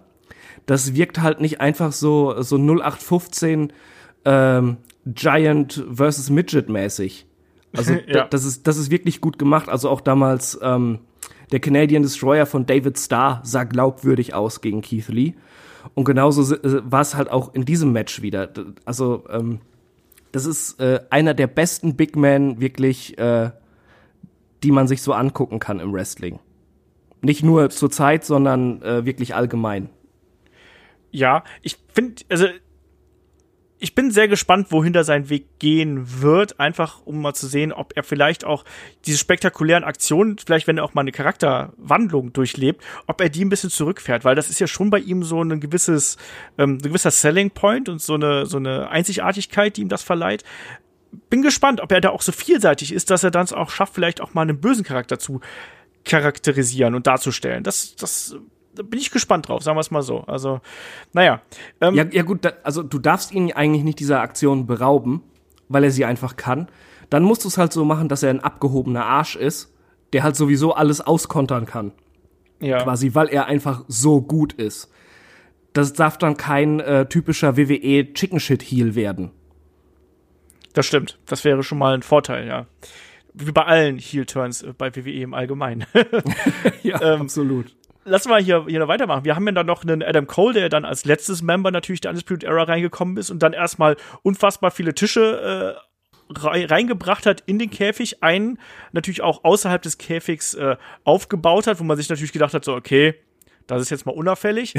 [0.67, 3.73] Das wirkt halt nicht einfach so so 0815
[4.25, 4.77] ähm,
[5.07, 7.27] Giant versus Midget mäßig.
[7.77, 8.27] Also ja.
[8.27, 9.69] das ist das ist wirklich gut gemacht.
[9.69, 11.01] Also auch damals ähm,
[11.51, 15.35] der Canadian Destroyer von David Starr sah glaubwürdig aus gegen Keith Lee.
[15.95, 18.49] Und genauso äh, war es halt auch in diesem Match wieder.
[18.85, 19.61] Also ähm,
[20.31, 23.51] das ist äh, einer der besten Big Men wirklich äh,
[24.63, 26.39] die man sich so angucken kann im Wrestling.
[27.21, 29.91] Nicht nur zur Zeit, sondern äh, wirklich allgemein.
[31.11, 32.47] Ja, ich finde, also
[33.83, 37.73] ich bin sehr gespannt, wohin da sein Weg gehen wird, einfach um mal zu sehen,
[37.73, 38.65] ob er vielleicht auch
[39.07, 43.49] diese spektakulären Aktionen, vielleicht wenn er auch mal eine Charakterwandlung durchlebt, ob er die ein
[43.49, 46.17] bisschen zurückfährt, weil das ist ja schon bei ihm so ein gewisses,
[46.59, 50.45] ähm, ein gewisser Selling Point und so eine, so eine Einzigartigkeit, die ihm das verleiht
[51.31, 54.21] bin gespannt, ob er da auch so vielseitig ist, dass er dann auch schafft, vielleicht
[54.21, 55.41] auch mal einen bösen Charakter zu
[56.05, 57.63] charakterisieren und darzustellen.
[57.63, 58.37] Das, das
[58.75, 60.21] da bin ich gespannt drauf, sagen wir es mal so.
[60.21, 60.61] Also,
[61.13, 61.43] naja.
[61.81, 65.23] Ähm, ja, ja, gut, da, also du darfst ihn eigentlich nicht dieser Aktion berauben,
[65.69, 66.69] weil er sie einfach kann.
[67.11, 69.75] Dann musst du es halt so machen, dass er ein abgehobener Arsch ist,
[70.13, 71.93] der halt sowieso alles auskontern kann.
[72.61, 72.83] Ja.
[72.83, 74.91] Quasi, weil er einfach so gut ist.
[75.73, 79.33] Das darf dann kein äh, typischer WWE Chicken Shit Heel werden.
[80.73, 81.19] Das stimmt.
[81.27, 82.67] Das wäre schon mal ein Vorteil, ja.
[83.35, 85.87] Wie bei allen Heel-Turns äh, bei WWE im Allgemeinen.
[86.83, 87.75] ja, ähm, absolut.
[88.05, 89.25] lass mal hier, hier noch weitermachen.
[89.25, 92.11] Wir haben ja dann noch einen Adam Cole, der dann als letztes Member natürlich der
[92.11, 95.93] Undisputed Era reingekommen ist und dann erstmal unfassbar viele Tische äh,
[96.35, 98.59] reingebracht hat in den Käfig, einen
[98.93, 102.75] natürlich auch außerhalb des Käfigs äh, aufgebaut hat, wo man sich natürlich gedacht hat, so,
[102.75, 103.15] okay,
[103.67, 104.75] das ist jetzt mal unauffällig.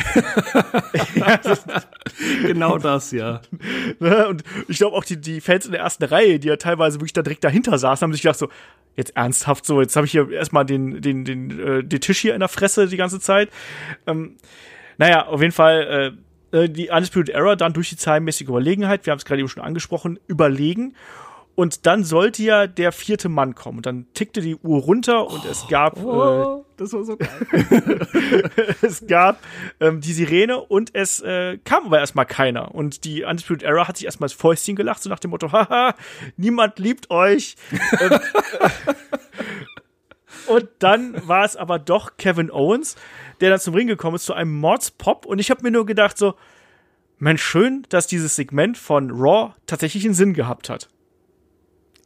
[1.15, 1.65] ja, das
[2.43, 3.41] genau das, ja.
[3.99, 6.99] Ne, und ich glaube auch die, die Fans in der ersten Reihe, die ja teilweise
[6.99, 8.49] wirklich da direkt dahinter saßen, haben sich gedacht so,
[8.95, 12.33] jetzt ernsthaft so, jetzt habe ich hier erstmal den, den, den, äh, den Tisch hier
[12.33, 13.49] in der Fresse die ganze Zeit.
[14.05, 14.37] Ähm,
[14.97, 16.15] naja, auf jeden Fall
[16.51, 19.49] äh, äh die Undisputed Error dann durch die zahlenmäßige Überlegenheit, wir haben es gerade eben
[19.49, 20.93] schon angesprochen, überlegen
[21.55, 23.77] und dann sollte ja der vierte Mann kommen.
[23.77, 26.03] Und dann tickte die Uhr runter und es gab.
[26.03, 27.99] Oh, äh, das war so geil.
[28.81, 29.39] es gab
[29.79, 32.73] ähm, die Sirene und es äh, kam aber erstmal keiner.
[32.73, 35.95] Und die Undisputed Era hat sich erstmal das Fäustchen gelacht, so nach dem Motto: Haha,
[36.37, 37.55] niemand liebt euch.
[37.99, 38.19] Ähm,
[40.47, 42.95] und dann war es aber doch Kevin Owens,
[43.41, 45.25] der dann zum Ring gekommen ist, zu einem Mordspop.
[45.25, 46.35] Und ich habe mir nur gedacht, so,
[47.19, 50.89] Mensch, schön, dass dieses Segment von Raw tatsächlich einen Sinn gehabt hat.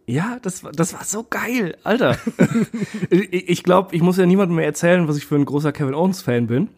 [0.10, 2.18] Ja, das, das war so geil, Alter.
[3.10, 6.48] ich glaube, ich muss ja niemandem mehr erzählen, was ich für ein großer Kevin Owens-Fan
[6.48, 6.70] bin.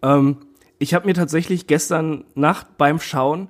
[0.00, 0.36] Ähm,
[0.78, 3.48] ich habe mir tatsächlich gestern Nacht beim Schauen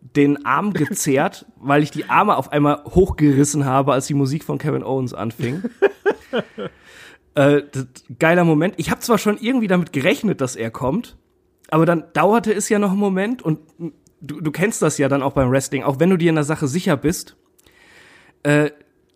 [0.00, 4.58] den Arm gezerrt, weil ich die Arme auf einmal hochgerissen habe, als die Musik von
[4.58, 5.64] Kevin Owens anfing.
[7.34, 7.62] äh,
[8.20, 8.74] geiler Moment.
[8.76, 11.16] Ich habe zwar schon irgendwie damit gerechnet, dass er kommt,
[11.68, 13.58] aber dann dauerte es ja noch einen Moment und
[14.20, 16.44] du, du kennst das ja dann auch beim Wrestling, auch wenn du dir in der
[16.44, 17.36] Sache sicher bist
[18.46, 18.70] äh,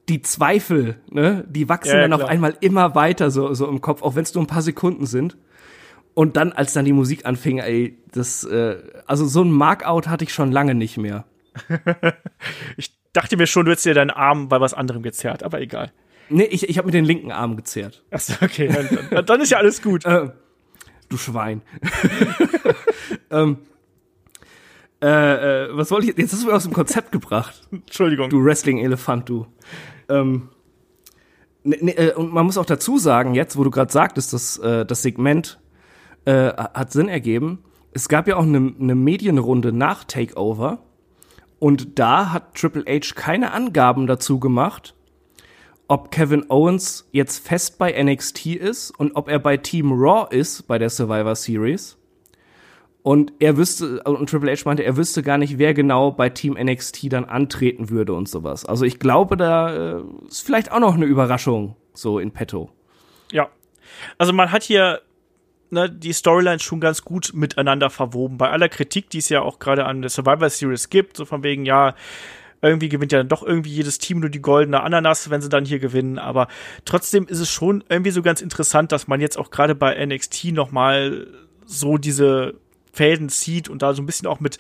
[0.09, 2.25] die Zweifel, ne, die wachsen ja, dann klar.
[2.25, 5.07] auf einmal immer weiter so, so im Kopf, auch wenn es nur ein paar Sekunden
[5.07, 5.37] sind.
[6.15, 10.25] Und dann, als dann die Musik anfing, ey, das, äh, also so ein Markout hatte
[10.25, 11.25] ich schon lange nicht mehr.
[12.77, 15.93] ich dachte mir schon, du hättest dir deinen Arm bei was anderem gezerrt, aber egal.
[16.29, 18.03] Nee, ich, ich habe mir den linken Arm gezerrt.
[18.11, 20.05] Achso, okay, dann, dann, dann ist ja alles gut.
[20.05, 20.31] Äh,
[21.09, 21.63] du Schwein.
[23.31, 23.59] ähm,
[25.03, 25.07] äh,
[25.67, 26.19] äh, was wollte ich?
[26.19, 27.67] Jetzt hast du mir aus dem Konzept gebracht.
[27.73, 28.29] Entschuldigung.
[28.29, 29.47] Du Wrestling-Elefant, du.
[30.09, 30.51] Ähm,
[31.65, 34.59] ne, ne, äh, und man muss auch dazu sagen, jetzt, wo du gerade sagtest, dass
[34.59, 35.59] äh, das Segment
[36.27, 37.65] äh, hat Sinn ergeben.
[37.93, 40.85] Es gab ja auch eine ne Medienrunde nach Takeover.
[41.59, 44.95] Und da hat Triple H keine Angaben dazu gemacht,
[45.89, 50.69] ob Kevin Owens jetzt fest bei NXT ist und ob er bei Team Raw ist
[50.69, 52.00] bei der Survivor Series
[53.03, 56.57] und er wüsste, und Triple H meinte, er wüsste gar nicht, wer genau bei Team
[56.61, 58.67] NXT dann antreten würde und sowas.
[58.67, 62.71] Also ich glaube, da äh, ist vielleicht auch noch eine Überraschung so in petto.
[63.33, 63.49] Ja.
[64.19, 65.01] Also man hat hier
[65.71, 68.37] ne, die Storylines schon ganz gut miteinander verwoben.
[68.37, 71.43] Bei aller Kritik, die es ja auch gerade an der Survivor Series gibt, so von
[71.43, 71.95] wegen, ja,
[72.63, 75.65] irgendwie gewinnt ja dann doch irgendwie jedes Team nur die goldene Ananas, wenn sie dann
[75.65, 76.19] hier gewinnen.
[76.19, 76.49] Aber
[76.85, 80.53] trotzdem ist es schon irgendwie so ganz interessant, dass man jetzt auch gerade bei NXT
[80.53, 81.27] noch mal
[81.65, 82.55] so diese
[82.93, 84.59] Fäden zieht und da so ein bisschen auch mit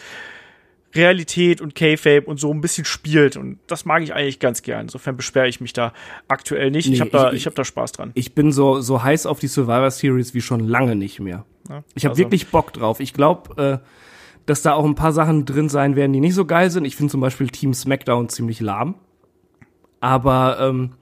[0.94, 3.36] Realität und K-Fape und so ein bisschen spielt.
[3.36, 4.82] Und das mag ich eigentlich ganz gern.
[4.82, 5.92] Insofern beschwere ich mich da
[6.26, 6.88] aktuell nicht.
[6.88, 8.10] Nee, ich habe da, ich, ich hab da Spaß dran.
[8.14, 11.44] Ich bin so, so heiß auf die Survivor Series wie schon lange nicht mehr.
[11.68, 12.18] Ja, ich habe also.
[12.22, 12.98] wirklich Bock drauf.
[12.98, 13.86] Ich glaube, äh,
[14.46, 16.84] dass da auch ein paar Sachen drin sein werden, die nicht so geil sind.
[16.84, 18.96] Ich finde zum Beispiel Team SmackDown ziemlich lahm.
[20.00, 20.94] Aber ähm,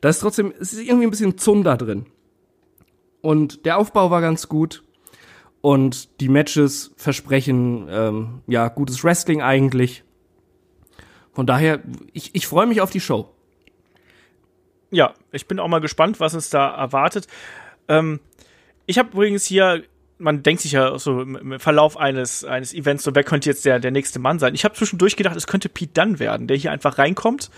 [0.00, 2.06] da ist trotzdem, es ist irgendwie ein bisschen Zunder drin.
[3.20, 4.82] Und der Aufbau war ganz gut.
[5.62, 10.04] Und die Matches versprechen ähm, ja gutes Wrestling eigentlich.
[11.32, 11.80] Von daher,
[12.12, 13.32] ich, ich freue mich auf die Show.
[14.90, 17.28] Ja, ich bin auch mal gespannt, was uns da erwartet.
[17.88, 18.20] Ähm,
[18.86, 19.84] ich habe übrigens hier,
[20.18, 23.78] man denkt sich ja so im Verlauf eines, eines Events, so wer könnte jetzt der,
[23.78, 24.54] der nächste Mann sein.
[24.54, 27.50] Ich habe zwischendurch gedacht, es könnte Pete Dunn werden, der hier einfach reinkommt,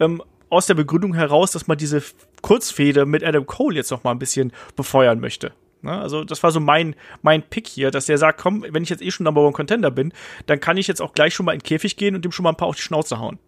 [0.00, 2.02] ähm, aus der Begründung heraus, dass man diese
[2.40, 5.52] Kurzfehde mit Adam Cole jetzt noch mal ein bisschen befeuern möchte.
[5.82, 5.92] Ne?
[5.92, 9.02] Also das war so mein, mein Pick hier, dass der sagt, komm, wenn ich jetzt
[9.02, 10.12] eh schon Number One Contender bin,
[10.46, 12.44] dann kann ich jetzt auch gleich schon mal in den Käfig gehen und dem schon
[12.44, 13.38] mal ein paar auf die Schnauze hauen.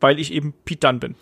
[0.00, 1.14] Weil ich eben Pete Dunn bin.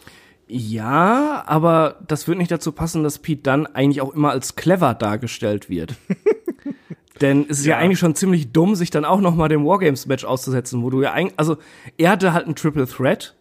[0.48, 4.94] Ja, aber das wird nicht dazu passen, dass Pete Dunn eigentlich auch immer als clever
[4.94, 5.96] dargestellt wird.
[7.20, 7.76] Denn es ist ja.
[7.76, 7.82] ja.
[7.82, 11.12] eigentlich schon ziemlich dumm, sich dann auch noch mal dem Wargames-Match auszusetzen, wo du ja
[11.12, 11.56] eigentlich, also
[11.96, 13.34] er hatte halt ein Triple Threat,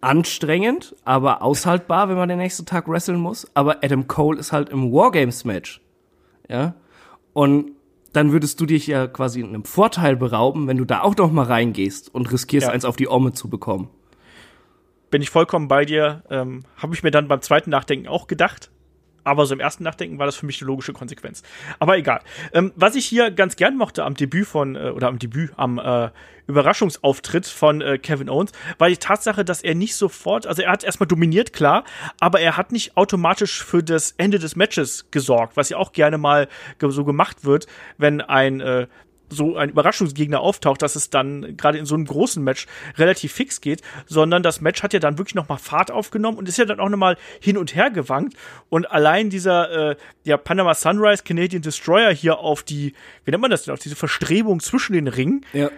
[0.00, 3.46] anstrengend, aber aushaltbar, wenn man den nächsten Tag wresteln muss.
[3.54, 5.83] Aber Adam Cole ist halt im Wargames-Match
[6.48, 6.74] ja,
[7.32, 7.72] und
[8.12, 11.32] dann würdest du dich ja quasi in einem Vorteil berauben, wenn du da auch noch
[11.32, 12.72] mal reingehst und riskierst, ja.
[12.72, 13.90] eins auf die Omme zu bekommen.
[15.10, 16.22] Bin ich vollkommen bei dir.
[16.30, 18.70] Ähm, Habe ich mir dann beim zweiten Nachdenken auch gedacht.
[19.24, 21.42] Aber so im ersten Nachdenken war das für mich eine logische Konsequenz.
[21.78, 22.20] Aber egal.
[22.52, 25.78] Ähm, was ich hier ganz gern mochte am Debüt von, äh, oder am Debüt, am
[25.78, 26.10] äh,
[26.46, 30.84] Überraschungsauftritt von äh, Kevin Owens, war die Tatsache, dass er nicht sofort, also er hat
[30.84, 31.84] erstmal dominiert, klar,
[32.20, 36.18] aber er hat nicht automatisch für das Ende des Matches gesorgt, was ja auch gerne
[36.18, 36.48] mal
[36.80, 37.66] so gemacht wird,
[37.96, 38.86] wenn ein äh,
[39.30, 43.60] so ein Überraschungsgegner auftaucht, dass es dann gerade in so einem großen Match relativ fix
[43.60, 46.64] geht, sondern das Match hat ja dann wirklich noch mal Fahrt aufgenommen und ist ja
[46.64, 48.36] dann auch noch mal hin und her gewankt
[48.68, 52.94] und allein dieser äh, ja Panama Sunrise Canadian Destroyer hier auf die
[53.24, 55.70] wie nennt man das denn auf diese Verstrebung zwischen den Ringen Ja.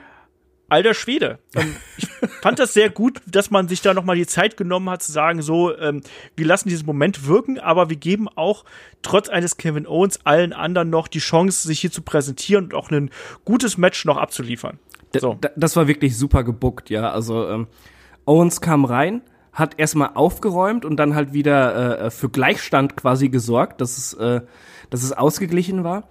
[0.69, 1.39] Alter Schwede.
[1.55, 2.09] Ähm, ich
[2.43, 5.13] fand das sehr gut, dass man sich da noch mal die Zeit genommen hat zu
[5.13, 6.03] sagen, so, ähm,
[6.37, 8.65] wir lassen diesen Moment wirken, aber wir geben auch
[9.03, 12.91] trotz eines Kevin Owens allen anderen noch die Chance, sich hier zu präsentieren und auch
[12.91, 13.11] ein
[13.45, 14.79] gutes Match noch abzuliefern.
[15.17, 15.39] So.
[15.57, 17.11] Das war wirklich super gebuckt, ja.
[17.11, 17.69] Also ähm,
[18.27, 19.23] Owens kam rein,
[19.53, 24.43] hat erstmal aufgeräumt und dann halt wieder äh, für Gleichstand quasi gesorgt, dass es, äh,
[24.91, 26.09] dass es ausgeglichen war.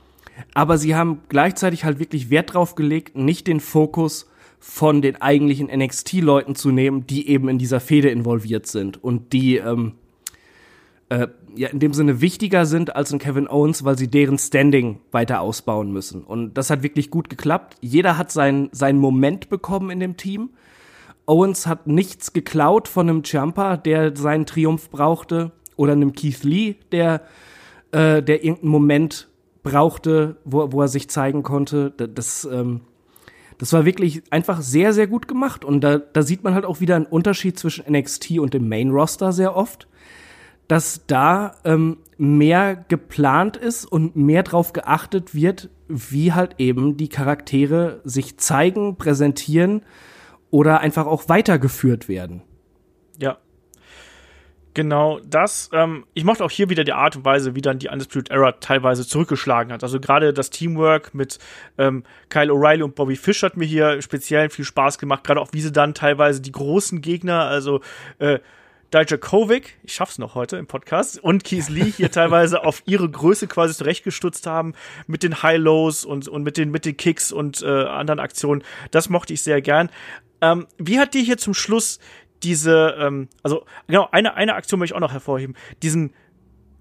[0.53, 4.27] Aber sie haben gleichzeitig halt wirklich Wert drauf gelegt, nicht den Fokus
[4.67, 9.57] von den eigentlichen NXT-Leuten zu nehmen, die eben in dieser Fehde involviert sind und die
[9.57, 9.93] ähm,
[11.09, 14.99] äh, ja in dem Sinne wichtiger sind als ein Kevin Owens, weil sie deren Standing
[15.11, 16.23] weiter ausbauen müssen.
[16.23, 17.75] Und das hat wirklich gut geklappt.
[17.79, 20.49] Jeder hat seinen seinen Moment bekommen in dem Team.
[21.27, 26.75] Owens hat nichts geklaut von einem Ciampa, der seinen Triumph brauchte, oder einem Keith Lee,
[26.91, 27.21] der
[27.91, 29.29] äh, der irgendeinen Moment
[29.61, 31.93] brauchte, wo, wo er sich zeigen konnte.
[31.95, 32.81] Da- Das ähm,
[33.57, 35.63] das war wirklich einfach sehr, sehr gut gemacht.
[35.63, 38.89] Und da, da sieht man halt auch wieder einen Unterschied zwischen NXT und dem Main
[38.91, 39.87] Roster sehr oft,
[40.67, 47.09] dass da ähm, mehr geplant ist und mehr drauf geachtet wird, wie halt eben die
[47.09, 49.81] Charaktere sich zeigen, präsentieren
[50.49, 52.41] oder einfach auch weitergeführt werden.
[53.19, 53.37] Ja.
[54.75, 55.69] Genau das.
[55.71, 58.51] Ähm, ich mochte auch hier wieder die Art und Weise, wie dann die Undisputed Era
[58.51, 59.83] teilweise zurückgeschlagen hat.
[59.83, 61.39] Also gerade das Teamwork mit
[61.77, 65.23] ähm, Kyle O'Reilly und Bobby Fish hat mir hier speziell viel Spaß gemacht.
[65.23, 67.79] Gerade auch, wie sie dann teilweise die großen Gegner, also
[68.19, 68.39] äh,
[68.93, 73.47] Dijakovic, ich schaff's noch heute im Podcast, und Keith Lee hier teilweise auf ihre Größe
[73.47, 74.73] quasi zurechtgestutzt haben
[75.07, 78.61] mit den High-Lows und, und mit den, mit den Kicks und äh, anderen Aktionen.
[78.91, 79.89] Das mochte ich sehr gern.
[80.41, 81.99] Ähm, wie hat dir hier zum Schluss
[82.45, 86.13] diese, ähm, also genau, eine, eine Aktion möchte ich auch noch hervorheben, diesen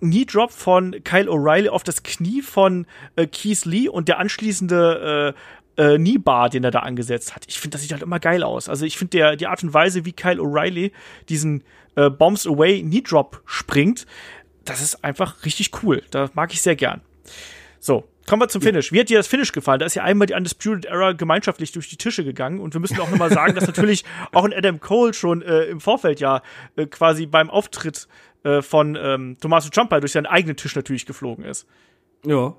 [0.01, 2.87] Knee Drop von Kyle O'Reilly auf das Knie von
[3.17, 5.35] äh, Keith Lee und der anschließende
[5.77, 7.47] äh, äh, Knee Bar, den er da angesetzt hat.
[7.49, 8.69] Ich finde, das sieht halt immer geil aus.
[8.69, 10.93] Also ich finde die Art und Weise, wie Kyle O'Reilly
[11.31, 11.65] diesen
[11.97, 14.07] äh, Bombs Away Knee Drop springt,
[14.65, 16.03] das ist einfach richtig cool.
[16.11, 17.01] Das mag ich sehr gern.
[17.81, 18.93] So, kommen wir zum Finish.
[18.93, 19.81] Wie hat dir das Finish gefallen?
[19.81, 22.99] Da ist ja einmal die Undisputed Era gemeinschaftlich durch die Tische gegangen und wir müssen
[23.01, 26.43] auch nochmal sagen, dass natürlich auch ein Adam Cole schon äh, im Vorfeld ja
[26.77, 28.09] äh, quasi beim Auftritt
[28.45, 31.67] äh, von ähm, Tommaso Ciampa durch seinen eigenen Tisch natürlich geflogen ist.
[32.25, 32.55] Ja.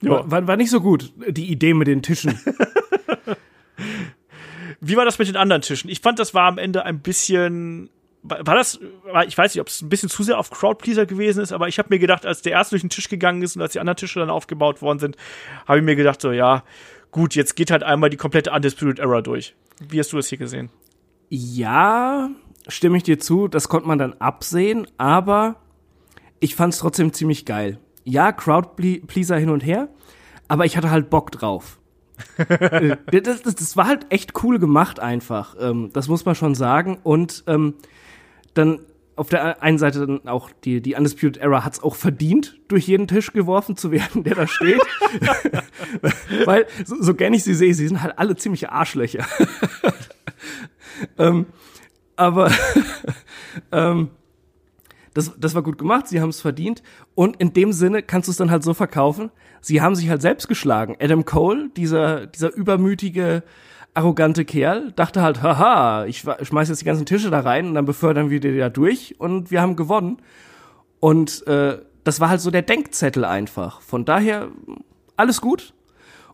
[0.00, 0.30] Ja.
[0.30, 2.38] War, war nicht so gut, die Idee mit den Tischen.
[4.80, 5.90] Wie war das mit den anderen Tischen?
[5.90, 7.90] Ich fand, das war am Ende ein bisschen.
[8.28, 8.80] War das,
[9.26, 11.78] ich weiß nicht, ob es ein bisschen zu sehr auf Crowdpleaser gewesen ist, aber ich
[11.78, 13.96] habe mir gedacht, als der erste durch den Tisch gegangen ist und als die anderen
[13.96, 15.16] Tische dann aufgebaut worden sind,
[15.66, 16.64] habe ich mir gedacht, so, ja,
[17.10, 19.54] gut, jetzt geht halt einmal die komplette Undisputed Era durch.
[19.80, 20.70] Wie hast du das hier gesehen?
[21.28, 22.30] Ja,
[22.66, 25.56] stimme ich dir zu, das konnte man dann absehen, aber
[26.40, 27.78] ich fand es trotzdem ziemlich geil.
[28.04, 29.88] Ja, Crowdpleaser hin und her,
[30.48, 31.78] aber ich hatte halt Bock drauf.
[32.38, 36.54] Äh, das, das, das war halt echt cool gemacht einfach, ähm, das muss man schon
[36.54, 36.98] sagen.
[37.02, 37.74] Und ähm,
[38.58, 38.80] dann
[39.16, 43.08] auf der einen Seite dann auch die, die Undisputed Era hat's auch verdient, durch jeden
[43.08, 44.80] Tisch geworfen zu werden, der da steht.
[46.44, 49.26] Weil, so, so gern ich sie sehe, sie sind halt alle ziemliche Arschlöcher.
[51.18, 51.46] ähm,
[52.14, 52.52] aber
[53.72, 54.10] ähm,
[55.14, 56.84] das, das war gut gemacht, sie haben es verdient.
[57.16, 59.30] Und in dem Sinne kannst du es dann halt so verkaufen.
[59.60, 60.96] Sie haben sich halt selbst geschlagen.
[61.00, 63.42] Adam Cole, dieser, dieser übermütige,
[63.98, 67.84] arrogante Kerl, dachte halt, haha, ich schmeiß jetzt die ganzen Tische da rein und dann
[67.84, 70.18] befördern wir die da durch und wir haben gewonnen.
[71.00, 73.80] Und äh, das war halt so der Denkzettel einfach.
[73.80, 74.48] Von daher
[75.16, 75.74] alles gut.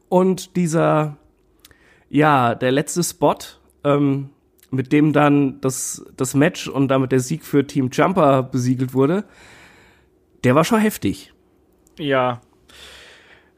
[0.09, 1.16] Und dieser,
[2.11, 3.39] ja, der letzte Spot,
[3.82, 4.31] ähm,
[4.70, 9.24] mit dem dann das, das Match und damit der Sieg für Team Jumper besiegelt wurde,
[10.45, 11.32] der war schon heftig.
[11.99, 12.41] Ja.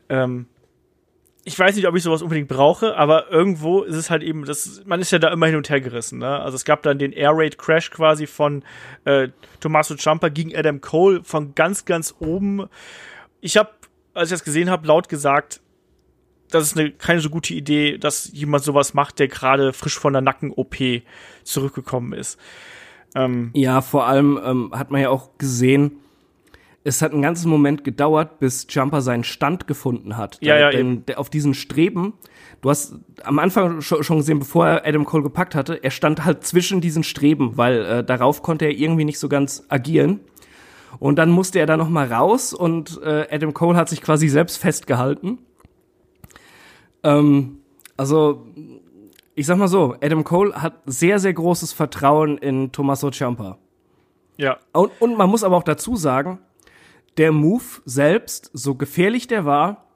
[0.08, 0.46] Ähm,
[1.46, 4.82] ich weiß nicht, ob ich sowas unbedingt brauche, aber irgendwo ist es halt eben, das,
[4.84, 6.18] man ist ja da immer hin und her gerissen.
[6.18, 6.40] Ne?
[6.40, 8.64] Also es gab dann den Air Raid Crash quasi von
[9.04, 9.28] äh,
[9.60, 12.66] Tommaso Ciampa gegen Adam Cole von ganz, ganz oben.
[13.40, 13.70] Ich habe,
[14.12, 15.60] als ich das gesehen habe, laut gesagt,
[16.50, 20.14] das ist eine, keine so gute Idee, dass jemand sowas macht, der gerade frisch von
[20.14, 20.74] der Nacken-OP
[21.44, 22.40] zurückgekommen ist.
[23.14, 26.00] Ähm, Ja, vor allem ähm, hat man ja auch gesehen,
[26.86, 30.38] es hat einen ganzen Moment gedauert, bis Jumper seinen Stand gefunden hat.
[30.40, 32.12] Ja, ja, denn der, auf diesen Streben,
[32.60, 32.94] du hast
[33.24, 37.02] am Anfang schon gesehen, bevor er Adam Cole gepackt hatte, er stand halt zwischen diesen
[37.02, 40.20] Streben, weil äh, darauf konnte er irgendwie nicht so ganz agieren.
[41.00, 44.28] Und dann musste er da noch mal raus und äh, Adam Cole hat sich quasi
[44.28, 45.38] selbst festgehalten.
[47.02, 47.58] Ähm,
[47.96, 48.46] also
[49.34, 53.58] ich sag mal so, Adam Cole hat sehr, sehr großes Vertrauen in Tommaso Ciampa.
[54.36, 54.58] Ja.
[54.72, 56.38] Und, und man muss aber auch dazu sagen,
[57.16, 59.86] der Move selbst, so gefährlich der war,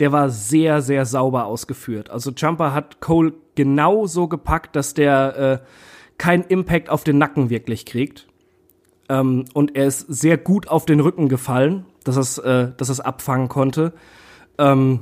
[0.00, 2.10] der war sehr, sehr sauber ausgeführt.
[2.10, 5.66] Also Jumper hat Cole genau so gepackt, dass der äh,
[6.18, 8.26] keinen Impact auf den Nacken wirklich kriegt.
[9.08, 13.00] Ähm, und er ist sehr gut auf den Rücken gefallen, dass es, äh, dass es
[13.00, 13.92] abfangen konnte.
[14.58, 15.00] Ähm,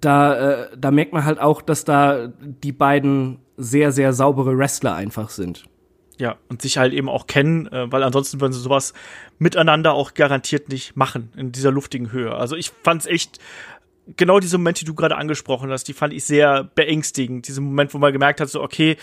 [0.00, 4.94] da, äh, da merkt man halt auch, dass da die beiden sehr, sehr saubere Wrestler
[4.94, 5.66] einfach sind.
[6.16, 8.94] Ja, und sich halt eben auch kennen, äh, weil ansonsten würden sie sowas
[9.38, 12.32] miteinander auch garantiert nicht machen in dieser luftigen Höhe.
[12.32, 13.40] Also ich fand's echt
[14.16, 17.48] genau diese Momente, die du gerade angesprochen hast, die fand ich sehr beängstigend.
[17.48, 18.96] Diese Moment, wo man gemerkt hat, so okay,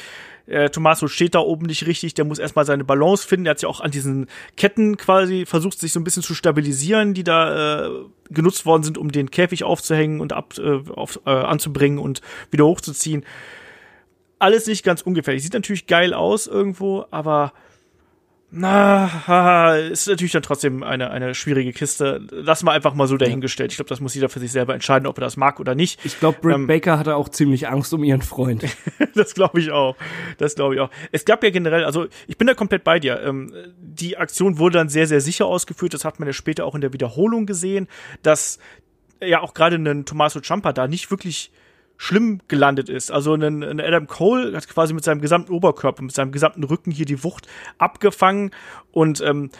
[0.47, 3.45] äh, Tommaso steht da oben nicht richtig, der muss erstmal seine Balance finden.
[3.45, 4.27] Der hat sich auch an diesen
[4.57, 7.89] Ketten quasi versucht, sich so ein bisschen zu stabilisieren, die da äh,
[8.29, 12.21] genutzt worden sind, um den Käfig aufzuhängen und ab, äh, auf, äh, anzubringen und
[12.51, 13.25] wieder hochzuziehen
[14.41, 15.43] alles nicht ganz ungefährlich.
[15.43, 17.53] Sieht natürlich geil aus irgendwo, aber
[18.53, 22.27] na, haha, ist natürlich dann trotzdem eine, eine schwierige Kiste.
[22.31, 23.72] Lass mal einfach mal so dahingestellt.
[23.72, 26.03] Ich glaube, das muss jeder für sich selber entscheiden, ob er das mag oder nicht.
[26.03, 28.65] Ich glaube, Britt ähm, Baker hatte auch ziemlich Angst um ihren Freund.
[29.15, 29.95] das glaube ich auch.
[30.38, 30.89] Das glaube ich auch.
[31.13, 33.22] Es gab ja generell, also ich bin da komplett bei dir.
[33.22, 35.93] Ähm, die Aktion wurde dann sehr, sehr sicher ausgeführt.
[35.93, 37.88] Das hat man ja später auch in der Wiederholung gesehen,
[38.22, 38.59] dass
[39.22, 41.53] ja auch gerade ein Tommaso Ciampa da nicht wirklich
[42.01, 43.11] schlimm gelandet ist.
[43.11, 46.89] Also ein, ein, Adam Cole hat quasi mit seinem gesamten Oberkörper, mit seinem gesamten Rücken
[46.89, 47.45] hier die Wucht
[47.77, 48.49] abgefangen
[48.91, 49.51] und ähm,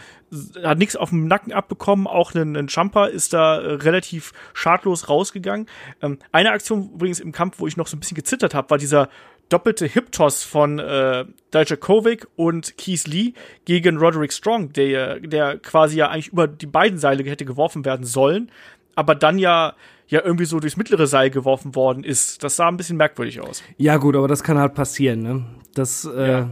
[0.63, 2.07] hat nichts auf dem Nacken abbekommen.
[2.07, 5.68] Auch ein, ein Jumper ist da äh, relativ schadlos rausgegangen.
[6.01, 8.80] Ähm, eine Aktion übrigens im Kampf, wo ich noch so ein bisschen gezittert habe, war
[8.80, 9.09] dieser
[9.49, 13.34] doppelte Hip-Toss von äh, Dijakovic und Keith Lee
[13.65, 18.07] gegen Roderick Strong, der, der quasi ja eigentlich über die beiden Seile hätte geworfen werden
[18.07, 18.49] sollen,
[18.95, 19.76] aber dann ja
[20.12, 22.44] ja irgendwie so durchs mittlere Seil geworfen worden ist.
[22.44, 23.64] Das sah ein bisschen merkwürdig aus.
[23.78, 25.46] Ja, gut, aber das kann halt passieren, ne?
[25.74, 26.46] Das, äh,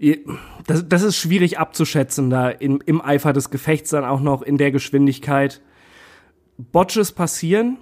[0.00, 0.16] ja.
[0.66, 4.58] das, das ist schwierig abzuschätzen, da im, im Eifer des Gefechts dann auch noch in
[4.58, 5.62] der Geschwindigkeit.
[6.58, 7.78] Botches passieren,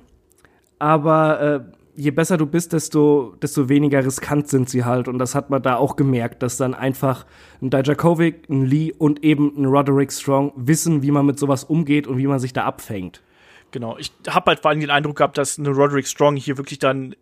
[0.78, 1.60] aber äh,
[1.94, 5.08] je besser du bist, desto, desto weniger riskant sind sie halt.
[5.08, 7.24] Und das hat man da auch gemerkt, dass dann einfach
[7.62, 12.06] ein Dijakovic, ein Lee und eben ein Roderick Strong wissen, wie man mit sowas umgeht
[12.06, 13.22] und wie man sich da abfängt.
[13.70, 13.98] Genau.
[13.98, 17.14] Ich habe halt vor allem den Eindruck gehabt, dass eine Roderick Strong hier wirklich dann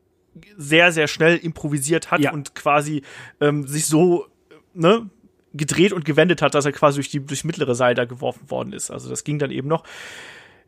[0.57, 2.33] sehr, sehr schnell improvisiert hat ja.
[2.33, 3.03] und quasi
[3.41, 4.27] ähm, sich so,
[4.75, 5.09] ne,
[5.55, 8.73] gedreht und gewendet hat, dass er quasi durch die durchs mittlere Seil da geworfen worden
[8.73, 8.91] ist.
[8.91, 9.85] Also das ging dann eben noch.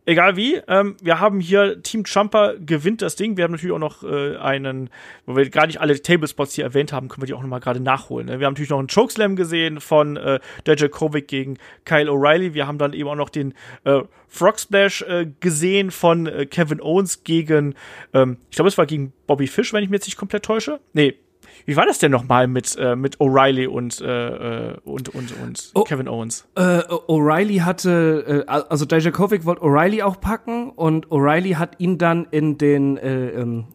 [0.08, 3.36] Egal wie, ähm, wir haben hier Team Jumper gewinnt das Ding.
[3.36, 4.88] Wir haben natürlich auch noch äh, einen,
[5.26, 7.58] wo wir gar nicht alle Tablespots hier erwähnt haben, können wir die auch noch mal
[7.58, 8.26] gerade nachholen.
[8.26, 8.40] Ne?
[8.40, 12.54] Wir haben natürlich noch einen Chokeslam gesehen von äh, Dijakovic gegen Kyle O'Reilly.
[12.54, 13.52] Wir haben dann eben auch noch den
[13.84, 17.74] äh, Frog Splash äh, gesehen von äh, Kevin Owens gegen,
[18.14, 20.80] ähm, ich glaube, es war gegen Bobby Fish, wenn ich mir jetzt nicht komplett täusche.
[20.94, 21.18] Nee,
[21.66, 25.70] wie war das denn nochmal mit, äh, mit O'Reilly und, äh, äh und, und, und
[25.74, 26.46] oh, Kevin Owens?
[26.54, 32.26] Äh, O'Reilly hatte, äh, also Dijakovic wollte O'Reilly auch packen und O'Reilly hat ihn dann
[32.30, 33.66] in den, äh, ähm,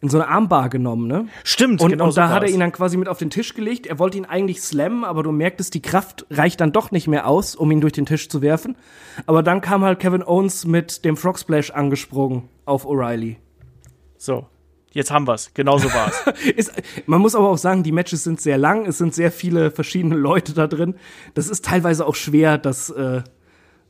[0.00, 1.26] in so eine Armbar genommen, ne?
[1.42, 3.54] Stimmt, und, genau und da so hat er ihn dann quasi mit auf den Tisch
[3.54, 3.86] gelegt.
[3.86, 7.26] Er wollte ihn eigentlich slammen, aber du merktest, die Kraft reicht dann doch nicht mehr
[7.26, 8.76] aus, um ihn durch den Tisch zu werfen.
[9.26, 13.36] Aber dann kam halt Kevin Owens mit dem Frog Splash angesprungen auf O'Reilly.
[14.18, 14.46] So,
[14.96, 15.50] jetzt haben wir's.
[15.54, 16.24] Genau so war's.
[16.56, 16.72] ist,
[17.06, 20.16] man muss aber auch sagen, die Matches sind sehr lang, es sind sehr viele verschiedene
[20.16, 20.96] Leute da drin.
[21.34, 23.22] Das ist teilweise auch schwer, das äh,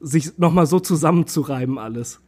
[0.00, 2.20] sich noch mal so zusammenzureiben alles.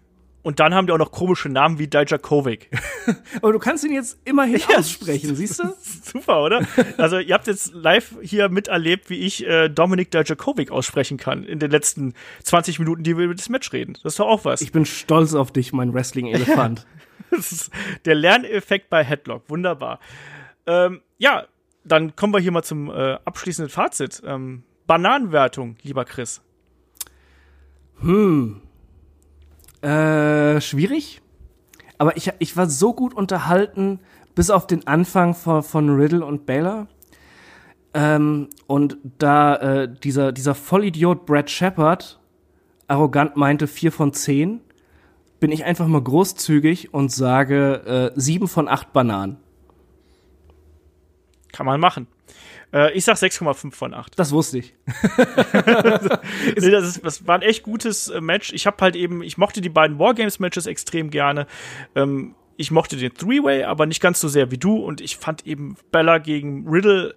[0.49, 2.71] Und dann haben die auch noch komische Namen wie Dijakovic.
[3.43, 5.75] Aber du kannst ihn jetzt immerhin ja, aussprechen, siehst du?
[5.79, 6.67] Super, oder?
[6.97, 11.59] Also ihr habt jetzt live hier miterlebt, wie ich äh, Dominik Dijakovic aussprechen kann in
[11.59, 12.15] den letzten
[12.45, 13.99] 20 Minuten, die wir über das Match reden.
[14.03, 14.63] Das ist doch auch was.
[14.63, 16.87] Ich bin stolz auf dich, mein Wrestling-Elefant.
[18.07, 19.51] der Lerneffekt bei Headlock.
[19.51, 20.01] Wunderbar.
[20.67, 21.45] Ähm, ja,
[21.85, 24.23] dann kommen wir hier mal zum äh, abschließenden Fazit.
[24.25, 26.41] Ähm, Bananenwertung, lieber Chris.
[28.01, 28.63] Hm.
[29.83, 31.21] Äh, schwierig.
[31.99, 34.01] Aber ich, ich war so gut unterhalten,
[34.35, 36.87] bis auf den Anfang von, von Riddle und Baylor.
[37.95, 42.21] Ähm, und da äh, dieser, dieser Vollidiot Brad Shepard
[42.87, 44.61] arrogant meinte, vier von zehn,
[45.41, 49.37] bin ich einfach mal großzügig und sage äh, sieben von acht Bananen.
[51.53, 52.07] Kann man machen.
[52.73, 54.19] Äh, ich sag 6,5 von 8.
[54.19, 54.75] Das wusste ich.
[56.57, 58.53] nee, das, ist, das war ein echt gutes äh, Match.
[58.53, 61.47] Ich habe halt eben, ich mochte die beiden Wargames-Matches extrem gerne.
[61.95, 64.77] Ähm, ich mochte den Three-Way, aber nicht ganz so sehr wie du.
[64.77, 67.15] Und ich fand eben Bella gegen Riddle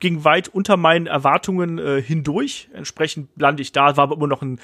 [0.00, 2.68] ging weit unter meinen Erwartungen äh, hindurch.
[2.72, 4.58] Entsprechend lande ich da, war aber immer noch ein,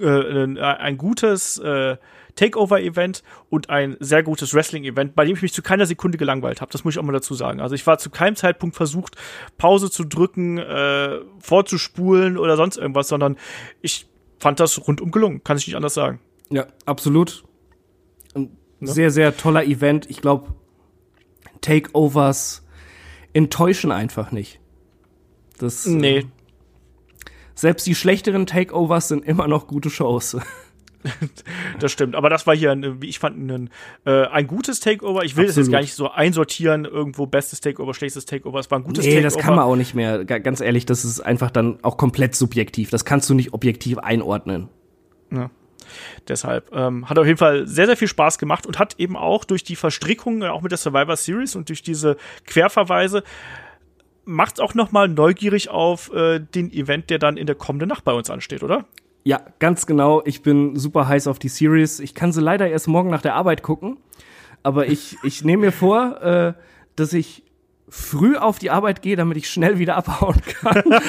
[0.00, 1.96] äh, ein, ein gutes äh,
[2.40, 6.72] Takeover-Event und ein sehr gutes Wrestling-Event, bei dem ich mich zu keiner Sekunde gelangweilt habe.
[6.72, 7.60] Das muss ich auch mal dazu sagen.
[7.60, 9.16] Also ich war zu keinem Zeitpunkt versucht,
[9.58, 13.36] Pause zu drücken, äh, vorzuspulen oder sonst irgendwas, sondern
[13.82, 14.08] ich
[14.38, 15.44] fand das rundum gelungen.
[15.44, 16.18] Kann ich nicht anders sagen.
[16.48, 17.44] Ja, absolut.
[18.34, 18.86] Ein ja.
[18.86, 20.08] sehr, sehr toller Event.
[20.08, 20.54] Ich glaube,
[21.60, 22.64] Takeovers
[23.34, 24.60] enttäuschen einfach nicht.
[25.58, 26.20] Das, nee.
[26.20, 26.26] Äh,
[27.54, 30.38] selbst die schlechteren Takeovers sind immer noch gute Shows.
[31.78, 33.70] das stimmt, aber das war hier, ein, wie ich fand, ein,
[34.04, 35.24] äh, ein gutes Takeover.
[35.24, 35.48] Ich will Absolut.
[35.48, 38.58] das jetzt gar nicht so einsortieren, irgendwo bestes Takeover, schlechtes Takeover.
[38.58, 39.34] Es war ein gutes nee, Takeover.
[39.34, 40.24] das kann man auch nicht mehr.
[40.24, 42.90] Ganz ehrlich, das ist einfach dann auch komplett subjektiv.
[42.90, 44.68] Das kannst du nicht objektiv einordnen.
[45.32, 45.50] Ja.
[46.28, 49.44] Deshalb ähm, hat auf jeden Fall sehr, sehr viel Spaß gemacht und hat eben auch
[49.44, 52.16] durch die Verstrickung, äh, auch mit der Survivor Series und durch diese
[52.46, 53.24] Querverweise,
[54.24, 58.04] macht auch noch mal neugierig auf äh, den Event, der dann in der kommenden Nacht
[58.04, 58.84] bei uns ansteht, oder?
[59.24, 60.22] Ja, ganz genau.
[60.24, 62.00] Ich bin super heiß auf die Series.
[62.00, 63.98] Ich kann sie leider erst morgen nach der Arbeit gucken.
[64.62, 66.54] Aber ich, ich nehme mir vor, äh,
[66.96, 67.44] dass ich
[67.88, 70.82] früh auf die Arbeit gehe, damit ich schnell wieder abhauen kann,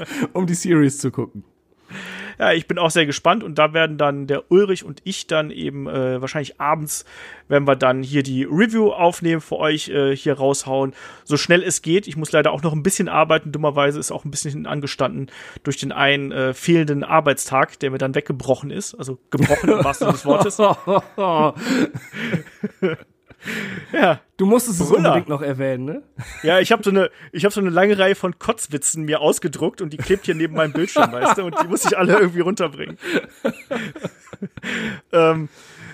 [0.32, 1.44] um die Series zu gucken
[2.40, 5.50] ja, ich bin auch sehr gespannt und da werden dann der Ulrich und ich dann
[5.50, 7.04] eben äh, wahrscheinlich abends
[7.48, 10.94] werden wir dann hier die Review aufnehmen für euch äh, hier raushauen,
[11.24, 12.08] so schnell es geht.
[12.08, 15.30] Ich muss leider auch noch ein bisschen arbeiten, dummerweise ist auch ein bisschen angestanden
[15.64, 20.16] durch den einen äh, fehlenden Arbeitstag, der mir dann weggebrochen ist, also gebrochen im wahrsten
[20.16, 20.56] Sinne des Wortes.
[23.92, 24.20] Ja.
[24.36, 26.02] Du musstest es unbedingt noch erwähnen, ne?
[26.42, 29.82] Ja, ich habe so eine, ich habe so eine lange Reihe von Kotzwitzen mir ausgedruckt
[29.82, 32.40] und die klebt hier neben meinem Bildschirm, weißt du, und die muss ich alle irgendwie
[32.40, 32.98] runterbringen.
[35.12, 35.48] ähm,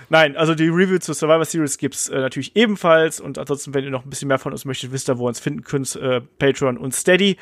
[0.09, 3.89] Nein, also die Review zur Survivor Series gibt's äh, natürlich ebenfalls und ansonsten, wenn ihr
[3.89, 6.21] noch ein bisschen mehr von uns möchtet, wisst ihr, wo ihr uns finden könnt, äh,
[6.21, 7.35] Patreon und Steady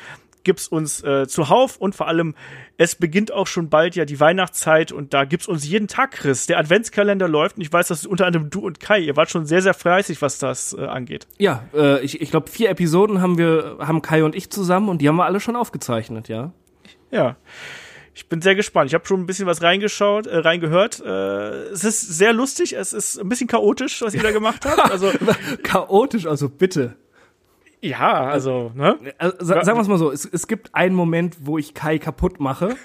[0.46, 2.36] gibt's uns äh, zuhauf und vor allem,
[2.78, 6.46] es beginnt auch schon bald ja die Weihnachtszeit und da gibt's uns jeden Tag, Chris.
[6.46, 9.44] Der Adventskalender läuft und ich weiß, dass unter anderem du und Kai, ihr wart schon
[9.44, 11.26] sehr, sehr fleißig, was das äh, angeht.
[11.38, 15.02] Ja, äh, ich, ich glaube, vier Episoden haben wir, haben Kai und ich zusammen und
[15.02, 16.52] die haben wir alle schon aufgezeichnet, ja.
[17.10, 17.36] Ja.
[18.14, 18.88] Ich bin sehr gespannt.
[18.88, 21.02] Ich habe schon ein bisschen was reingeschaut, äh, reingehört.
[21.04, 21.08] Äh,
[21.72, 24.90] es ist sehr lustig, es ist ein bisschen chaotisch, was ihr da gemacht habt.
[24.90, 25.10] Also
[25.64, 26.96] chaotisch, also bitte.
[27.80, 28.98] Ja, also, ne?
[29.18, 32.40] Also, sagen wir es mal so, es, es gibt einen Moment, wo ich Kai kaputt
[32.40, 32.76] mache.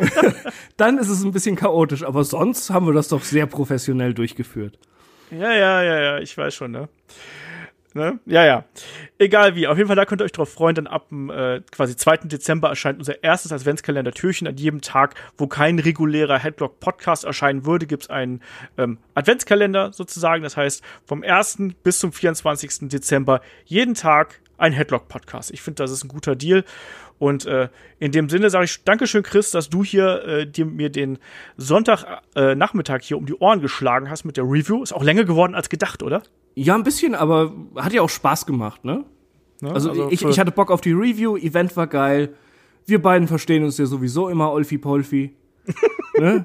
[0.76, 4.78] Dann ist es ein bisschen chaotisch, aber sonst haben wir das doch sehr professionell durchgeführt.
[5.30, 6.88] Ja, ja, ja, ja, ich weiß schon, ne?
[7.94, 8.18] Ne?
[8.26, 8.64] Ja, ja.
[9.18, 9.66] Egal wie.
[9.66, 10.74] Auf jeden Fall, da könnt ihr euch drauf freuen.
[10.74, 12.18] Dann ab dem äh, quasi 2.
[12.24, 14.46] Dezember erscheint unser erstes Adventskalender-Türchen.
[14.46, 18.40] An jedem Tag, wo kein regulärer Headlock-Podcast erscheinen würde, gibt's einen
[18.78, 20.42] ähm, Adventskalender sozusagen.
[20.42, 21.58] Das heißt, vom 1.
[21.82, 22.88] bis zum 24.
[22.88, 25.50] Dezember jeden Tag ein Headlock-Podcast.
[25.50, 26.64] Ich finde, das ist ein guter Deal.
[27.18, 30.90] Und äh, in dem Sinne sage ich Dankeschön, Chris, dass du hier äh, dir, mir
[30.90, 31.18] den
[31.56, 34.82] Sonntagnachmittag äh, hier um die Ohren geschlagen hast mit der Review.
[34.82, 36.22] Ist auch länger geworden als gedacht, oder?
[36.54, 39.04] Ja, ein bisschen, aber hat ja auch Spaß gemacht, ne?
[39.60, 42.34] Ja, also, also ich, ich hatte Bock auf die Review, Event war geil.
[42.86, 45.36] Wir beiden verstehen uns ja sowieso immer Olfi Polfi.
[46.18, 46.44] ne?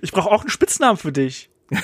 [0.00, 1.50] Ich brauche auch einen Spitznamen für dich.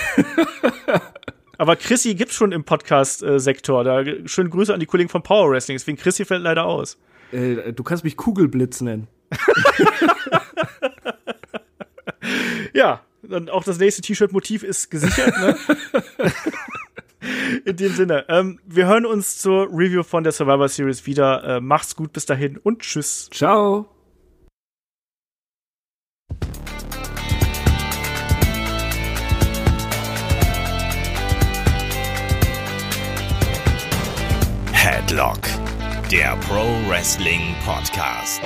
[1.59, 3.85] Aber Chrissy gibt's schon im Podcast-Sektor.
[3.85, 5.77] Da schöne Grüße an die Kollegen von Power Wrestling.
[5.77, 6.97] Deswegen Chrissy fällt leider aus.
[7.33, 9.09] Äh, du kannst mich Kugelblitz nennen.
[12.73, 15.39] ja, dann auch das nächste T-Shirt-Motiv ist gesichert.
[15.39, 15.57] Ne?
[17.65, 21.45] In dem Sinne, ähm, wir hören uns zur Review von der Survivor Series wieder.
[21.45, 23.29] Äh, macht's gut, bis dahin und tschüss.
[23.33, 23.89] Ciao.
[34.73, 35.41] Headlock
[36.11, 38.43] der Pro Wrestling Podcast.